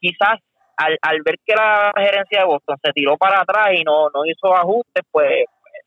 quizás 0.00 0.38
al, 0.76 0.98
al 1.00 1.22
ver 1.24 1.36
que 1.44 1.54
la 1.54 1.92
gerencia 1.96 2.40
de 2.40 2.46
Boston 2.46 2.76
se 2.82 2.92
tiró 2.92 3.16
para 3.16 3.40
atrás 3.40 3.68
y 3.78 3.82
no, 3.82 4.08
no 4.14 4.24
hizo 4.26 4.54
ajustes, 4.54 5.04
pues 5.10 5.44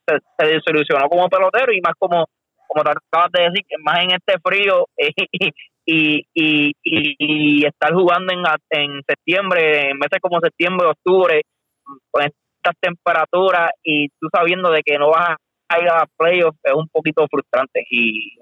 se, 0.07 0.17
se 0.37 0.47
desilusionó 0.47 1.09
como 1.09 1.29
pelotero 1.29 1.73
y 1.73 1.81
más 1.81 1.93
como, 1.97 2.25
como 2.67 2.81
acabas 2.81 3.31
de 3.31 3.43
decir, 3.43 3.65
más 3.83 4.03
en 4.03 4.11
este 4.11 4.39
frío 4.43 4.85
y, 5.85 6.25
y, 6.33 6.71
y, 6.83 7.65
estar 7.65 7.93
jugando 7.93 8.33
en, 8.33 8.43
en 8.69 9.01
septiembre, 9.07 9.89
en 9.89 9.97
meses 9.97 10.19
como 10.21 10.39
septiembre, 10.39 10.87
octubre, 10.87 11.41
con 12.11 12.23
estas 12.23 12.75
temperaturas 12.79 13.71
y 13.83 14.09
tú 14.19 14.27
sabiendo 14.33 14.71
de 14.71 14.81
que 14.83 14.97
no 14.97 15.09
vas 15.09 15.37
a 15.69 15.79
ir 15.79 15.89
a 15.89 16.05
playoffs 16.17 16.59
es 16.63 16.73
un 16.73 16.87
poquito 16.89 17.27
frustrante 17.29 17.83
y 17.89 18.37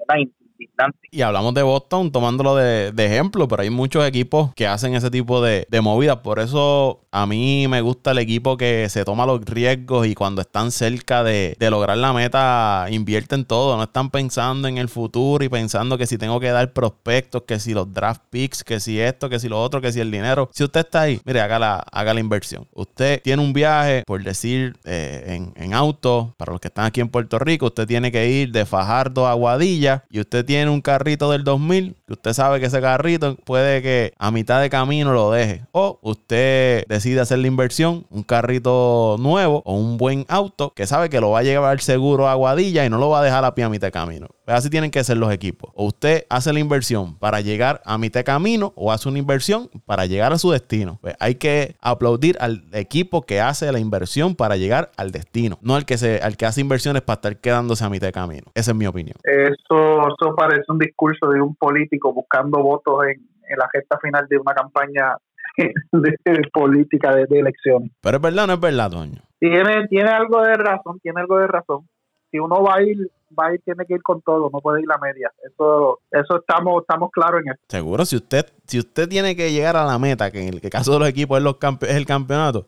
y 1.12 1.22
hablamos 1.22 1.54
de 1.54 1.64
Boston 1.64 2.12
tomándolo 2.12 2.56
de, 2.56 2.92
ejemplo, 2.98 3.48
pero 3.48 3.62
hay 3.62 3.70
muchos 3.70 4.06
equipos 4.08 4.54
que 4.56 4.68
hacen 4.68 4.96
ese 4.96 5.12
tipo 5.12 5.42
de, 5.42 5.68
de 5.70 5.82
movidas. 5.82 6.18
Por 6.18 6.40
eso 6.40 7.02
a 7.12 7.28
mí 7.28 7.68
me 7.68 7.82
gusta 7.82 8.12
el 8.12 8.18
equipo 8.18 8.58
que 8.58 8.88
se 8.90 9.06
toma 9.06 9.26
los 9.26 9.42
riesgos 9.46 10.08
y 10.08 10.16
cuando 10.16 10.42
están 10.42 10.72
cerca 10.72 11.24
de, 11.24 11.56
lograr 11.60 11.98
la 11.98 12.14
meta 12.14 12.88
invierten 12.90 13.46
todo. 13.46 13.78
No 13.78 13.84
están 13.84 14.10
pensando 14.10 14.68
en 14.68 14.78
el 14.78 14.90
futuro 14.90 15.44
y 15.44 15.50
pensando 15.50 15.98
que 15.98 16.08
si 16.08 16.18
tengo 16.18 16.40
que 16.40 16.50
dar 16.50 16.74
prospectos, 16.74 17.44
que 17.44 17.60
si 17.60 17.74
los 17.74 17.94
draft 17.94 18.22
picks, 18.30 18.64
que 18.64 18.80
si 18.80 19.00
esto, 19.00 19.30
que 19.30 19.40
si 19.40 19.50
lo 19.50 19.62
otro, 19.62 19.82
que 19.82 19.92
si 19.92 20.00
el 20.00 20.12
dinero. 20.12 20.50
Si 20.54 20.64
usted 20.64 20.82
está 20.82 21.02
ahí, 21.02 21.22
mire, 21.26 21.42
haga 21.42 21.60
la, 21.60 21.76
haga 21.92 22.14
la 22.14 22.20
inversión. 22.20 22.68
Usted 22.74 23.22
tiene 23.22 23.44
un 23.44 23.54
viaje, 23.54 24.04
por 24.06 24.24
decir, 24.24 24.76
eh, 24.84 25.24
en, 25.28 25.54
en 25.56 25.74
auto, 25.74 26.34
para 26.38 26.52
los 26.52 26.62
que 26.62 26.70
están 26.70 26.86
aquí 26.86 27.02
en 27.02 27.10
Puerto 27.10 27.38
Rico, 27.40 27.68
usted 27.68 27.86
tiene 27.88 28.12
que 28.12 28.28
ir 28.28 28.52
de 28.52 28.66
Fajardo 28.66 29.28
a 29.28 29.34
Guadilla 29.34 30.04
y 30.10 30.20
usted 30.20 30.43
tiene 30.44 30.70
un 30.70 30.82
carrito 30.82 31.32
del 31.32 31.44
2000, 31.44 31.96
que 32.06 32.14
usted 32.14 32.34
sabe 32.34 32.60
que 32.60 32.68
ese 32.68 32.82
carrito 32.82 33.36
puede 33.46 33.82
que 33.82 34.14
a 34.18 34.32
mitad 34.32 34.62
de 34.62 34.70
camino 34.70 35.14
lo 35.14 35.32
deje. 35.32 35.64
O 35.72 36.00
usted 36.02 36.86
decide 36.88 37.22
hacer 37.22 37.40
la 37.40 37.48
inversión, 37.48 38.06
un 38.10 38.24
carrito 38.24 39.18
nuevo 39.20 39.62
o 39.66 39.76
un 39.76 39.98
buen 39.98 40.26
auto 40.30 40.74
que 40.76 40.88
sabe 40.88 41.10
que 41.10 41.22
lo 41.22 41.32
va 41.32 41.40
a 41.40 41.44
llevar 41.44 41.80
seguro 41.82 42.28
a 42.28 42.36
Guadilla 42.36 42.86
y 42.86 42.90
no 42.90 42.98
lo 42.98 43.10
va 43.10 43.20
a 43.20 43.24
dejar 43.24 43.46
a 43.46 43.56
pie 43.56 43.64
a 43.64 43.70
mitad 43.70 43.88
de 43.88 43.92
camino. 43.92 44.28
Pues 44.46 44.58
así 44.58 44.70
tienen 44.70 44.92
que 44.92 45.04
ser 45.04 45.18
los 45.18 45.32
equipos. 45.32 45.72
O 45.74 45.86
usted 45.86 46.26
hace 46.30 46.52
la 46.52 46.60
inversión 46.60 47.18
para 47.18 47.40
llegar 47.42 47.82
a 47.86 47.98
mitad 47.98 48.20
de 48.20 48.24
camino 48.26 48.74
o 48.76 48.92
hace 48.92 49.08
una 49.08 49.20
inversión 49.20 49.70
para 49.86 50.06
llegar 50.06 50.34
a 50.34 50.38
su 50.38 50.52
destino. 50.52 51.00
Pues 51.02 51.16
hay 51.20 51.36
que 51.36 51.76
aplaudir 51.82 52.38
al 52.40 52.66
equipo 52.74 53.22
que 53.22 53.40
hace 53.40 53.72
la 53.72 53.80
inversión 53.80 54.36
para 54.36 54.58
llegar 54.58 54.92
al 54.98 55.12
destino, 55.12 55.60
no 55.62 55.76
al 55.76 55.86
que, 55.86 55.98
se, 55.98 56.20
al 56.22 56.36
que 56.36 56.46
hace 56.46 56.62
inversiones 56.62 57.02
para 57.02 57.16
estar 57.16 57.38
quedándose 57.38 57.84
a 57.84 57.90
mitad 57.90 58.08
de 58.08 58.14
camino. 58.14 58.52
Esa 58.54 58.72
es 58.72 58.78
mi 58.78 58.86
opinión. 58.86 59.16
Eso, 59.24 60.08
eso 60.08 60.33
parece 60.34 60.66
un 60.70 60.80
discurso 60.80 61.30
de 61.30 61.42
un 61.42 61.56
político 61.56 62.14
buscando 62.14 62.62
votos 62.62 63.06
en, 63.08 63.22
la 63.58 63.70
gesta 63.72 64.00
final 64.00 64.26
de 64.28 64.38
una 64.38 64.54
campaña 64.54 65.16
de, 65.58 66.42
política 66.52 67.14
de, 67.14 67.28
elecciones. 67.40 67.92
Pero 68.02 68.18
es 68.18 68.24
verdad, 68.24 68.48
no 68.48 68.54
es 68.54 68.60
verdad, 68.60 68.90
Toño. 68.90 69.22
Tiene, 69.40 69.88
tiene 69.88 70.10
algo 70.10 70.42
de 70.42 70.56
razón, 70.56 71.00
tiene 71.02 71.22
algo 71.22 71.38
de 71.38 71.48
razón. 71.48 71.88
Si 72.32 72.40
uno 72.40 72.64
va 72.64 72.76
a 72.76 72.82
ir, 72.82 72.98
va 73.38 73.48
a 73.48 73.54
ir, 73.54 73.62
tiene 73.64 73.86
que 73.86 73.94
ir 73.96 74.02
con 74.02 74.22
todo, 74.22 74.50
no 74.52 74.60
puede 74.60 74.82
ir 74.82 74.88
a 74.92 74.98
media. 74.98 75.32
Eso, 75.46 76.00
eso 76.10 76.40
estamos, 76.40 76.82
estamos 76.82 77.12
claros 77.12 77.42
en 77.42 77.52
eso. 77.52 77.62
Seguro, 77.68 78.06
si 78.06 78.16
usted, 78.16 78.46
si 78.66 78.80
usted 78.80 79.08
tiene 79.08 79.36
que 79.36 79.52
llegar 79.52 79.76
a 79.76 79.86
la 79.86 80.00
meta, 80.00 80.32
que 80.32 80.48
en 80.48 80.54
el 80.54 80.62
caso 80.72 80.94
de 80.94 81.00
los 81.00 81.10
equipos 81.10 81.38
es, 81.38 81.44
los 81.44 81.58
es 81.82 81.96
el 81.96 82.06
campeonato, 82.06 82.68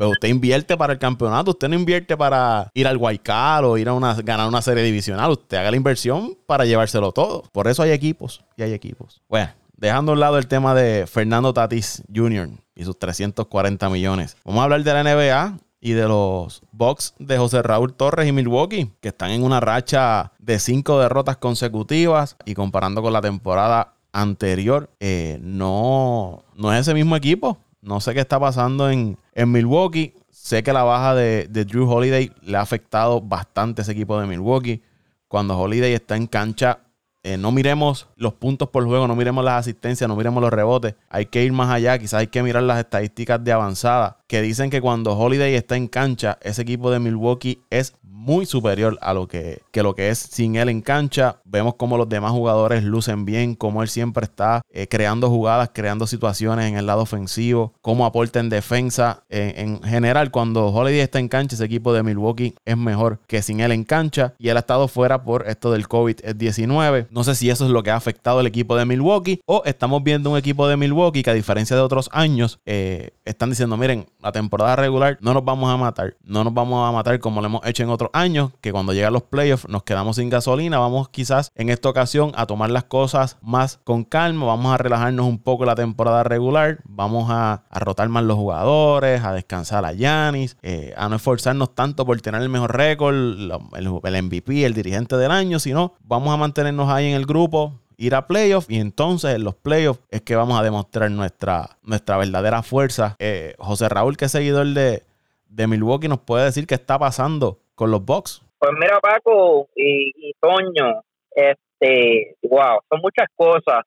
pero 0.00 0.12
usted 0.12 0.28
invierte 0.28 0.78
para 0.78 0.94
el 0.94 0.98
campeonato, 0.98 1.50
usted 1.50 1.68
no 1.68 1.74
invierte 1.74 2.16
para 2.16 2.70
ir 2.72 2.88
al 2.88 2.96
Guaycal 2.96 3.66
o 3.66 3.76
ir 3.76 3.86
a 3.86 3.92
una, 3.92 4.14
ganar 4.14 4.48
una 4.48 4.62
serie 4.62 4.82
divisional. 4.82 5.30
Usted 5.30 5.58
haga 5.58 5.70
la 5.70 5.76
inversión 5.76 6.38
para 6.46 6.64
llevárselo 6.64 7.12
todo. 7.12 7.42
Por 7.52 7.68
eso 7.68 7.82
hay 7.82 7.90
equipos 7.90 8.42
y 8.56 8.62
hay 8.62 8.72
equipos. 8.72 9.20
Bueno, 9.28 9.50
dejando 9.76 10.12
a 10.12 10.14
un 10.14 10.20
lado 10.20 10.38
el 10.38 10.46
tema 10.46 10.74
de 10.74 11.06
Fernando 11.06 11.52
Tatis 11.52 12.02
Jr. 12.14 12.48
y 12.74 12.84
sus 12.84 12.98
340 12.98 13.90
millones. 13.90 14.38
Vamos 14.42 14.62
a 14.62 14.64
hablar 14.64 14.82
de 14.82 14.94
la 14.94 15.04
NBA 15.04 15.58
y 15.82 15.92
de 15.92 16.08
los 16.08 16.62
Bucks 16.72 17.12
de 17.18 17.36
José 17.36 17.60
Raúl 17.60 17.92
Torres 17.92 18.26
y 18.26 18.32
Milwaukee, 18.32 18.90
que 19.02 19.08
están 19.08 19.32
en 19.32 19.42
una 19.42 19.60
racha 19.60 20.32
de 20.38 20.60
cinco 20.60 20.98
derrotas 20.98 21.36
consecutivas 21.36 22.38
y 22.46 22.54
comparando 22.54 23.02
con 23.02 23.12
la 23.12 23.20
temporada 23.20 23.96
anterior, 24.12 24.88
eh, 24.98 25.38
no, 25.42 26.42
no 26.56 26.72
es 26.72 26.80
ese 26.80 26.94
mismo 26.94 27.16
equipo. 27.16 27.58
No 27.82 28.00
sé 28.00 28.12
qué 28.14 28.20
está 28.20 28.38
pasando 28.38 28.90
en, 28.90 29.18
Milwaukee. 29.34 30.14
Sé 30.30 30.62
que 30.62 30.72
la 30.72 30.82
baja 30.82 31.14
de, 31.14 31.46
Drew 31.48 31.90
Holiday 31.90 32.32
le 32.42 32.56
ha 32.56 32.60
afectado 32.60 33.20
bastante 33.20 33.80
a 33.80 33.82
ese 33.82 33.92
equipo 33.92 34.20
de 34.20 34.26
Milwaukee. 34.26 34.82
Cuando 35.28 35.58
Holiday 35.58 35.94
está 35.94 36.16
en 36.16 36.26
cancha, 36.26 36.80
eh, 37.22 37.36
no 37.36 37.52
miremos 37.52 38.08
los 38.16 38.34
puntos 38.34 38.68
por 38.68 38.84
juego, 38.84 39.06
no 39.06 39.14
miremos 39.14 39.44
las 39.44 39.60
asistencias, 39.60 40.08
no 40.08 40.16
miremos 40.16 40.42
los 40.42 40.52
rebotes. 40.52 40.94
Hay 41.08 41.26
que 41.26 41.44
ir 41.44 41.52
más 41.52 41.70
allá, 41.70 41.98
quizás 41.98 42.20
hay 42.20 42.26
que 42.26 42.42
mirar 42.42 42.62
las 42.62 42.78
estadísticas 42.78 43.42
de 43.42 43.52
avanzada, 43.52 44.19
que 44.30 44.42
dicen 44.42 44.70
que 44.70 44.80
cuando 44.80 45.18
Holiday 45.18 45.56
está 45.56 45.76
en 45.76 45.88
cancha, 45.88 46.38
ese 46.40 46.62
equipo 46.62 46.92
de 46.92 47.00
Milwaukee 47.00 47.64
es 47.68 47.94
muy 48.20 48.44
superior 48.44 48.98
a 49.00 49.14
lo 49.14 49.26
que, 49.26 49.62
lo 49.72 49.94
que 49.94 50.10
es 50.10 50.18
sin 50.18 50.56
él 50.56 50.68
en 50.68 50.82
cancha. 50.82 51.40
Vemos 51.44 51.74
cómo 51.76 51.96
los 51.96 52.08
demás 52.08 52.32
jugadores 52.32 52.84
lucen 52.84 53.24
bien, 53.24 53.54
cómo 53.54 53.82
él 53.82 53.88
siempre 53.88 54.24
está 54.24 54.60
eh, 54.70 54.86
creando 54.88 55.30
jugadas, 55.30 55.70
creando 55.72 56.06
situaciones 56.06 56.66
en 56.66 56.76
el 56.76 56.86
lado 56.86 57.02
ofensivo, 57.02 57.72
cómo 57.80 58.04
aporta 58.04 58.38
en 58.38 58.50
defensa. 58.50 59.24
en 59.30 59.82
general, 59.82 60.30
cuando 60.30 60.68
Holiday 60.68 61.00
está 61.00 61.18
en 61.18 61.28
cancha, 61.28 61.56
ese 61.56 61.64
equipo 61.64 61.92
de 61.92 62.02
Milwaukee 62.02 62.54
es 62.64 62.76
mejor 62.76 63.20
que 63.26 63.42
sin 63.42 63.60
él 63.60 63.72
en 63.72 63.84
cancha. 63.84 64.34
Y 64.38 64.50
él 64.50 64.56
ha 64.58 64.60
estado 64.60 64.86
fuera 64.86 65.24
por 65.24 65.48
esto 65.48 65.72
del 65.72 65.88
COVID-19. 65.88 67.08
No 67.10 67.24
sé 67.24 67.34
si 67.34 67.48
eso 67.48 67.64
es 67.64 67.70
lo 67.70 67.82
que 67.82 67.90
ha 67.90 67.96
afectado 67.96 68.40
al 68.40 68.46
equipo 68.46 68.76
de 68.76 68.84
Milwaukee 68.84 69.40
o 69.46 69.62
estamos 69.64 70.04
viendo 70.04 70.30
un 70.30 70.36
equipo 70.36 70.68
de 70.68 70.76
Milwaukee 70.76 71.22
que 71.22 71.30
a 71.30 71.34
diferencia 71.34 71.74
de 71.74 71.82
otros 71.82 72.10
años 72.12 72.60
eh, 72.66 73.10
están 73.24 73.48
diciendo, 73.48 73.76
miren, 73.78 74.06
la 74.22 74.32
temporada 74.32 74.76
regular 74.76 75.18
no 75.20 75.34
nos 75.34 75.44
vamos 75.44 75.70
a 75.70 75.76
matar, 75.76 76.16
no 76.24 76.44
nos 76.44 76.54
vamos 76.54 76.88
a 76.88 76.92
matar 76.92 77.18
como 77.20 77.40
lo 77.40 77.46
hemos 77.46 77.66
hecho 77.66 77.82
en 77.82 77.90
otros 77.90 78.10
años, 78.12 78.50
que 78.60 78.72
cuando 78.72 78.92
llegan 78.92 79.12
los 79.12 79.22
playoffs 79.22 79.68
nos 79.68 79.82
quedamos 79.82 80.16
sin 80.16 80.30
gasolina. 80.30 80.78
Vamos 80.78 81.08
quizás 81.08 81.52
en 81.54 81.68
esta 81.68 81.88
ocasión 81.88 82.32
a 82.34 82.46
tomar 82.46 82.70
las 82.70 82.84
cosas 82.84 83.38
más 83.42 83.80
con 83.84 84.04
calma, 84.04 84.46
vamos 84.46 84.72
a 84.72 84.78
relajarnos 84.78 85.26
un 85.26 85.38
poco 85.38 85.64
la 85.64 85.74
temporada 85.74 86.22
regular, 86.22 86.78
vamos 86.84 87.28
a, 87.30 87.64
rotar 87.72 88.08
más 88.08 88.24
los 88.24 88.36
jugadores, 88.36 89.24
a 89.24 89.32
descansar 89.32 89.84
a 89.84 89.92
Yanis, 89.92 90.56
eh, 90.62 90.92
a 90.96 91.08
no 91.08 91.16
esforzarnos 91.16 91.74
tanto 91.74 92.04
por 92.04 92.20
tener 92.20 92.42
el 92.42 92.48
mejor 92.48 92.76
récord, 92.76 93.14
el, 93.14 93.52
el 93.74 94.22
MVP, 94.22 94.64
el 94.64 94.74
dirigente 94.74 95.16
del 95.16 95.30
año, 95.30 95.58
sino 95.58 95.94
vamos 96.04 96.32
a 96.32 96.36
mantenernos 96.36 96.90
ahí 96.90 97.06
en 97.06 97.16
el 97.16 97.24
grupo, 97.24 97.79
ir 98.00 98.14
a 98.14 98.26
playoffs 98.26 98.68
y 98.70 98.80
entonces 98.80 99.36
en 99.36 99.44
los 99.44 99.54
playoffs 99.54 100.00
es 100.10 100.22
que 100.22 100.34
vamos 100.34 100.58
a 100.58 100.64
demostrar 100.64 101.10
nuestra, 101.10 101.76
nuestra 101.82 102.16
verdadera 102.16 102.62
fuerza. 102.62 103.14
Eh, 103.18 103.54
José 103.58 103.90
Raúl, 103.90 104.16
que 104.16 104.24
es 104.24 104.32
seguidor 104.32 104.66
de, 104.68 105.02
de 105.48 105.66
Milwaukee, 105.66 106.08
nos 106.08 106.20
puede 106.20 106.46
decir 106.46 106.66
qué 106.66 106.74
está 106.74 106.98
pasando 106.98 107.58
con 107.74 107.90
los 107.90 108.04
Bucks? 108.04 108.42
Pues 108.58 108.72
mira, 108.78 109.00
Paco 109.00 109.68
y, 109.76 110.32
Toño, 110.40 111.02
este, 111.30 112.36
wow, 112.42 112.80
son 112.90 113.00
muchas 113.02 113.28
cosas. 113.36 113.84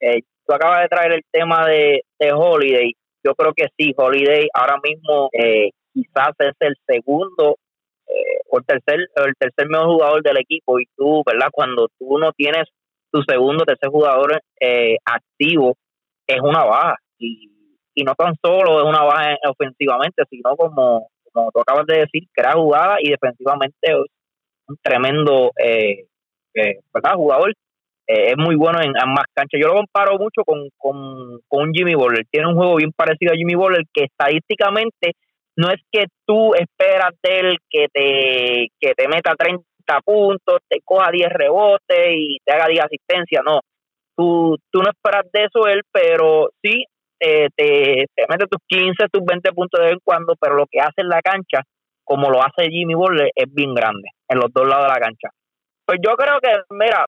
Eh, 0.00 0.22
tú 0.46 0.54
acabas 0.54 0.82
de 0.82 0.88
traer 0.88 1.12
el 1.12 1.22
tema 1.30 1.66
de, 1.66 2.02
Holiday. 2.32 2.94
Yo 3.22 3.34
creo 3.34 3.52
que 3.54 3.68
sí, 3.76 3.92
Holiday 3.94 4.48
ahora 4.54 4.78
mismo 4.82 5.28
eh, 5.32 5.70
quizás 5.92 6.30
es 6.38 6.54
el 6.60 6.74
segundo 6.86 7.58
eh, 8.06 8.40
o 8.48 8.58
el 8.58 8.64
tercer, 8.64 9.00
el 9.16 9.34
tercer 9.38 9.68
mejor 9.68 9.86
jugador 9.86 10.22
del 10.22 10.38
equipo. 10.38 10.80
Y 10.80 10.86
tú, 10.96 11.22
¿verdad? 11.26 11.48
Cuando 11.52 11.88
tú 11.98 12.18
no 12.18 12.32
tienes 12.32 12.64
tu 13.12 13.22
segundo, 13.22 13.64
tercer 13.64 13.90
jugador 13.90 14.40
eh, 14.60 14.96
activo, 15.04 15.74
es 16.26 16.40
una 16.40 16.64
baja. 16.64 16.96
Y, 17.18 17.50
y 17.94 18.02
no 18.04 18.14
tan 18.14 18.34
solo 18.42 18.80
es 18.80 18.86
una 18.86 19.02
baja 19.02 19.36
ofensivamente, 19.48 20.22
sino 20.30 20.56
como 20.56 21.08
como 21.32 21.50
tú 21.52 21.60
acabas 21.60 21.86
de 21.86 21.98
decir, 21.98 22.24
crea 22.32 22.52
jugada 22.52 22.96
y 23.00 23.10
defensivamente 23.10 23.76
es 23.82 23.96
un 24.66 24.76
tremendo 24.82 25.52
eh, 25.56 26.06
eh, 26.54 26.80
jugador. 27.14 27.52
Eh, 28.06 28.32
es 28.32 28.36
muy 28.36 28.56
bueno 28.56 28.80
en 28.80 28.92
ambas 29.00 29.26
canchas. 29.32 29.60
Yo 29.60 29.68
lo 29.68 29.74
comparo 29.74 30.18
mucho 30.18 30.42
con, 30.44 30.68
con, 30.76 31.40
con 31.46 31.72
Jimmy 31.72 31.94
Butler. 31.94 32.26
Tiene 32.30 32.48
un 32.48 32.56
juego 32.56 32.76
bien 32.76 32.92
parecido 32.92 33.32
a 33.32 33.36
Jimmy 33.36 33.54
Butler 33.54 33.84
que 33.92 34.04
estadísticamente 34.04 35.12
no 35.56 35.70
es 35.70 35.80
que 35.92 36.06
tú 36.26 36.54
esperas 36.54 37.10
de 37.22 37.40
él 37.40 37.58
que 37.68 37.86
te, 37.92 38.68
que 38.80 38.94
te 38.94 39.08
meta 39.08 39.34
30 39.36 39.62
puntos, 40.04 40.58
te 40.68 40.80
coja 40.84 41.10
10 41.10 41.28
rebotes 41.30 42.12
y 42.12 42.38
te 42.44 42.52
haga 42.52 42.66
10 42.68 42.84
asistencias. 42.84 43.42
No, 43.44 43.60
tú, 44.16 44.56
tú 44.70 44.82
no 44.82 44.90
esperas 44.90 45.26
de 45.32 45.44
eso 45.44 45.66
él, 45.66 45.82
pero 45.92 46.50
sí 46.62 46.84
te, 47.18 47.48
te, 47.56 48.06
mete 48.28 48.46
tus 48.46 48.60
15, 48.66 49.08
tus 49.12 49.24
20 49.24 49.52
puntos 49.52 49.78
de 49.78 49.86
vez 49.86 49.92
en 49.94 50.00
cuando, 50.02 50.34
pero 50.40 50.54
lo 50.54 50.66
que 50.70 50.80
hace 50.80 51.02
en 51.02 51.08
la 51.08 51.20
cancha, 51.20 51.62
como 52.04 52.30
lo 52.30 52.40
hace 52.42 52.70
Jimmy 52.70 52.94
Butler, 52.94 53.30
es 53.34 53.52
bien 53.52 53.74
grande 53.74 54.08
en 54.28 54.38
los 54.38 54.52
dos 54.52 54.66
lados 54.66 54.86
de 54.86 54.92
la 54.92 55.00
cancha. 55.00 55.28
Pues 55.84 55.98
yo 56.04 56.14
creo 56.14 56.40
que, 56.40 56.48
mira, 56.70 57.04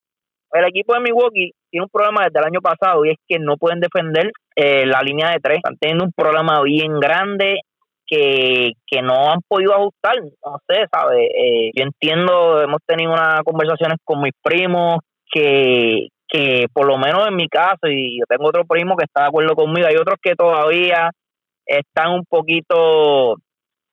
el 0.52 0.64
equipo 0.66 0.94
de 0.94 1.00
Milwaukee 1.00 1.52
tiene 1.70 1.84
un 1.84 1.90
problema 1.90 2.24
desde 2.24 2.40
el 2.40 2.46
año 2.46 2.60
pasado 2.60 3.04
y 3.04 3.10
es 3.10 3.16
que 3.26 3.38
no 3.38 3.56
pueden 3.56 3.80
defender 3.80 4.30
eh, 4.54 4.84
la 4.86 5.00
línea 5.00 5.30
de 5.30 5.40
tres. 5.40 5.56
Están 5.58 5.78
teniendo 5.78 6.04
un 6.04 6.12
problema 6.12 6.62
bien 6.62 7.00
grande 7.00 7.60
que, 8.12 8.72
que 8.86 9.00
no 9.00 9.32
han 9.32 9.40
podido 9.48 9.72
ajustar. 9.72 10.16
No 10.44 10.58
sé, 10.68 10.84
¿sabes? 10.92 11.30
Eh, 11.34 11.70
yo 11.74 11.84
entiendo, 11.84 12.60
hemos 12.60 12.80
tenido 12.86 13.10
unas 13.10 13.40
conversaciones 13.42 13.96
con 14.04 14.20
mis 14.20 14.34
primos 14.42 14.98
que, 15.32 16.08
que 16.28 16.66
por 16.74 16.86
lo 16.86 16.98
menos 16.98 17.26
en 17.26 17.36
mi 17.36 17.48
caso, 17.48 17.86
y 17.88 18.18
yo 18.18 18.26
tengo 18.28 18.48
otro 18.48 18.66
primo 18.66 18.96
que 18.96 19.04
está 19.04 19.22
de 19.22 19.28
acuerdo 19.28 19.54
conmigo, 19.54 19.86
hay 19.86 19.96
otros 19.96 20.18
que 20.20 20.34
todavía 20.34 21.10
están 21.64 22.12
un 22.12 22.24
poquito, 22.28 23.36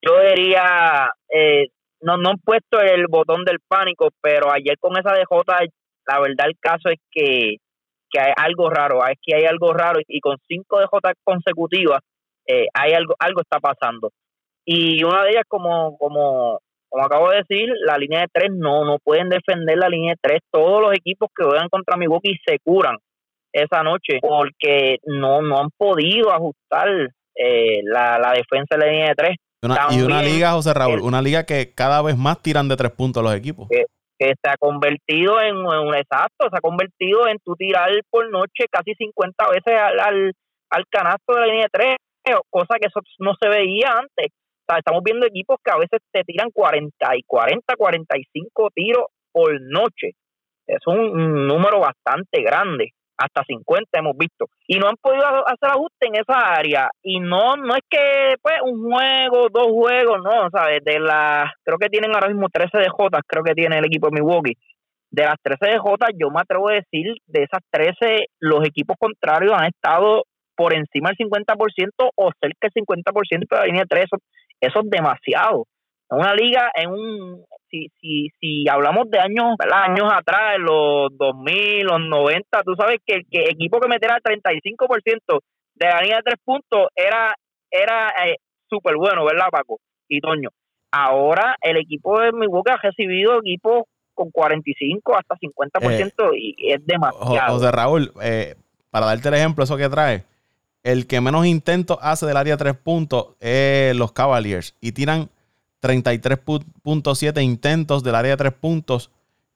yo 0.01 0.19
diría, 0.27 1.11
eh, 1.33 1.67
no, 2.01 2.17
no 2.17 2.31
han 2.31 2.39
puesto 2.39 2.81
el 2.81 3.07
botón 3.07 3.45
del 3.45 3.59
pánico, 3.65 4.09
pero 4.21 4.51
ayer 4.51 4.77
con 4.81 4.97
esa 4.97 5.13
DJ, 5.13 5.69
la 6.07 6.19
verdad 6.19 6.47
el 6.47 6.57
caso 6.59 6.89
es 6.89 6.99
que, 7.09 7.55
que 8.11 8.19
hay 8.19 8.33
algo 8.35 8.69
raro, 8.69 8.99
es 9.07 9.17
que 9.21 9.35
hay 9.35 9.45
algo 9.45 9.71
raro 9.71 10.01
y 10.05 10.19
con 10.19 10.35
cinco 10.45 10.79
DJ 10.79 11.13
consecutivas 11.23 12.01
eh, 12.49 12.67
hay 12.73 12.93
algo, 12.93 13.15
algo 13.19 13.41
está 13.41 13.59
pasando. 13.59 14.11
Y 14.65 15.03
una 15.03 15.23
de 15.23 15.31
ellas, 15.31 15.43
como, 15.47 15.97
como, 15.97 16.59
como 16.89 17.05
acabo 17.05 17.29
de 17.29 17.43
decir, 17.47 17.69
la 17.85 17.97
línea 17.97 18.21
de 18.21 18.27
tres 18.31 18.51
no, 18.51 18.85
no 18.85 18.97
pueden 19.03 19.29
defender 19.29 19.77
la 19.77 19.89
línea 19.89 20.13
de 20.13 20.19
tres. 20.21 20.41
Todos 20.51 20.81
los 20.81 20.93
equipos 20.93 21.29
que 21.35 21.45
juegan 21.45 21.69
contra 21.69 21.97
Milwaukee 21.97 22.39
se 22.45 22.57
curan 22.59 22.97
esa 23.53 23.83
noche 23.83 24.19
porque 24.21 24.97
no, 25.05 25.41
no 25.41 25.59
han 25.59 25.69
podido 25.77 26.31
ajustar 26.31 26.89
eh, 27.35 27.81
la, 27.83 28.19
la 28.19 28.31
defensa 28.31 28.75
de 28.75 28.77
la 28.77 28.85
línea 28.91 29.07
de 29.09 29.15
tres. 29.15 29.37
y 29.91 30.01
una 30.01 30.21
liga, 30.21 30.51
José 30.51 30.73
Raúl, 30.73 31.01
una 31.01 31.21
liga 31.21 31.45
que 31.45 31.73
cada 31.73 32.01
vez 32.01 32.17
más 32.17 32.41
tiran 32.41 32.67
de 32.67 32.75
tres 32.75 32.91
puntos 32.91 33.23
los 33.23 33.33
equipos. 33.33 33.67
Que, 33.69 33.85
se 34.19 34.49
ha 34.49 34.57
convertido 34.57 35.39
en, 35.39 35.55
un 35.55 35.95
exacto, 35.95 36.49
se 36.51 36.57
ha 36.57 36.59
convertido 36.59 37.29
en 37.29 37.37
tu 37.39 37.55
tirar 37.55 37.89
por 38.09 38.29
noche 38.29 38.65
casi 38.69 38.93
50 38.93 39.49
veces 39.49 39.73
al, 39.79 40.33
al, 40.69 40.83
canasto 40.89 41.35
de 41.35 41.39
la 41.39 41.45
línea 41.45 41.63
de 41.63 41.69
tres, 41.71 41.95
cosa 42.49 42.75
que 42.79 42.87
eso 42.87 43.01
no 43.19 43.33
se 43.39 43.49
veía 43.49 43.93
antes. 43.97 44.31
estamos 44.77 45.03
viendo 45.03 45.25
equipos 45.25 45.57
que 45.63 45.71
a 45.71 45.77
veces 45.77 45.99
te 46.11 46.23
tiran 46.23 46.51
40 46.51 46.93
y 47.15 47.23
40, 47.23 47.75
45 47.75 48.69
tiros 48.73 49.05
por 49.31 49.59
noche. 49.61 50.11
Es 50.67 50.85
un 50.85 51.47
número 51.47 51.79
bastante 51.79 52.41
grande 52.41 52.93
hasta 53.19 53.43
50 53.43 53.99
hemos 53.99 54.17
visto 54.17 54.45
y 54.65 54.79
no 54.79 54.87
han 54.87 54.95
podido 54.95 55.25
hacer 55.45 55.69
ajuste 55.69 56.07
en 56.07 56.15
esa 56.15 56.39
área 56.53 56.89
y 57.03 57.19
no 57.19 57.57
no 57.57 57.75
es 57.75 57.81
que 57.89 58.35
pues 58.41 58.55
un 58.63 58.81
juego 58.89 59.49
dos 59.51 59.67
juegos 59.67 60.19
no 60.23 60.49
sabes 60.49 60.81
de 60.85 60.99
las 60.99 61.51
creo 61.63 61.77
que 61.77 61.89
tienen 61.89 62.11
ahora 62.13 62.29
mismo 62.29 62.47
13 62.49 62.77
de 62.77 62.89
J 62.89 63.19
creo 63.27 63.43
que 63.43 63.53
tiene 63.53 63.77
el 63.77 63.85
equipo 63.85 64.07
de 64.07 64.21
Milwaukee 64.21 64.57
de 65.11 65.23
las 65.23 65.35
13 65.43 65.65
de 65.65 65.79
J 65.79 66.07
yo 66.17 66.29
me 66.29 66.39
atrevo 66.39 66.69
a 66.69 66.75
decir 66.75 67.17
de 67.27 67.43
esas 67.43 67.61
13 67.69 68.27
los 68.39 68.65
equipos 68.65 68.95
contrarios 68.97 69.53
han 69.53 69.65
estado 69.65 70.23
por 70.59 70.73
encima 70.73 71.11
del 71.17 71.29
50% 71.29 71.89
o 72.15 72.31
cerca 72.37 72.67
del 72.67 72.85
50% 72.85 73.47
de 73.49 73.57
la 73.57 73.65
línea 73.65 73.83
de 73.83 73.87
3 73.87 74.03
eso, 74.03 74.17
eso 74.59 74.79
es 74.81 74.89
demasiado 74.89 75.67
en 76.11 76.19
una 76.19 76.33
liga 76.33 76.69
en 76.75 76.89
un 76.89 77.45
si, 77.69 77.87
si, 78.01 78.27
si 78.41 78.67
hablamos 78.67 79.09
de 79.09 79.19
años, 79.19 79.55
años 79.71 80.11
atrás, 80.11 80.55
en 80.57 80.63
los 80.63 81.15
2000, 81.17 81.85
los 81.85 82.01
90, 82.01 82.63
tú 82.63 82.73
sabes 82.75 82.97
que 83.05 83.17
el 83.17 83.25
que 83.29 83.43
equipo 83.43 83.79
que 83.79 83.87
metiera 83.87 84.17
el 84.17 84.41
35% 84.41 85.39
de 85.75 85.85
la 85.87 86.01
línea 86.01 86.17
de 86.17 86.23
tres 86.23 86.39
puntos 86.43 86.87
era, 86.93 87.33
era 87.71 88.09
eh, 88.25 88.35
súper 88.67 88.95
bueno, 88.97 89.23
¿verdad, 89.23 89.47
Paco? 89.49 89.79
Y 90.09 90.19
Toño. 90.19 90.49
Ahora 90.91 91.55
el 91.61 91.77
equipo 91.77 92.19
de 92.19 92.33
Milwaukee 92.33 92.71
ha 92.71 92.77
recibido 92.77 93.39
equipos 93.39 93.83
con 94.13 94.31
45 94.31 95.15
hasta 95.15 95.35
50% 95.35 96.11
eh, 96.33 96.37
y 96.37 96.73
es 96.73 96.85
demasiado. 96.85 97.53
José 97.53 97.71
Raúl, 97.71 98.11
eh, 98.21 98.55
para 98.89 99.05
darte 99.05 99.29
el 99.29 99.35
ejemplo, 99.35 99.63
eso 99.63 99.77
que 99.77 99.87
trae, 99.87 100.23
el 100.83 101.07
que 101.07 101.21
menos 101.21 101.45
intentos 101.45 101.97
hace 102.01 102.25
del 102.25 102.37
área 102.37 102.55
de 102.55 102.63
tres 102.63 102.77
puntos 102.77 103.35
es 103.39 103.95
los 103.95 104.11
Cavaliers 104.11 104.75
y 104.81 104.91
tiran 104.93 105.29
33.7 105.81 107.43
intentos 107.43 108.03
del 108.03 108.15
área 108.15 108.31
de 108.31 108.37
3 108.37 108.53
puntos. 108.53 109.11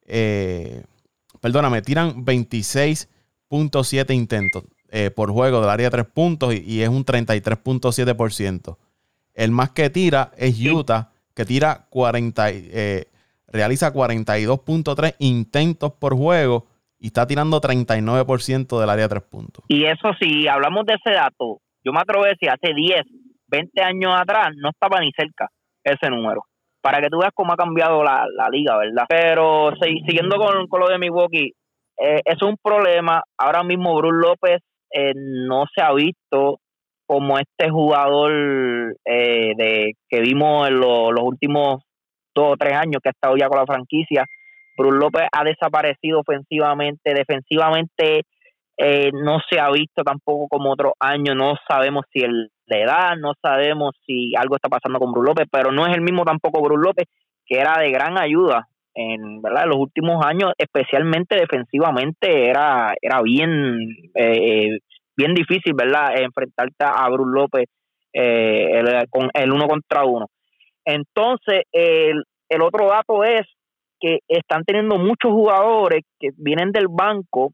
Eh, 0.06 0.84
perdóname, 1.42 1.82
tiran 1.82 2.26
26.7 2.26 4.14
intentos 4.14 4.64
eh, 4.90 5.12
por 5.12 5.32
juego 5.32 5.62
del 5.62 5.70
área 5.70 5.88
de 5.88 5.92
3 5.92 6.06
puntos 6.08 6.54
y, 6.54 6.82
es 6.82 6.90
un 6.90 7.06
33.7%. 7.06 8.78
El 9.34 9.52
más 9.52 9.72
que 9.72 9.90
tira 9.90 10.32
es 10.38 10.60
Utah, 10.60 11.12
que 11.34 11.46
tira 11.46 11.88
40, 11.90 12.52
eh, 12.52 13.08
realiza 13.48 13.94
42.3 13.94 15.16
intentos 15.20 15.94
por 15.94 16.16
juego 16.16 16.68
y 17.04 17.08
está 17.08 17.28
tirando 17.28 17.60
39% 17.60 18.80
del 18.80 18.90
área 18.90 19.04
de 19.04 19.10
3 19.10 19.24
puntos. 19.24 19.66
Y 19.68 19.84
eso 19.84 20.14
sí, 20.22 20.48
hablamos 20.48 20.86
de 20.86 20.94
ese 20.94 21.14
dato, 21.14 21.60
yo 21.84 21.92
me 21.92 22.00
atrevo 22.00 22.24
a 22.24 22.30
decir, 22.30 22.50
hace 22.50 22.74
10, 22.74 23.02
20 23.48 23.82
años 23.84 24.14
atrás 24.18 24.52
no 24.56 24.70
estaba 24.70 25.02
ni 25.02 25.12
cerca 25.12 25.50
ese 25.84 26.10
número. 26.10 26.44
Para 26.82 27.02
que 27.02 27.10
tú 27.10 27.20
veas 27.20 27.34
cómo 27.36 27.52
ha 27.52 27.58
cambiado 27.58 28.06
la, 28.06 28.26
liga, 28.50 28.78
¿verdad? 28.78 29.04
Pero 29.10 29.74
siguiendo 29.82 30.38
con, 30.38 30.68
con, 30.68 30.80
lo 30.80 30.88
de 30.88 30.98
Milwaukee, 30.98 31.52
eh, 32.02 32.22
es 32.24 32.42
un 32.42 32.56
problema. 32.62 33.22
Ahora 33.38 33.64
mismo 33.64 33.98
Bruce 33.98 34.26
López 34.26 34.62
eh, 34.90 35.12
no 35.14 35.66
se 35.76 35.82
ha 35.82 35.94
visto 35.94 36.60
como 37.06 37.38
este 37.38 37.70
jugador 37.70 38.96
eh, 39.04 39.52
de 39.58 39.94
que 40.08 40.22
vimos 40.22 40.70
en 40.70 40.80
los 40.80 41.22
últimos 41.22 41.84
dos 42.34 42.54
o 42.54 42.58
tres 42.58 42.76
años 42.76 43.02
que 43.04 43.10
ha 43.10 43.12
estado 43.12 43.36
ya 43.36 43.50
con 43.50 43.60
la 43.60 43.66
franquicia. 43.66 44.26
Bruce 44.78 44.98
López 44.98 45.28
ha 45.32 45.44
desaparecido 45.44 46.20
ofensivamente, 46.20 47.14
defensivamente 47.14 48.24
eh, 48.78 49.12
no 49.14 49.40
se 49.50 49.60
ha 49.60 49.70
visto 49.70 50.04
tampoco 50.04 50.48
como 50.48 50.72
otro 50.72 50.94
año, 51.00 51.36
no 51.36 51.56
sabemos 51.68 52.06
si 52.12 52.22
el 52.22 52.50
de 52.66 52.82
edad, 52.82 53.16
no 53.18 53.34
sabemos 53.42 53.96
si 54.06 54.34
algo 54.36 54.56
está 54.56 54.70
pasando 54.70 55.00
con 55.00 55.12
Bruce 55.12 55.30
López, 55.30 55.48
pero 55.52 55.72
no 55.72 55.86
es 55.86 55.94
el 55.94 56.02
mismo 56.02 56.24
tampoco 56.26 56.62
Bruce 56.62 56.82
López, 56.84 57.08
que 57.46 57.60
era 57.60 57.80
de 57.80 57.92
gran 57.92 58.18
ayuda 58.18 58.68
en 58.96 59.42
¿verdad? 59.42 59.66
los 59.68 59.78
últimos 59.78 60.26
años, 60.26 60.54
especialmente 60.58 61.36
defensivamente, 61.36 62.50
era, 62.50 62.94
era 63.02 63.22
bien, 63.22 63.78
eh, 64.16 64.80
bien 65.16 65.34
difícil 65.34 65.74
¿verdad? 65.76 66.14
a 66.80 67.10
Bruce 67.10 67.32
López 67.32 67.66
eh, 68.14 69.06
con 69.10 69.30
el 69.34 69.52
uno 69.52 69.68
contra 69.68 70.06
uno. 70.06 70.28
Entonces, 70.86 71.64
el, 71.72 72.24
el 72.50 72.62
otro 72.62 72.88
dato 72.88 73.24
es 73.24 73.42
que 74.04 74.20
están 74.28 74.66
teniendo 74.66 74.98
muchos 74.98 75.32
jugadores 75.32 76.04
que 76.20 76.32
vienen 76.36 76.74
del 76.74 76.88
banco 76.90 77.54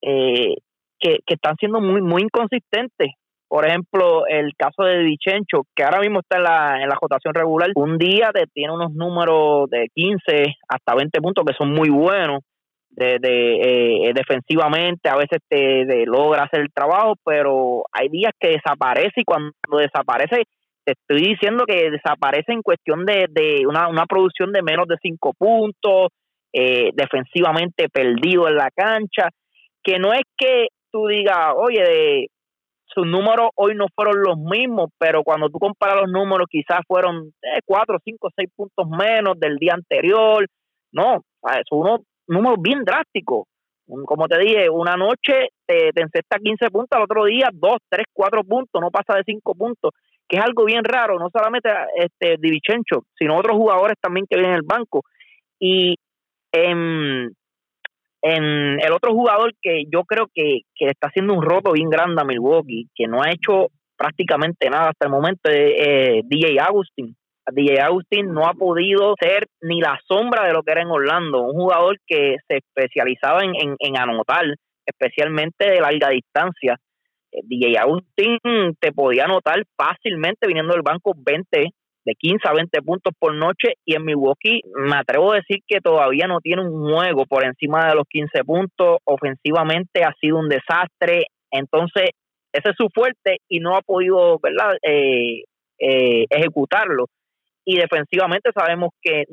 eh, 0.00 0.54
que, 0.98 1.18
están 1.26 1.56
siendo 1.60 1.78
muy, 1.82 2.00
muy 2.00 2.22
inconsistentes. 2.22 3.10
Por 3.46 3.66
ejemplo, 3.66 4.26
el 4.26 4.52
caso 4.56 4.84
de 4.84 5.02
Vichencho, 5.02 5.64
que 5.76 5.84
ahora 5.84 6.00
mismo 6.00 6.20
está 6.20 6.38
en 6.38 6.44
la, 6.44 6.82
en 6.82 6.88
la 6.88 6.98
regular, 7.34 7.68
un 7.74 7.98
día 7.98 8.30
te 8.32 8.46
tiene 8.46 8.72
unos 8.72 8.92
números 8.92 9.68
de 9.68 9.88
15 9.94 10.54
hasta 10.68 10.94
20 10.94 11.20
puntos 11.20 11.44
que 11.46 11.54
son 11.54 11.70
muy 11.70 11.90
buenos. 11.90 12.40
De, 12.88 13.18
de 13.20 14.08
eh, 14.08 14.12
defensivamente, 14.14 15.08
a 15.08 15.16
veces 15.16 15.38
te 15.48 15.84
logra 16.06 16.44
hacer 16.44 16.60
el 16.60 16.72
trabajo, 16.72 17.14
pero 17.24 17.84
hay 17.92 18.08
días 18.08 18.32
que 18.40 18.48
desaparece 18.48 19.20
y 19.20 19.24
cuando 19.24 19.52
desaparece, 19.78 20.44
te 20.84 20.92
estoy 20.92 21.30
diciendo 21.30 21.64
que 21.66 21.90
desaparece 21.90 22.52
en 22.52 22.62
cuestión 22.62 23.04
de, 23.04 23.26
de 23.30 23.66
una, 23.66 23.88
una 23.88 24.06
producción 24.06 24.52
de 24.52 24.62
menos 24.62 24.86
de 24.88 24.96
5 25.00 25.32
puntos, 25.38 26.08
eh, 26.52 26.90
defensivamente 26.94 27.88
perdido 27.88 28.48
en 28.48 28.56
la 28.56 28.70
cancha 28.74 29.28
que 29.82 29.98
no 29.98 30.12
es 30.12 30.22
que 30.36 30.68
tú 30.90 31.06
digas, 31.06 31.54
oye, 31.56 32.28
sus 32.86 33.06
números 33.06 33.50
hoy 33.54 33.74
no 33.74 33.86
fueron 33.94 34.20
los 34.22 34.36
mismos, 34.36 34.90
pero 34.98 35.22
cuando 35.22 35.48
tú 35.48 35.58
comparas 35.58 36.00
los 36.02 36.10
números 36.10 36.46
quizás 36.50 36.80
fueron 36.86 37.32
eh, 37.42 37.60
cuatro, 37.64 37.98
cinco, 38.04 38.30
seis 38.34 38.50
puntos 38.54 38.88
menos 38.88 39.38
del 39.38 39.56
día 39.56 39.74
anterior. 39.74 40.44
No, 40.92 41.22
son 41.68 41.78
unos 41.78 42.00
números 42.26 42.58
bien 42.60 42.84
drásticos. 42.84 43.46
Como 43.86 44.28
te 44.28 44.38
dije, 44.38 44.70
una 44.70 44.96
noche 44.96 45.48
te, 45.66 45.90
te 45.92 46.02
encesta 46.02 46.38
15 46.38 46.70
puntos, 46.70 46.96
al 46.96 47.02
otro 47.02 47.24
día 47.24 47.48
2, 47.52 47.76
3, 47.88 48.06
4 48.12 48.44
puntos, 48.44 48.80
no 48.80 48.90
pasa 48.90 49.16
de 49.16 49.24
5 49.24 49.54
puntos, 49.54 49.90
que 50.30 50.36
es 50.36 50.42
algo 50.44 50.64
bien 50.64 50.84
raro, 50.84 51.18
no 51.18 51.28
solamente 51.32 51.68
este 51.96 52.36
Divichencho, 52.38 53.02
sino 53.18 53.36
otros 53.36 53.56
jugadores 53.56 53.96
también 54.00 54.26
que 54.30 54.38
vienen 54.38 54.54
el 54.54 54.62
banco. 54.62 55.02
Y 55.58 55.96
en, 56.52 57.34
el 58.22 58.92
otro 58.92 59.12
jugador 59.12 59.52
que 59.60 59.84
yo 59.92 60.04
creo 60.04 60.26
que, 60.32 60.60
que 60.76 60.86
está 60.86 61.08
haciendo 61.08 61.34
un 61.34 61.42
roto 61.42 61.72
bien 61.72 61.90
grande 61.90 62.22
a 62.22 62.24
Milwaukee, 62.24 62.88
que 62.94 63.08
no 63.08 63.22
ha 63.22 63.30
hecho 63.30 63.68
prácticamente 63.96 64.70
nada 64.70 64.90
hasta 64.90 65.06
el 65.06 65.12
momento, 65.12 65.50
es 65.50 65.74
eh, 65.76 66.20
DJ 66.24 66.60
Agustin. 66.60 67.16
DJ 67.52 67.80
Agustin 67.80 68.32
no 68.32 68.46
ha 68.46 68.54
podido 68.54 69.14
ser 69.20 69.48
ni 69.62 69.80
la 69.80 69.98
sombra 70.06 70.46
de 70.46 70.52
lo 70.52 70.62
que 70.62 70.70
era 70.70 70.82
en 70.82 70.90
Orlando, 70.90 71.42
un 71.42 71.54
jugador 71.54 71.98
que 72.06 72.36
se 72.46 72.58
especializaba 72.58 73.42
en, 73.42 73.74
en, 73.78 73.98
anotar, 73.98 74.44
especialmente 74.86 75.68
de 75.68 75.80
larga 75.80 76.10
distancia. 76.10 76.76
Eh, 77.32 77.40
DJ 77.44 77.78
Agustin 77.78 78.38
te 78.78 78.92
podía 78.92 79.24
anotar 79.24 79.64
fácilmente 79.76 80.46
viniendo 80.46 80.72
del 80.72 80.82
banco 80.82 81.14
20, 81.16 81.70
de 82.04 82.14
15 82.14 82.48
a 82.48 82.54
20 82.54 82.82
puntos 82.82 83.12
por 83.18 83.34
noche 83.34 83.74
y 83.84 83.94
en 83.94 84.04
Milwaukee 84.04 84.62
me 84.74 84.96
atrevo 84.96 85.32
a 85.32 85.36
decir 85.36 85.58
que 85.66 85.80
todavía 85.80 86.26
no 86.26 86.40
tiene 86.40 86.62
un 86.62 86.92
juego 86.92 87.26
por 87.26 87.44
encima 87.44 87.88
de 87.88 87.94
los 87.94 88.04
15 88.08 88.44
puntos, 88.44 88.98
ofensivamente 89.04 90.02
ha 90.02 90.14
sido 90.20 90.38
un 90.38 90.48
desastre, 90.48 91.26
entonces 91.50 92.10
ese 92.52 92.70
es 92.70 92.76
su 92.76 92.88
fuerte 92.92 93.38
y 93.48 93.60
no 93.60 93.76
ha 93.76 93.82
podido 93.82 94.38
¿verdad? 94.42 94.76
Eh, 94.82 95.44
eh, 95.78 96.26
ejecutarlo. 96.28 97.06
Y 97.64 97.76
defensivamente 97.76 98.50
sabemos 98.52 98.90
que 99.00 99.24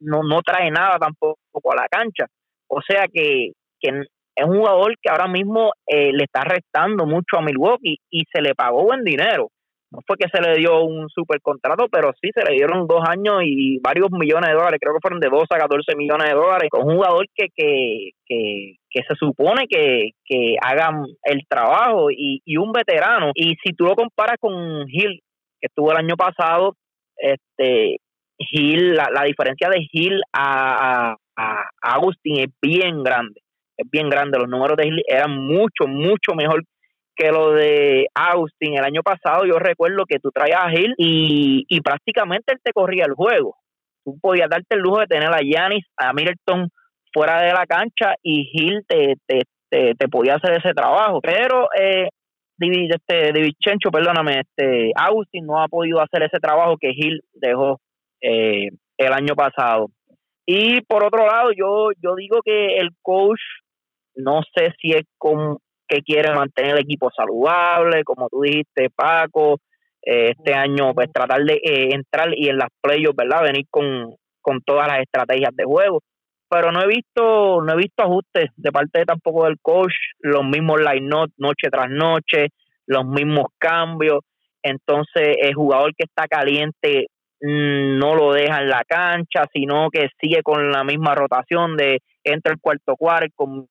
no, 0.00 0.22
no 0.22 0.42
trae 0.42 0.70
nada 0.70 0.98
tampoco 0.98 1.38
a 1.72 1.76
la 1.76 1.88
cancha, 1.88 2.26
o 2.68 2.80
sea 2.82 3.06
que, 3.12 3.52
que 3.80 4.02
es 4.36 4.44
un 4.44 4.58
jugador 4.58 4.94
que 5.00 5.10
ahora 5.10 5.28
mismo 5.28 5.72
eh, 5.86 6.12
le 6.12 6.24
está 6.24 6.42
restando 6.42 7.06
mucho 7.06 7.38
a 7.38 7.42
Milwaukee 7.42 7.98
y 8.10 8.24
se 8.32 8.42
le 8.42 8.54
pagó 8.54 8.84
buen 8.84 9.04
dinero. 9.04 9.50
No 9.94 10.00
fue 10.04 10.16
que 10.16 10.28
se 10.28 10.42
le 10.42 10.56
dio 10.56 10.82
un 10.82 11.08
super 11.08 11.40
contrato, 11.40 11.86
pero 11.88 12.10
sí 12.20 12.30
se 12.34 12.42
le 12.44 12.56
dieron 12.56 12.88
dos 12.88 13.02
años 13.08 13.42
y 13.44 13.78
varios 13.78 14.10
millones 14.10 14.50
de 14.50 14.56
dólares, 14.56 14.80
creo 14.80 14.92
que 14.94 15.00
fueron 15.00 15.20
de 15.20 15.28
12 15.28 15.46
a 15.50 15.58
14 15.58 15.94
millones 15.96 16.28
de 16.28 16.34
dólares, 16.34 16.68
con 16.68 16.88
un 16.88 16.96
jugador 16.96 17.26
que, 17.32 17.46
que, 17.54 18.10
que, 18.26 18.74
que 18.90 19.00
se 19.08 19.14
supone 19.14 19.66
que, 19.68 20.10
que 20.24 20.56
hagan 20.60 21.04
el 21.22 21.42
trabajo 21.48 22.08
y, 22.10 22.40
un 22.56 22.72
veterano. 22.72 23.30
Y 23.34 23.54
si 23.62 23.72
tú 23.72 23.84
lo 23.84 23.94
comparas 23.94 24.36
con 24.40 24.84
Gil, 24.88 25.20
que 25.60 25.68
estuvo 25.68 25.92
el 25.92 25.98
año 25.98 26.16
pasado, 26.16 26.74
este 27.16 27.98
Gil, 28.36 28.94
la, 28.94 29.10
la 29.14 29.22
diferencia 29.22 29.68
de 29.68 29.80
Gil 29.92 30.20
a, 30.32 31.14
a 31.36 31.64
Agustín 31.82 32.40
es 32.40 32.48
bien 32.60 33.04
grande, 33.04 33.43
es 33.76 33.90
bien 33.90 34.08
grande. 34.08 34.38
Los 34.38 34.48
números 34.48 34.76
de 34.76 34.84
Gil 34.84 35.02
eran 35.06 35.36
mucho, 35.36 35.86
mucho 35.86 36.34
mejor 36.36 36.62
que 37.16 37.30
lo 37.30 37.52
de 37.52 38.08
Austin 38.14 38.76
el 38.76 38.84
año 38.84 39.02
pasado, 39.02 39.44
yo 39.44 39.58
recuerdo 39.58 40.04
que 40.04 40.18
tú 40.18 40.30
traías 40.32 40.64
a 40.64 40.70
Gil 40.70 40.94
y, 40.98 41.64
y 41.68 41.80
prácticamente 41.80 42.52
él 42.52 42.58
te 42.62 42.72
corría 42.72 43.04
el 43.04 43.14
juego. 43.14 43.56
Tú 44.04 44.18
podías 44.20 44.50
darte 44.50 44.74
el 44.74 44.80
lujo 44.80 45.00
de 45.00 45.06
tener 45.06 45.32
a 45.32 45.40
Yanis, 45.40 45.84
a 45.96 46.12
Middleton 46.12 46.68
fuera 47.12 47.40
de 47.42 47.52
la 47.52 47.64
cancha 47.66 48.14
y 48.22 48.44
Gil 48.46 48.84
te, 48.86 49.14
te, 49.26 49.42
te, 49.70 50.08
podía 50.08 50.34
hacer 50.34 50.58
ese 50.58 50.74
trabajo. 50.74 51.20
Pero 51.22 51.68
eh, 51.78 52.08
este, 52.58 53.52
Chencho, 53.60 53.90
perdóname, 53.90 54.40
este, 54.40 54.90
Austin 54.96 55.46
no 55.46 55.62
ha 55.62 55.68
podido 55.68 56.00
hacer 56.00 56.24
ese 56.24 56.38
trabajo 56.40 56.76
que 56.78 56.92
Gil 56.92 57.22
dejó 57.32 57.80
eh, 58.20 58.68
el 58.98 59.12
año 59.12 59.34
pasado. 59.34 59.88
Y 60.46 60.82
por 60.82 61.04
otro 61.04 61.26
lado, 61.26 61.50
yo, 61.56 61.90
yo 62.02 62.14
digo 62.16 62.40
que 62.44 62.76
el 62.76 62.90
coach, 63.02 63.40
no 64.16 64.42
sé 64.54 64.72
si 64.80 64.92
es 64.92 65.04
con, 65.18 65.58
que 65.88 66.02
quiere 66.02 66.34
mantener 66.34 66.72
el 66.72 66.82
equipo 66.82 67.10
saludable, 67.14 68.04
como 68.04 68.28
tú 68.28 68.42
dijiste, 68.42 68.88
Paco, 68.94 69.58
eh, 70.02 70.32
este 70.36 70.54
año 70.54 70.92
pues 70.94 71.12
tratar 71.12 71.42
de 71.44 71.54
eh, 71.54 71.88
entrar 71.92 72.28
y 72.36 72.48
en 72.48 72.58
las 72.58 72.68
playoffs, 72.80 73.16
¿verdad? 73.16 73.42
Venir 73.42 73.66
con, 73.70 74.14
con 74.40 74.60
todas 74.62 74.88
las 74.88 75.00
estrategias 75.00 75.54
de 75.54 75.64
juego. 75.64 76.00
Pero 76.48 76.70
no 76.70 76.82
he 76.82 76.86
visto 76.86 77.62
no 77.62 77.72
he 77.72 77.76
visto 77.76 78.02
ajustes 78.02 78.50
de 78.56 78.70
parte 78.70 79.04
tampoco 79.04 79.44
del 79.44 79.56
coach, 79.60 79.94
los 80.20 80.44
mismos 80.44 80.80
line 80.80 81.08
not 81.08 81.30
noche 81.38 81.68
tras 81.70 81.90
noche, 81.90 82.48
los 82.86 83.04
mismos 83.06 83.46
cambios. 83.58 84.20
Entonces, 84.62 85.36
el 85.40 85.54
jugador 85.54 85.92
que 85.96 86.04
está 86.04 86.26
caliente 86.26 87.06
mm, 87.40 87.98
no 87.98 88.14
lo 88.14 88.32
deja 88.32 88.60
en 88.60 88.68
la 88.68 88.82
cancha, 88.86 89.44
sino 89.52 89.88
que 89.90 90.08
sigue 90.20 90.42
con 90.42 90.70
la 90.70 90.84
misma 90.84 91.14
rotación 91.14 91.76
de 91.76 92.00
entra 92.22 92.52
el 92.52 92.60
cuarto 92.60 92.96
cuarto 92.96 93.68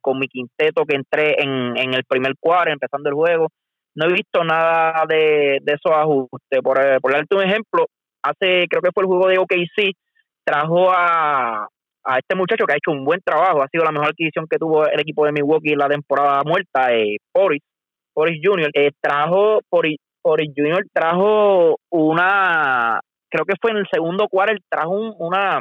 con 0.00 0.10
con 0.10 0.18
mi 0.18 0.26
quinteto 0.26 0.84
que 0.84 0.96
entré 0.96 1.40
en, 1.40 1.76
en 1.76 1.94
el 1.94 2.04
primer 2.04 2.34
cuadro, 2.40 2.72
empezando 2.72 3.08
el 3.08 3.14
juego. 3.14 3.48
No 3.94 4.06
he 4.06 4.12
visto 4.12 4.42
nada 4.44 5.04
de, 5.08 5.60
esos 5.64 5.92
ajustes. 5.92 6.60
Por, 6.62 6.80
eh, 6.80 6.98
por 7.00 7.12
darte 7.12 7.36
un 7.36 7.42
ejemplo, 7.42 7.86
hace, 8.22 8.66
creo 8.68 8.82
que 8.82 8.90
fue 8.92 9.02
el 9.02 9.06
juego 9.06 9.28
de 9.28 9.38
OKC, 9.38 9.94
trajo 10.44 10.90
a, 10.90 11.68
este 12.16 12.34
muchacho 12.34 12.64
que 12.66 12.72
ha 12.72 12.76
hecho 12.76 12.90
un 12.90 13.04
buen 13.04 13.20
trabajo, 13.24 13.62
ha 13.62 13.68
sido 13.68 13.84
la 13.84 13.92
mejor 13.92 14.08
adquisición 14.08 14.46
que 14.48 14.58
tuvo 14.58 14.86
el 14.86 14.98
equipo 14.98 15.26
de 15.26 15.32
Milwaukee 15.32 15.76
la 15.76 15.88
temporada 15.88 16.42
muerta, 16.44 16.92
eh, 16.92 17.18
Boris, 17.32 17.62
Boris 18.14 18.40
Jr. 18.42 18.70
Eh, 18.74 18.90
trajo, 19.00 19.60
Boris, 19.70 19.98
Boris 20.24 20.50
Jr. 20.56 20.86
trajo 20.92 21.76
una, 21.90 23.00
creo 23.30 23.44
que 23.44 23.54
fue 23.60 23.70
en 23.72 23.76
el 23.78 23.86
segundo 23.92 24.26
cuarto, 24.28 24.56
trajo 24.68 24.92
una, 25.18 25.60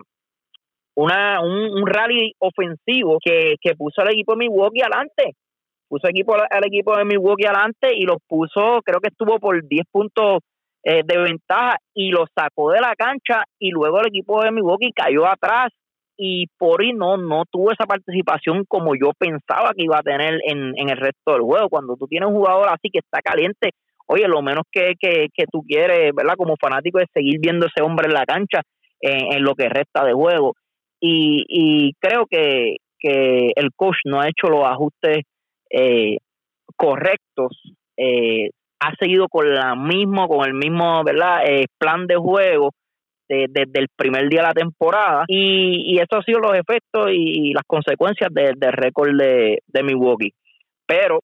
una, 0.99 1.39
un, 1.41 1.87
rally 1.87 2.33
ofensivo 2.39 3.19
que, 3.23 3.55
que 3.61 3.73
puso 3.75 4.01
al 4.01 4.11
equipo 4.11 4.33
de 4.33 4.39
Milwaukee 4.39 4.81
adelante. 4.81 5.35
Puso 5.87 6.07
equipo, 6.07 6.35
al 6.35 6.65
equipo 6.65 6.95
de 6.97 7.05
Milwaukee 7.05 7.45
adelante 7.45 7.95
y 7.95 8.03
los 8.03 8.17
puso, 8.27 8.81
creo 8.83 8.99
que 8.99 9.07
estuvo 9.07 9.39
por 9.39 9.65
10 9.65 9.85
puntos 9.89 10.39
eh, 10.83 11.01
de 11.05 11.17
ventaja 11.17 11.77
y 11.93 12.11
lo 12.11 12.25
sacó 12.35 12.71
de 12.71 12.81
la 12.81 12.95
cancha 12.95 13.43
y 13.57 13.71
luego 13.71 13.99
el 14.01 14.07
equipo 14.07 14.43
de 14.43 14.51
Milwaukee 14.51 14.91
cayó 14.93 15.25
atrás 15.25 15.69
y 16.17 16.47
por 16.57 16.81
ahí 16.81 16.91
no, 16.91 17.15
no 17.15 17.43
tuvo 17.49 17.71
esa 17.71 17.85
participación 17.85 18.65
como 18.67 18.93
yo 18.93 19.11
pensaba 19.17 19.71
que 19.75 19.85
iba 19.85 19.97
a 19.97 20.03
tener 20.03 20.39
en, 20.45 20.73
en 20.75 20.89
el 20.89 20.97
resto 20.97 21.31
del 21.31 21.41
juego. 21.41 21.69
Cuando 21.69 21.95
tú 21.95 22.07
tienes 22.07 22.27
un 22.27 22.35
jugador 22.35 22.67
así 22.67 22.89
que 22.91 22.99
está 22.99 23.21
caliente, 23.21 23.71
oye, 24.05 24.27
lo 24.27 24.41
menos 24.41 24.63
que, 24.69 24.93
que, 24.99 25.27
que 25.33 25.45
tú 25.49 25.63
quieres, 25.65 26.13
¿verdad? 26.13 26.35
Como 26.37 26.55
fanático 26.59 26.99
es 26.99 27.07
seguir 27.13 27.39
viendo 27.39 27.67
ese 27.67 27.81
hombre 27.81 28.07
en 28.07 28.13
la 28.13 28.25
cancha 28.25 28.61
en, 28.99 29.33
en 29.33 29.43
lo 29.43 29.55
que 29.55 29.69
resta 29.69 30.03
de 30.03 30.13
juego 30.13 30.55
y, 30.99 31.45
y 31.47 31.93
creo 31.99 32.25
que, 32.29 32.77
que 32.99 33.51
el 33.55 33.69
coach 33.75 33.97
no 34.05 34.19
ha 34.19 34.27
hecho 34.27 34.47
los 34.49 34.65
ajustes 34.65 35.23
eh, 35.69 36.17
correctos, 36.75 37.61
eh, 37.97 38.49
ha 38.79 38.93
seguido 38.99 39.27
con 39.29 39.53
la 39.53 39.75
mismo, 39.75 40.27
con 40.27 40.45
el 40.45 40.53
mismo 40.53 41.03
¿verdad? 41.03 41.43
Eh, 41.45 41.65
plan 41.77 42.07
de 42.07 42.15
juego 42.15 42.71
desde 43.27 43.79
el 43.79 43.87
primer 43.95 44.27
día 44.27 44.41
de 44.41 44.47
la 44.47 44.53
temporada 44.53 45.23
y, 45.27 45.93
y 45.93 45.99
eso 45.99 46.17
ha 46.17 46.23
sido 46.23 46.39
los 46.39 46.53
efectos 46.53 47.11
y, 47.11 47.53
las 47.53 47.61
consecuencias 47.67 48.31
del 48.33 48.73
récord 48.73 49.15
de, 49.15 49.59
de 49.67 49.83
Milwaukee. 49.83 50.33
Pero 50.87 51.19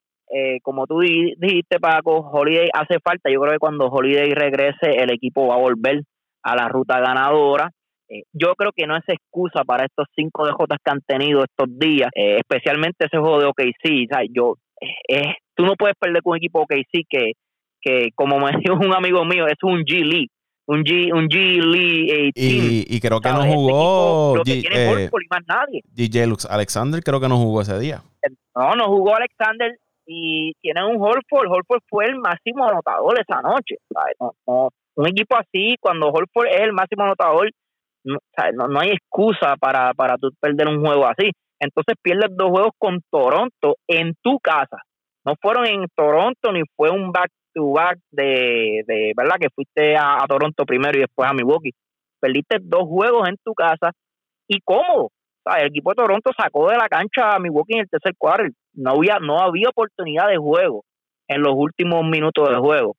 como 0.62 0.86
tú 0.86 1.00
dijiste, 1.00 1.80
Paco, 1.80 2.18
Holiday 2.18 2.68
hace 2.72 2.98
falta. 3.02 3.30
Yo 3.30 3.40
creo 3.40 3.54
que 3.54 3.58
cuando 3.58 3.86
Holiday 3.86 4.30
regrese, 4.34 4.90
el 4.98 5.10
equipo 5.12 5.48
va 5.48 5.54
a 5.54 5.60
volver 5.60 6.02
a 6.44 6.54
la 6.54 6.68
ruta 6.68 7.00
ganadora. 7.00 7.70
Eh, 8.08 8.22
yo 8.32 8.54
creo 8.54 8.70
que 8.74 8.86
no 8.86 8.96
es 8.96 9.04
excusa 9.08 9.64
para 9.64 9.84
estos 9.84 10.06
cinco 10.14 10.46
DJs 10.46 10.78
que 10.84 10.90
han 10.90 11.00
tenido 11.00 11.42
estos 11.44 11.66
días, 11.78 12.08
eh, 12.14 12.38
especialmente 12.38 13.06
ese 13.06 13.18
juego 13.18 13.40
de 13.40 13.46
OKC. 13.46 14.08
¿sabes? 14.10 14.30
Yo, 14.32 14.54
eh, 15.08 15.34
tú 15.54 15.64
no 15.64 15.74
puedes 15.74 15.96
perder 15.98 16.22
con 16.22 16.32
un 16.32 16.36
equipo 16.36 16.60
OKC 16.60 17.04
que, 17.08 17.32
que, 17.80 18.10
como 18.14 18.38
me 18.38 18.52
dijo 18.64 18.74
un 18.74 18.94
amigo 18.94 19.24
mío, 19.24 19.46
es 19.46 19.62
un 19.62 19.80
G 19.84 20.04
League. 20.04 20.28
Un 20.68 20.82
G, 20.82 21.12
un 21.12 21.28
G 21.28 21.62
League 21.62 22.32
y, 22.34 22.96
y, 22.96 23.00
creo 23.00 23.20
que 23.20 23.28
no 23.28 23.44
jugó 23.44 24.42
DJ 24.44 26.26
Lux 26.26 26.44
Alexander 26.44 27.00
creo 27.04 27.20
que 27.20 27.28
no 27.28 27.36
jugó 27.36 27.60
ese 27.60 27.78
día. 27.78 28.02
No, 28.52 28.74
no 28.74 28.86
jugó 28.86 29.14
Alexander 29.14 29.70
y 30.06 30.54
tiene 30.60 30.84
un 30.84 30.96
Holford. 31.00 31.48
Holford 31.48 31.82
fue 31.88 32.06
el 32.06 32.16
máximo 32.16 32.66
anotador 32.66 33.16
esa 33.20 33.42
noche. 33.42 33.76
un 34.96 35.06
equipo 35.06 35.36
así, 35.36 35.76
cuando 35.80 36.08
Holford 36.08 36.48
es 36.48 36.62
el 36.62 36.72
máximo 36.72 37.04
anotador, 37.04 37.48
no, 38.06 38.68
no, 38.68 38.80
hay 38.80 38.90
excusa 38.90 39.56
para, 39.58 39.92
para 39.94 40.16
tú 40.16 40.30
perder 40.40 40.68
un 40.68 40.80
juego 40.80 41.06
así. 41.06 41.30
Entonces 41.58 41.94
pierdes 42.02 42.30
dos 42.36 42.50
juegos 42.50 42.72
con 42.78 43.00
Toronto 43.10 43.76
en 43.88 44.14
tu 44.22 44.38
casa. 44.38 44.78
No 45.24 45.34
fueron 45.40 45.66
en 45.66 45.86
Toronto 45.94 46.52
ni 46.52 46.62
fue 46.76 46.90
un 46.90 47.10
back 47.10 47.30
to 47.54 47.72
back 47.72 47.98
de, 48.10 48.82
de 48.86 49.12
¿verdad? 49.16 49.36
Que 49.40 49.48
fuiste 49.54 49.96
a, 49.96 50.24
Toronto 50.28 50.64
primero 50.64 50.96
y 50.98 51.00
después 51.00 51.28
a 51.28 51.32
Milwaukee. 51.32 51.72
Perdiste 52.20 52.58
dos 52.60 52.84
juegos 52.84 53.28
en 53.28 53.36
tu 53.42 53.54
casa 53.54 53.90
y 54.46 54.60
cómodo. 54.60 55.10
el 55.58 55.66
equipo 55.66 55.90
de 55.90 55.96
Toronto 55.96 56.30
sacó 56.36 56.70
de 56.70 56.76
la 56.76 56.88
cancha 56.88 57.34
a 57.34 57.38
Milwaukee 57.38 57.74
en 57.74 57.80
el 57.80 57.88
tercer 57.88 58.14
cuarto. 58.16 58.54
No 58.74 58.92
había, 58.92 59.18
no 59.18 59.40
había 59.40 59.70
oportunidad 59.70 60.28
de 60.28 60.36
juego 60.36 60.84
en 61.28 61.42
los 61.42 61.54
últimos 61.56 62.04
minutos 62.04 62.48
del 62.48 62.58
juego. 62.58 62.94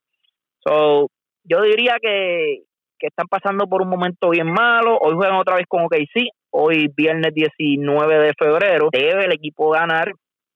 So, 0.59 1.07
yo 1.43 1.61
diría 1.61 1.97
que, 2.01 2.63
que 2.97 3.07
están 3.07 3.27
pasando 3.27 3.67
por 3.67 3.81
un 3.81 3.89
momento 3.89 4.29
bien 4.29 4.51
malo. 4.51 4.97
Hoy 4.99 5.15
juegan 5.15 5.37
otra 5.37 5.55
vez 5.55 5.65
con 5.67 5.85
OKC. 5.85 6.29
Hoy, 6.51 6.89
viernes 6.95 7.33
19 7.33 8.19
de 8.19 8.33
febrero, 8.37 8.89
debe 8.91 9.25
el 9.25 9.33
equipo 9.33 9.69
ganar, 9.71 10.11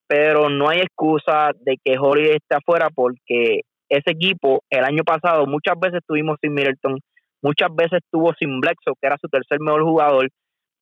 pero 0.08 0.50
no 0.50 0.70
hay 0.70 0.80
excusa 0.80 1.52
de 1.60 1.78
que 1.84 1.98
Holiday 1.98 2.38
esté 2.38 2.56
afuera 2.56 2.90
porque 2.94 3.62
ese 3.90 4.12
equipo 4.12 4.64
el 4.70 4.84
año 4.84 5.04
pasado 5.04 5.46
muchas 5.46 5.76
veces 5.80 6.00
estuvimos 6.00 6.38
sin 6.42 6.54
Middleton, 6.54 6.98
muchas 7.42 7.70
veces 7.76 8.00
estuvo 8.04 8.34
sin 8.40 8.60
Blexo, 8.60 8.94
que 9.00 9.08
era 9.08 9.18
su 9.22 9.28
tercer 9.28 9.60
mejor 9.60 9.84
jugador. 9.84 10.30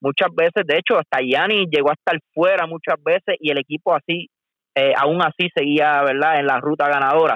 Muchas 0.02 0.30
veces, 0.34 0.66
de 0.66 0.78
hecho, 0.78 0.98
hasta 0.98 1.20
Yanni 1.22 1.66
llegó 1.70 1.90
a 1.90 1.94
estar 1.94 2.18
fuera 2.34 2.66
muchas 2.68 2.96
veces 3.04 3.36
y 3.40 3.52
el 3.52 3.58
equipo 3.58 3.94
así, 3.94 4.30
eh, 4.76 4.94
aún 4.96 5.22
así 5.22 5.50
seguía, 5.54 6.02
¿verdad?, 6.04 6.40
en 6.40 6.46
la 6.46 6.60
ruta 6.62 6.88
ganadora 6.88 7.36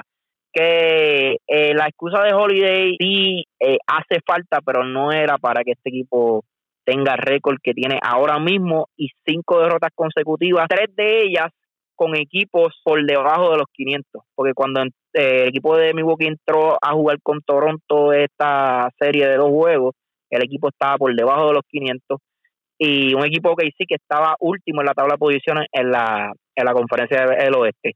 que 0.54 1.38
eh, 1.46 1.74
la 1.74 1.86
excusa 1.86 2.22
de 2.22 2.32
Holiday 2.32 2.96
sí 2.98 3.44
eh, 3.58 3.78
hace 3.86 4.20
falta, 4.24 4.60
pero 4.64 4.84
no 4.84 5.10
era 5.12 5.36
para 5.36 5.64
que 5.64 5.72
este 5.72 5.90
equipo 5.90 6.44
tenga 6.84 7.16
récord 7.16 7.56
que 7.62 7.72
tiene 7.72 7.98
ahora 8.02 8.38
mismo 8.38 8.88
y 8.96 9.08
cinco 9.26 9.60
derrotas 9.60 9.90
consecutivas, 9.94 10.66
tres 10.68 10.94
de 10.94 11.22
ellas 11.22 11.50
con 11.96 12.16
equipos 12.16 12.74
por 12.84 13.04
debajo 13.04 13.50
de 13.50 13.58
los 13.58 13.66
500, 13.72 14.22
porque 14.34 14.52
cuando 14.54 14.82
eh, 14.82 15.42
el 15.42 15.48
equipo 15.48 15.76
de 15.76 15.94
Milwaukee 15.94 16.26
entró 16.26 16.76
a 16.80 16.92
jugar 16.92 17.18
con 17.22 17.40
Toronto 17.42 18.12
esta 18.12 18.90
serie 18.98 19.28
de 19.28 19.36
dos 19.36 19.50
juegos, 19.50 19.94
el 20.30 20.42
equipo 20.42 20.68
estaba 20.68 20.96
por 20.96 21.14
debajo 21.14 21.48
de 21.48 21.54
los 21.54 21.62
500 21.68 22.20
y 22.78 23.14
un 23.14 23.24
equipo 23.24 23.54
que 23.54 23.70
sí 23.78 23.84
que 23.86 23.94
estaba 23.94 24.34
último 24.40 24.80
en 24.80 24.86
la 24.86 24.94
tabla 24.94 25.14
de 25.14 25.18
posiciones 25.18 25.66
en 25.72 25.90
la, 25.90 26.32
en 26.56 26.64
la 26.64 26.72
conferencia 26.72 27.26
del 27.26 27.54
oeste. 27.54 27.92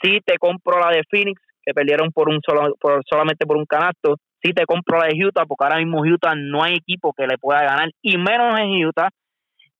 Sí 0.00 0.20
te 0.24 0.38
compro 0.38 0.78
la 0.78 0.90
de 0.90 1.02
Phoenix, 1.10 1.40
que 1.64 1.74
perdieron 1.74 2.10
por 2.12 2.28
un 2.28 2.40
solo, 2.44 2.74
por, 2.80 3.02
solamente 3.08 3.46
por 3.46 3.56
un 3.56 3.66
canasto. 3.66 4.16
Si 4.42 4.52
te 4.52 4.64
compro 4.64 4.98
la 4.98 5.08
de 5.08 5.24
Utah, 5.24 5.44
porque 5.46 5.64
ahora 5.64 5.78
mismo 5.78 6.00
Utah 6.00 6.34
no 6.34 6.62
hay 6.62 6.76
equipo 6.76 7.12
que 7.12 7.26
le 7.26 7.38
pueda 7.38 7.62
ganar, 7.62 7.90
y 8.02 8.16
menos 8.16 8.58
en 8.58 8.86
Utah. 8.86 9.08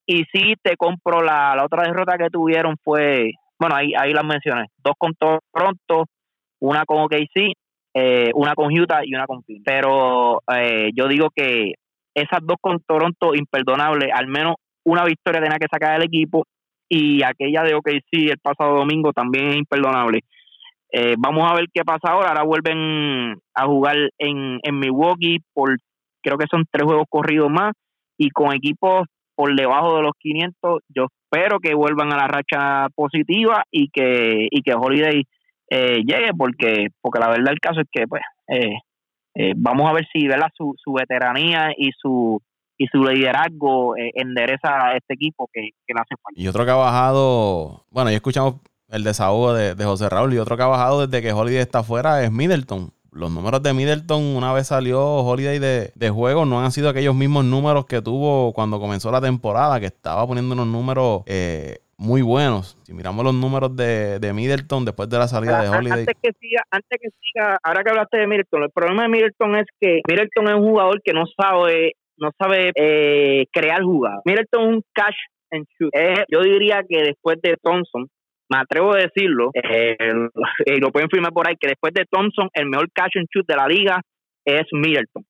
Y 0.06 0.24
si 0.32 0.54
te 0.62 0.76
compro 0.76 1.22
la, 1.22 1.54
la 1.54 1.64
otra 1.64 1.84
derrota 1.84 2.18
que 2.18 2.30
tuvieron 2.30 2.76
fue, 2.82 3.32
bueno, 3.58 3.76
ahí, 3.76 3.92
ahí 3.96 4.12
las 4.12 4.24
mencioné, 4.24 4.66
dos 4.82 4.94
con 4.98 5.12
Toronto, 5.14 6.06
una 6.58 6.84
con 6.84 7.02
OKC 7.02 7.54
eh, 7.92 8.30
una 8.34 8.54
con 8.54 8.72
Utah 8.72 9.00
y 9.04 9.14
una 9.14 9.26
con 9.26 9.42
Phoenix. 9.42 9.64
Pero 9.64 10.42
eh, 10.54 10.90
yo 10.94 11.08
digo 11.08 11.28
que 11.34 11.72
esas 12.14 12.40
dos 12.42 12.56
con 12.60 12.80
Toronto, 12.86 13.34
imperdonable, 13.34 14.10
al 14.12 14.26
menos 14.26 14.54
una 14.84 15.04
victoria 15.04 15.40
tenía 15.40 15.58
que 15.58 15.66
sacar 15.70 15.96
el 15.96 16.06
equipo 16.06 16.44
y 16.88 17.22
aquella 17.22 17.62
de 17.62 17.74
OKC 17.74 18.30
el 18.30 18.38
pasado 18.42 18.76
domingo 18.76 19.12
también 19.12 19.48
es 19.48 19.56
imperdonable. 19.56 20.20
Eh, 20.92 21.14
vamos 21.18 21.50
a 21.50 21.54
ver 21.54 21.66
qué 21.72 21.84
pasa 21.84 22.12
ahora. 22.12 22.30
Ahora 22.30 22.42
vuelven 22.44 23.36
a 23.54 23.66
jugar 23.66 23.96
en, 24.18 24.58
en 24.62 24.78
Milwaukee 24.78 25.38
por 25.52 25.76
creo 26.22 26.38
que 26.38 26.46
son 26.50 26.64
tres 26.70 26.84
juegos 26.84 27.06
corridos 27.08 27.50
más 27.50 27.72
y 28.18 28.30
con 28.30 28.52
equipos 28.54 29.06
por 29.34 29.54
debajo 29.56 29.96
de 29.96 30.02
los 30.02 30.12
500. 30.18 30.82
Yo 30.94 31.06
espero 31.24 31.58
que 31.60 31.74
vuelvan 31.74 32.12
a 32.12 32.16
la 32.16 32.28
racha 32.28 32.88
positiva 32.94 33.64
y 33.70 33.88
que 33.88 34.48
y 34.50 34.62
que 34.62 34.74
Holiday 34.74 35.22
eh, 35.70 36.02
llegue 36.04 36.32
porque 36.36 36.88
porque 37.00 37.20
la 37.20 37.28
verdad 37.28 37.52
el 37.52 37.60
caso 37.60 37.80
es 37.80 37.86
que 37.90 38.06
pues 38.06 38.22
eh, 38.48 38.76
eh, 39.34 39.52
vamos 39.56 39.88
a 39.88 39.94
ver 39.94 40.06
si 40.12 40.26
¿verdad? 40.26 40.48
Su, 40.54 40.74
su 40.76 40.92
veteranía 40.92 41.70
y 41.76 41.90
su 41.96 42.40
y 42.76 42.86
su 42.86 42.98
liderazgo 43.02 43.94
endereza 43.96 44.88
a 44.88 44.96
este 44.96 45.12
equipo 45.12 45.48
que, 45.52 45.68
que 45.86 45.94
le 45.94 46.00
hace 46.00 46.14
falta. 46.22 46.40
Y 46.40 46.48
otro 46.48 46.64
que 46.64 46.70
ha 46.70 46.76
bajado, 46.76 47.84
bueno, 47.90 48.08
ya 48.08 48.16
escuchamos 48.16 48.56
el 48.90 49.04
desahogo 49.04 49.54
de, 49.54 49.74
de, 49.74 49.84
José 49.84 50.08
Raúl 50.08 50.34
y 50.34 50.38
otro 50.38 50.56
que 50.56 50.62
ha 50.62 50.66
bajado 50.66 51.06
desde 51.06 51.22
que 51.22 51.32
Holiday 51.32 51.60
está 51.60 51.82
fuera 51.82 52.22
es 52.22 52.32
Middleton. 52.32 52.90
Los 53.12 53.32
números 53.32 53.62
de 53.62 53.72
Middleton, 53.72 54.22
una 54.36 54.52
vez 54.52 54.68
salió 54.68 55.00
Holiday 55.00 55.58
de, 55.58 55.90
de 55.94 56.10
juego, 56.10 56.46
no 56.46 56.60
han 56.60 56.70
sido 56.70 56.88
aquellos 56.88 57.14
mismos 57.14 57.44
números 57.44 57.86
que 57.86 58.00
tuvo 58.00 58.52
cuando 58.52 58.78
comenzó 58.78 59.10
la 59.10 59.20
temporada, 59.20 59.80
que 59.80 59.86
estaba 59.86 60.26
poniendo 60.26 60.54
unos 60.54 60.68
números 60.68 61.22
eh, 61.26 61.78
muy 61.96 62.22
buenos. 62.22 62.78
Si 62.84 62.94
miramos 62.94 63.24
los 63.24 63.34
números 63.34 63.74
de, 63.74 64.20
de 64.20 64.32
Middleton 64.32 64.84
después 64.84 65.08
de 65.08 65.18
la 65.18 65.26
salida 65.26 65.60
de 65.60 65.68
Holiday. 65.68 66.00
Antes 66.00 66.16
que, 66.22 66.30
siga, 66.40 66.62
antes 66.70 66.98
que 67.00 67.08
siga, 67.20 67.58
ahora 67.62 67.82
que 67.82 67.90
hablaste 67.90 68.16
de 68.16 68.26
Middleton, 68.26 68.62
el 68.62 68.70
problema 68.70 69.02
de 69.02 69.08
Middleton 69.08 69.56
es 69.56 69.66
que 69.80 70.00
Middleton 70.08 70.48
es 70.48 70.54
un 70.54 70.68
jugador 70.68 71.02
que 71.02 71.12
no 71.12 71.24
sabe 71.26 71.92
no 72.20 72.30
sabe 72.38 72.70
eh, 72.74 73.46
crear 73.50 73.82
jugadas. 73.82 74.20
Middleton 74.24 74.62
es 74.62 74.68
un 74.68 74.82
cash 74.92 75.16
and 75.50 75.66
shoot. 75.78 75.90
Eh, 75.94 76.24
yo 76.28 76.42
diría 76.42 76.82
que 76.88 77.02
después 77.02 77.38
de 77.42 77.56
Thompson, 77.62 78.08
me 78.50 78.58
atrevo 78.58 78.94
a 78.94 78.98
decirlo, 78.98 79.50
eh, 79.54 79.96
y 80.66 80.80
lo 80.80 80.90
pueden 80.90 81.08
firmar 81.08 81.32
por 81.32 81.48
ahí, 81.48 81.54
que 81.58 81.68
después 81.68 81.94
de 81.94 82.04
Thompson, 82.10 82.48
el 82.52 82.66
mejor 82.66 82.90
cash 82.92 83.16
and 83.16 83.28
shoot 83.32 83.46
de 83.46 83.56
la 83.56 83.66
liga 83.66 84.00
es 84.44 84.66
Middleton. 84.72 85.24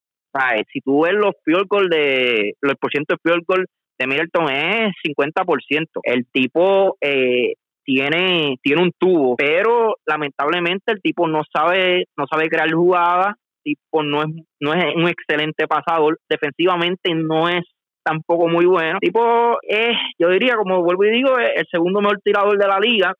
si 0.72 0.80
tú 0.80 1.02
ves 1.02 1.14
los 1.14 1.34
field 1.44 1.66
goal 1.68 1.88
de, 1.88 2.54
los 2.62 2.74
porcientos 2.76 3.18
de 3.22 3.30
field 3.30 3.44
goal 3.46 3.66
de 3.98 4.06
Middleton 4.06 4.50
es 4.50 4.92
50%. 5.06 5.86
El 6.02 6.26
tipo 6.32 6.96
eh, 7.02 7.54
tiene, 7.84 8.56
tiene 8.62 8.82
un 8.82 8.92
tubo, 8.98 9.36
pero 9.36 9.96
lamentablemente 10.06 10.92
el 10.92 11.02
tipo 11.02 11.28
no 11.28 11.42
sabe, 11.52 12.04
no 12.16 12.24
sabe 12.30 12.48
crear 12.48 12.72
jugadas, 12.72 13.34
tipo 13.62 14.02
no 14.02 14.22
es, 14.22 14.28
no 14.60 14.72
es 14.72 14.84
un 14.96 15.08
excelente 15.08 15.66
pasador, 15.66 16.18
defensivamente 16.28 17.14
no 17.14 17.48
es 17.50 17.64
tampoco 18.11 18.48
muy 18.48 18.66
bueno. 18.66 18.98
Tipo 19.00 19.58
es, 19.62 19.96
yo 20.18 20.28
diría, 20.28 20.56
como 20.56 20.82
vuelvo 20.82 21.04
y 21.04 21.11
digo, 21.11 21.38
es 21.38 21.50
el 21.56 21.66
segundo 21.70 22.00
mejor 22.00 22.20
tirador 22.22 22.58
de 22.58 22.68
la 22.68 22.78
liga 22.78 23.14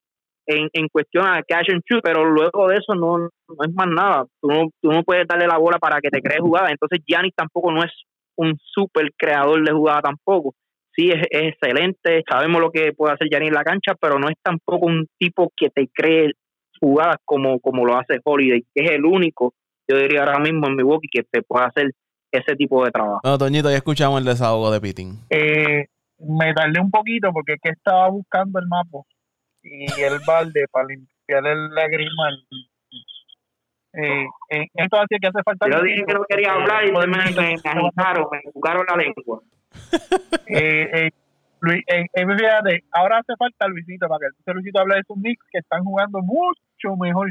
en, 0.47 0.69
en 0.73 0.89
cuestión 0.89 1.27
a 1.27 1.43
catch 1.47 1.71
and 1.71 1.83
shoot, 1.89 2.03
pero 2.03 2.25
luego 2.25 2.69
de 2.69 2.77
eso 2.77 2.95
no, 2.95 3.19
no 3.19 3.65
es 3.65 3.75
más 3.75 3.89
nada. 3.89 4.25
Tú 4.41 4.49
no, 4.49 4.69
tú 4.83 4.91
no 4.91 5.03
puedes 5.03 5.27
darle 5.29 5.47
la 5.47 5.59
bola 5.59 5.79
para 5.79 6.01
que 6.01 6.11
te 6.11 6.21
crees 6.21 6.41
jugada. 6.41 6.71
Entonces 6.71 7.01
Giannis 7.07 7.35
tampoco 7.37 7.71
no 7.73 7.85
es 7.85 7.93
un 8.37 8.57
super 8.63 9.11
creador 9.17 9.65
de 9.65 9.73
jugada 9.73 10.01
tampoco 10.01 10.55
sí 11.01 11.11
es, 11.11 11.27
excelente, 11.31 12.23
sabemos 12.29 12.61
lo 12.61 12.71
que 12.71 12.93
puede 12.93 13.15
hacer 13.15 13.29
Gianni 13.29 13.49
en 13.49 13.55
la 13.55 13.65
cancha, 13.65 13.95
pero 14.01 14.19
no 14.19 14.29
es 14.29 14.37
tampoco 14.43 14.87
un 14.87 15.07
tipo 15.19 15.53
que 15.57 15.71
te 15.71 15.89
cree 15.93 16.33
jugadas 16.81 17.17
como, 17.25 17.61
como 17.61 17.85
lo 17.85 17.97
hace 17.97 18.21
Holiday, 18.25 18.63
que 18.75 18.85
es 18.85 18.91
el 18.93 19.05
único, 19.05 19.55
yo 19.89 19.99
diría 19.99 20.21
ahora 20.21 20.39
mismo 20.39 20.67
en 20.67 20.77
Milwaukee, 20.77 21.09
que 21.11 21.23
te 21.31 21.43
puede 21.43 21.67
hacer 21.67 21.91
ese 22.33 22.57
tipo 22.57 22.85
de 22.85 22.91
trabajo. 22.91 23.21
No, 23.25 23.39
Toñito, 23.39 23.71
ya 23.71 23.77
escuchamos 23.77 24.21
el 24.21 24.27
desahogo 24.27 24.71
de 24.71 24.81
Pitting. 24.81 25.19
Eh, 25.31 25.87
me 26.19 26.55
tardé 26.55 26.81
un 26.81 26.91
poquito 26.91 27.33
porque 27.33 27.55
es 27.55 27.61
que 27.63 27.71
estaba 27.71 28.09
buscando 28.09 28.59
el 28.59 28.67
mapa 28.67 28.99
y 29.63 29.85
el 30.01 30.19
balde 30.27 30.67
para 30.71 30.87
limpiar 30.87 31.47
el 31.47 31.75
lagrimal. 31.75 32.47
Eh, 33.93 34.27
eh, 34.51 34.67
esto 34.75 34.97
hace 34.99 35.19
que 35.21 35.27
hace 35.27 35.43
falta. 35.45 35.67
Yo 35.69 35.83
dije 35.83 36.05
que 36.07 36.15
no 36.15 36.25
quería 36.29 36.53
hablar 36.53 36.87
y 36.87 36.93
me, 36.93 37.07
me, 37.07 37.31
me 37.33 37.55
agitaron, 37.55 38.27
me 38.31 38.53
jugaron 38.53 38.87
la 38.89 38.97
lengua. 38.97 39.43
eh, 40.47 40.91
eh, 40.93 41.11
Luis, 41.61 41.83
eh, 41.89 42.07
fíjate, 42.15 42.85
ahora 42.93 43.19
hace 43.19 43.37
falta 43.37 43.69
Luisito 43.69 44.09
para 44.09 44.19
que 44.21 44.51
el 44.51 44.55
Luisito 44.55 44.81
hable 44.81 44.97
de 44.97 45.03
sus 45.07 45.17
Knicks 45.17 45.45
que 45.51 45.59
están 45.59 45.85
jugando 45.85 46.21
mucho 46.23 46.97
mejor 46.99 47.31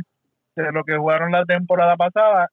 de 0.56 0.72
lo 0.72 0.84
que 0.84 0.98
jugaron 0.98 1.32
la 1.32 1.46
temporada 1.46 1.96
pasada. 1.98 2.50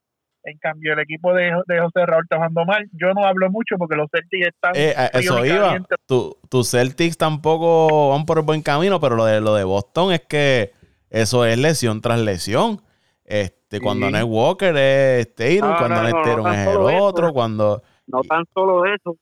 En 0.46 0.58
cambio, 0.58 0.92
el 0.92 1.00
equipo 1.00 1.34
de, 1.34 1.50
de 1.66 1.80
José 1.80 2.06
Raúl 2.06 2.22
está 2.22 2.36
jugando 2.36 2.64
mal. 2.64 2.88
Yo 2.92 3.12
no 3.14 3.24
hablo 3.24 3.50
mucho 3.50 3.74
porque 3.78 3.96
los 3.96 4.08
Celtics 4.12 4.46
están. 4.46 4.72
Eh, 4.76 4.94
eso 5.12 5.44
iba. 5.44 5.76
Tus 6.06 6.70
Celtics 6.70 7.18
tampoco 7.18 8.10
van 8.10 8.24
por 8.26 8.38
el 8.38 8.44
buen 8.44 8.62
camino, 8.62 9.00
pero 9.00 9.16
lo 9.16 9.24
de, 9.24 9.40
lo 9.40 9.56
de 9.56 9.64
Boston 9.64 10.12
es 10.12 10.20
que 10.20 10.70
eso 11.10 11.44
es 11.44 11.58
lesión 11.58 12.00
tras 12.00 12.20
lesión. 12.20 12.80
Este, 13.24 13.80
cuando 13.80 14.08
no 14.08 14.16
es 14.16 14.24
Walker 14.24 14.76
es 14.76 15.34
Taylor, 15.34 15.76
cuando 15.78 16.02
no, 16.02 16.08
es 16.08 16.14
Taylor 16.22 16.54
es 16.54 16.66
el 16.68 17.00
otro, 17.00 17.32
cuando. 17.32 17.82
No 18.06 18.20
tan 18.20 18.44
solo 18.54 18.84
eso, 18.84 19.16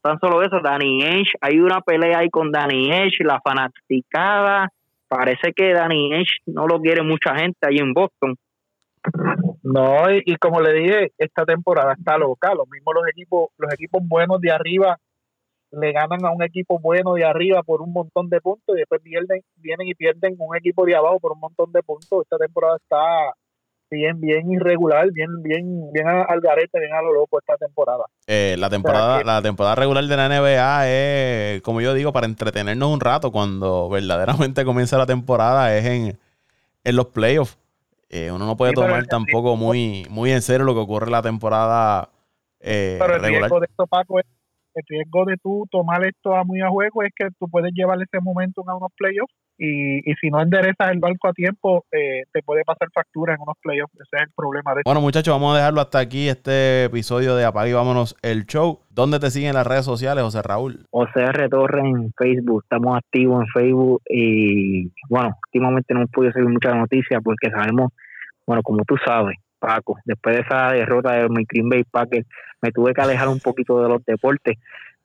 tan 0.00 0.16
solo 0.20 0.44
eso, 0.44 0.60
Danny 0.62 1.02
Ainge, 1.02 1.32
hay 1.40 1.58
una 1.58 1.80
pelea 1.80 2.20
ahí 2.20 2.30
con 2.30 2.52
Danny 2.52 2.92
Ainge, 2.92 3.24
la 3.24 3.40
fanaticada, 3.40 4.68
parece 5.08 5.52
que 5.52 5.72
Danny 5.72 6.12
Ainge 6.12 6.36
no 6.46 6.68
lo 6.68 6.80
quiere 6.80 7.02
mucha 7.02 7.34
gente 7.34 7.58
ahí 7.66 7.78
en 7.78 7.92
Boston. 7.92 8.36
No, 9.62 10.10
y, 10.10 10.36
como 10.36 10.60
le 10.60 10.72
dije, 10.72 11.12
esta 11.18 11.44
temporada 11.44 11.92
está 11.92 12.16
loca, 12.16 12.54
lo 12.54 12.64
mismo 12.66 12.92
los 12.92 13.06
equipos, 13.08 13.50
los 13.58 13.72
equipos 13.72 14.02
buenos 14.04 14.40
de 14.40 14.50
arriba 14.50 14.98
le 15.70 15.92
ganan 15.92 16.24
a 16.24 16.30
un 16.30 16.42
equipo 16.42 16.78
bueno 16.78 17.14
de 17.14 17.24
arriba 17.24 17.62
por 17.62 17.82
un 17.82 17.92
montón 17.92 18.30
de 18.30 18.40
puntos 18.40 18.74
y 18.74 18.78
después 18.78 19.02
pierden, 19.02 19.42
vienen 19.56 19.88
y 19.88 19.94
pierden 19.94 20.36
un 20.38 20.56
equipo 20.56 20.86
de 20.86 20.96
abajo 20.96 21.20
por 21.20 21.32
un 21.32 21.40
montón 21.40 21.72
de 21.72 21.82
puntos. 21.82 22.22
Esta 22.22 22.38
temporada 22.38 22.76
está 22.76 23.34
bien, 23.90 24.20
bien 24.20 24.50
irregular, 24.50 25.10
bien, 25.12 25.42
bien, 25.42 25.92
bien 25.92 26.06
al 26.06 26.40
garete, 26.40 26.78
bien 26.80 26.92
a 26.92 27.02
lo 27.02 27.12
loco 27.12 27.38
esta 27.38 27.56
temporada. 27.56 28.04
Eh, 28.26 28.56
la 28.58 28.70
temporada, 28.70 29.22
la 29.24 29.42
temporada 29.42 29.74
regular 29.74 30.04
de 30.04 30.16
la 30.16 30.28
NBA 30.28 30.88
es, 30.88 31.62
como 31.62 31.80
yo 31.80 31.94
digo, 31.94 32.12
para 32.12 32.26
entretenernos 32.26 32.92
un 32.92 33.00
rato. 33.00 33.30
Cuando 33.30 33.88
verdaderamente 33.88 34.64
comienza 34.64 34.98
la 34.98 35.06
temporada 35.06 35.76
es 35.76 35.84
en, 35.84 36.18
en 36.84 36.96
los 36.96 37.06
playoffs. 37.06 37.58
Eh, 38.10 38.32
uno 38.32 38.46
no 38.46 38.56
puede 38.56 38.72
tomar 38.72 39.06
tampoco 39.06 39.56
muy, 39.56 40.06
muy 40.08 40.30
en 40.30 40.42
serio 40.42 40.64
lo 40.64 40.74
que 40.74 40.80
ocurre 40.80 41.06
en 41.06 41.12
la 41.12 41.22
temporada 41.22 42.08
eh, 42.60 42.96
pero 42.98 43.16
el 43.16 43.22
riesgo 43.22 43.60
de 43.60 43.66
esto, 43.66 43.86
Paco, 43.86 44.18
es, 44.18 44.26
el 44.74 44.84
riesgo 44.88 45.24
de 45.24 45.36
tú 45.36 45.66
tomar 45.70 46.04
esto 46.04 46.34
a 46.34 46.44
muy 46.44 46.60
a 46.60 46.68
juego 46.68 47.02
es 47.02 47.12
que 47.14 47.28
tú 47.38 47.48
puedes 47.48 47.72
llevar 47.72 47.98
ese 48.00 48.20
momento 48.20 48.62
a 48.66 48.76
unos 48.76 48.92
playoffs 48.96 49.34
y, 49.58 49.98
y 50.10 50.14
si 50.20 50.30
no 50.30 50.40
enderezas 50.40 50.90
el 50.92 51.00
barco 51.00 51.28
a 51.28 51.32
tiempo, 51.32 51.84
eh, 51.90 52.22
te 52.32 52.42
puede 52.42 52.64
pasar 52.64 52.88
factura 52.94 53.34
en 53.34 53.40
unos 53.40 53.56
playoffs. 53.60 53.94
Ese 53.94 54.16
es 54.16 54.22
el 54.22 54.32
problema 54.34 54.74
de 54.74 54.82
Bueno, 54.84 55.00
muchachos, 55.00 55.34
vamos 55.34 55.54
a 55.54 55.58
dejarlo 55.58 55.80
hasta 55.80 55.98
aquí, 55.98 56.28
este 56.28 56.84
episodio 56.84 57.34
de 57.34 57.44
Apague 57.44 57.70
y 57.70 57.74
Vámonos 57.74 58.16
el 58.22 58.46
Show. 58.46 58.80
¿Dónde 58.90 59.18
te 59.18 59.30
siguen 59.30 59.54
las 59.54 59.66
redes 59.66 59.84
sociales, 59.84 60.22
José 60.22 60.42
Raúl? 60.42 60.86
José 60.90 61.48
Torres 61.50 61.84
en 61.84 62.12
Facebook. 62.16 62.62
Estamos 62.64 62.96
activos 62.96 63.42
en 63.42 63.48
Facebook 63.48 64.02
y, 64.08 64.92
bueno, 65.08 65.36
últimamente 65.46 65.94
no 65.94 66.00
hemos 66.00 66.10
podido 66.10 66.32
seguir 66.32 66.48
muchas 66.48 66.76
noticias 66.76 67.20
porque 67.22 67.50
sabemos, 67.50 67.92
bueno, 68.46 68.62
como 68.62 68.84
tú 68.84 68.96
sabes, 69.04 69.36
Paco, 69.58 69.98
después 70.04 70.36
de 70.36 70.42
esa 70.42 70.72
derrota 70.72 71.12
de 71.14 71.28
mi 71.28 71.44
Green 71.48 71.68
Bay 71.68 71.84
Packers, 71.84 72.26
me 72.62 72.70
tuve 72.70 72.94
que 72.94 73.00
alejar 73.00 73.28
un 73.28 73.40
poquito 73.40 73.82
de 73.82 73.88
los 73.88 74.04
deportes. 74.04 74.56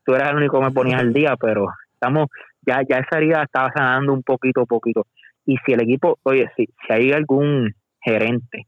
Tú 0.06 0.14
eras 0.14 0.30
el 0.30 0.38
único 0.38 0.60
que 0.60 0.66
me 0.66 0.72
ponías 0.72 1.00
al 1.00 1.14
día, 1.14 1.36
pero 1.40 1.68
estamos 1.94 2.28
ya, 2.66 2.82
ya 2.88 2.98
esa 2.98 3.18
herida 3.18 3.44
estaba 3.44 3.72
sanando 3.76 4.14
un 4.14 4.24
poquito 4.24 4.62
a 4.62 4.66
poquito. 4.66 5.08
Y 5.46 5.58
si 5.66 5.74
el 5.74 5.82
equipo, 5.82 6.20
oye, 6.24 6.50
si, 6.56 6.66
si 6.66 6.94
hay 6.94 7.12
algún 7.12 7.74
gerente 8.02 8.68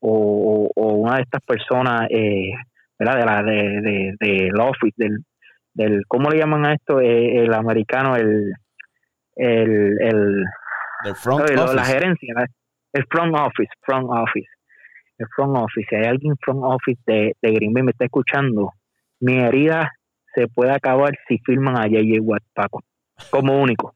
o, 0.00 0.70
o, 0.74 0.94
una 0.94 1.16
de 1.16 1.22
estas 1.22 1.42
personas, 1.42 2.08
eh, 2.10 2.50
¿verdad? 2.98 3.16
De 3.18 3.24
la 3.24 3.42
de, 3.42 3.80
de, 3.80 4.14
del 4.18 4.60
office, 4.60 4.94
del, 4.96 5.18
del, 5.74 6.02
¿cómo 6.08 6.30
le 6.30 6.38
llaman 6.38 6.66
a 6.66 6.74
esto? 6.74 7.00
Eh, 7.00 7.44
el 7.44 7.54
americano, 7.54 8.16
el, 8.16 8.52
el, 9.36 9.96
el, 10.00 10.44
front 11.14 11.42
office. 11.42 11.74
la 11.74 11.84
gerencia, 11.84 12.34
el 12.92 13.04
front 13.08 13.34
office, 13.34 13.70
front 13.82 14.08
office, 14.10 14.48
el 15.18 15.26
front 15.34 15.56
office. 15.56 15.86
Si 15.88 15.96
hay 15.96 16.04
alguien 16.04 16.34
front 16.40 16.60
office 16.62 17.00
de, 17.06 17.36
de 17.40 17.52
Green 17.52 17.72
Bay 17.72 17.84
me 17.84 17.90
está 17.92 18.04
escuchando, 18.04 18.72
mi 19.20 19.38
herida 19.38 19.92
se 20.34 20.48
puede 20.48 20.72
acabar 20.72 21.12
si 21.28 21.38
firman 21.38 21.76
a 21.76 21.82
J.J. 21.82 22.20
Watt, 22.20 22.42
Paco 22.52 22.82
como 23.30 23.60
único. 23.60 23.95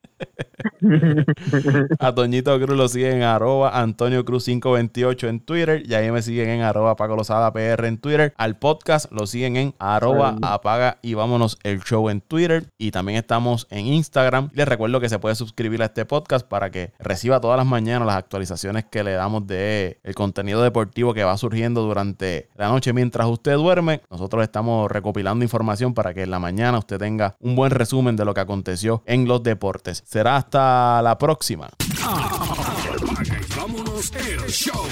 a 1.98 2.14
Toñito 2.14 2.58
Cruz 2.60 2.76
lo 2.76 2.88
siguen 2.88 3.18
en 3.18 3.22
arroba 3.22 3.80
Antonio 3.80 4.24
Cruz 4.24 4.44
528 4.44 5.28
en 5.28 5.40
Twitter. 5.40 5.82
Y 5.86 5.94
ahí 5.94 6.10
me 6.10 6.22
siguen 6.22 6.48
en 6.48 6.62
arroba 6.62 6.96
Paco 6.96 7.16
Lozada 7.16 7.52
PR 7.52 7.86
en 7.86 7.98
Twitter. 7.98 8.34
Al 8.36 8.58
podcast 8.58 9.10
lo 9.12 9.26
siguen 9.26 9.56
en 9.56 9.74
arroba 9.78 10.36
apaga 10.42 10.98
y 11.02 11.14
vámonos 11.14 11.58
el 11.62 11.80
show 11.82 12.08
en 12.08 12.20
Twitter. 12.20 12.64
Y 12.78 12.90
también 12.90 13.18
estamos 13.18 13.66
en 13.70 13.86
Instagram. 13.86 14.50
Les 14.52 14.66
recuerdo 14.66 15.00
que 15.00 15.08
se 15.08 15.18
puede 15.18 15.34
suscribir 15.34 15.82
a 15.82 15.86
este 15.86 16.04
podcast 16.04 16.46
para 16.46 16.70
que 16.70 16.92
reciba 16.98 17.40
todas 17.40 17.56
las 17.56 17.66
mañanas 17.66 18.06
las 18.06 18.16
actualizaciones 18.16 18.84
que 18.84 19.04
le 19.04 19.12
damos 19.12 19.46
de 19.46 19.98
el 20.02 20.14
contenido 20.14 20.62
deportivo 20.62 21.14
que 21.14 21.24
va 21.24 21.36
surgiendo 21.36 21.82
durante 21.82 22.48
la 22.56 22.68
noche 22.68 22.92
mientras 22.92 23.26
usted 23.26 23.54
duerme. 23.54 24.00
Nosotros 24.10 24.42
estamos 24.42 24.90
recopilando 24.90 25.44
información 25.44 25.94
para 25.94 26.14
que 26.14 26.22
en 26.22 26.30
la 26.30 26.38
mañana 26.38 26.78
usted 26.78 26.98
tenga 26.98 27.36
un 27.40 27.56
buen 27.56 27.70
resumen 27.70 28.16
de 28.16 28.24
lo 28.24 28.34
que 28.34 28.40
aconteció 28.40 29.02
en 29.06 29.26
los 29.26 29.42
deportes. 29.42 30.02
Será 30.10 30.38
hasta 30.38 31.00
la 31.02 31.16
próxima. 31.16 31.68
vámonos 33.56 34.10
el 34.16 34.50
show. 34.50 34.84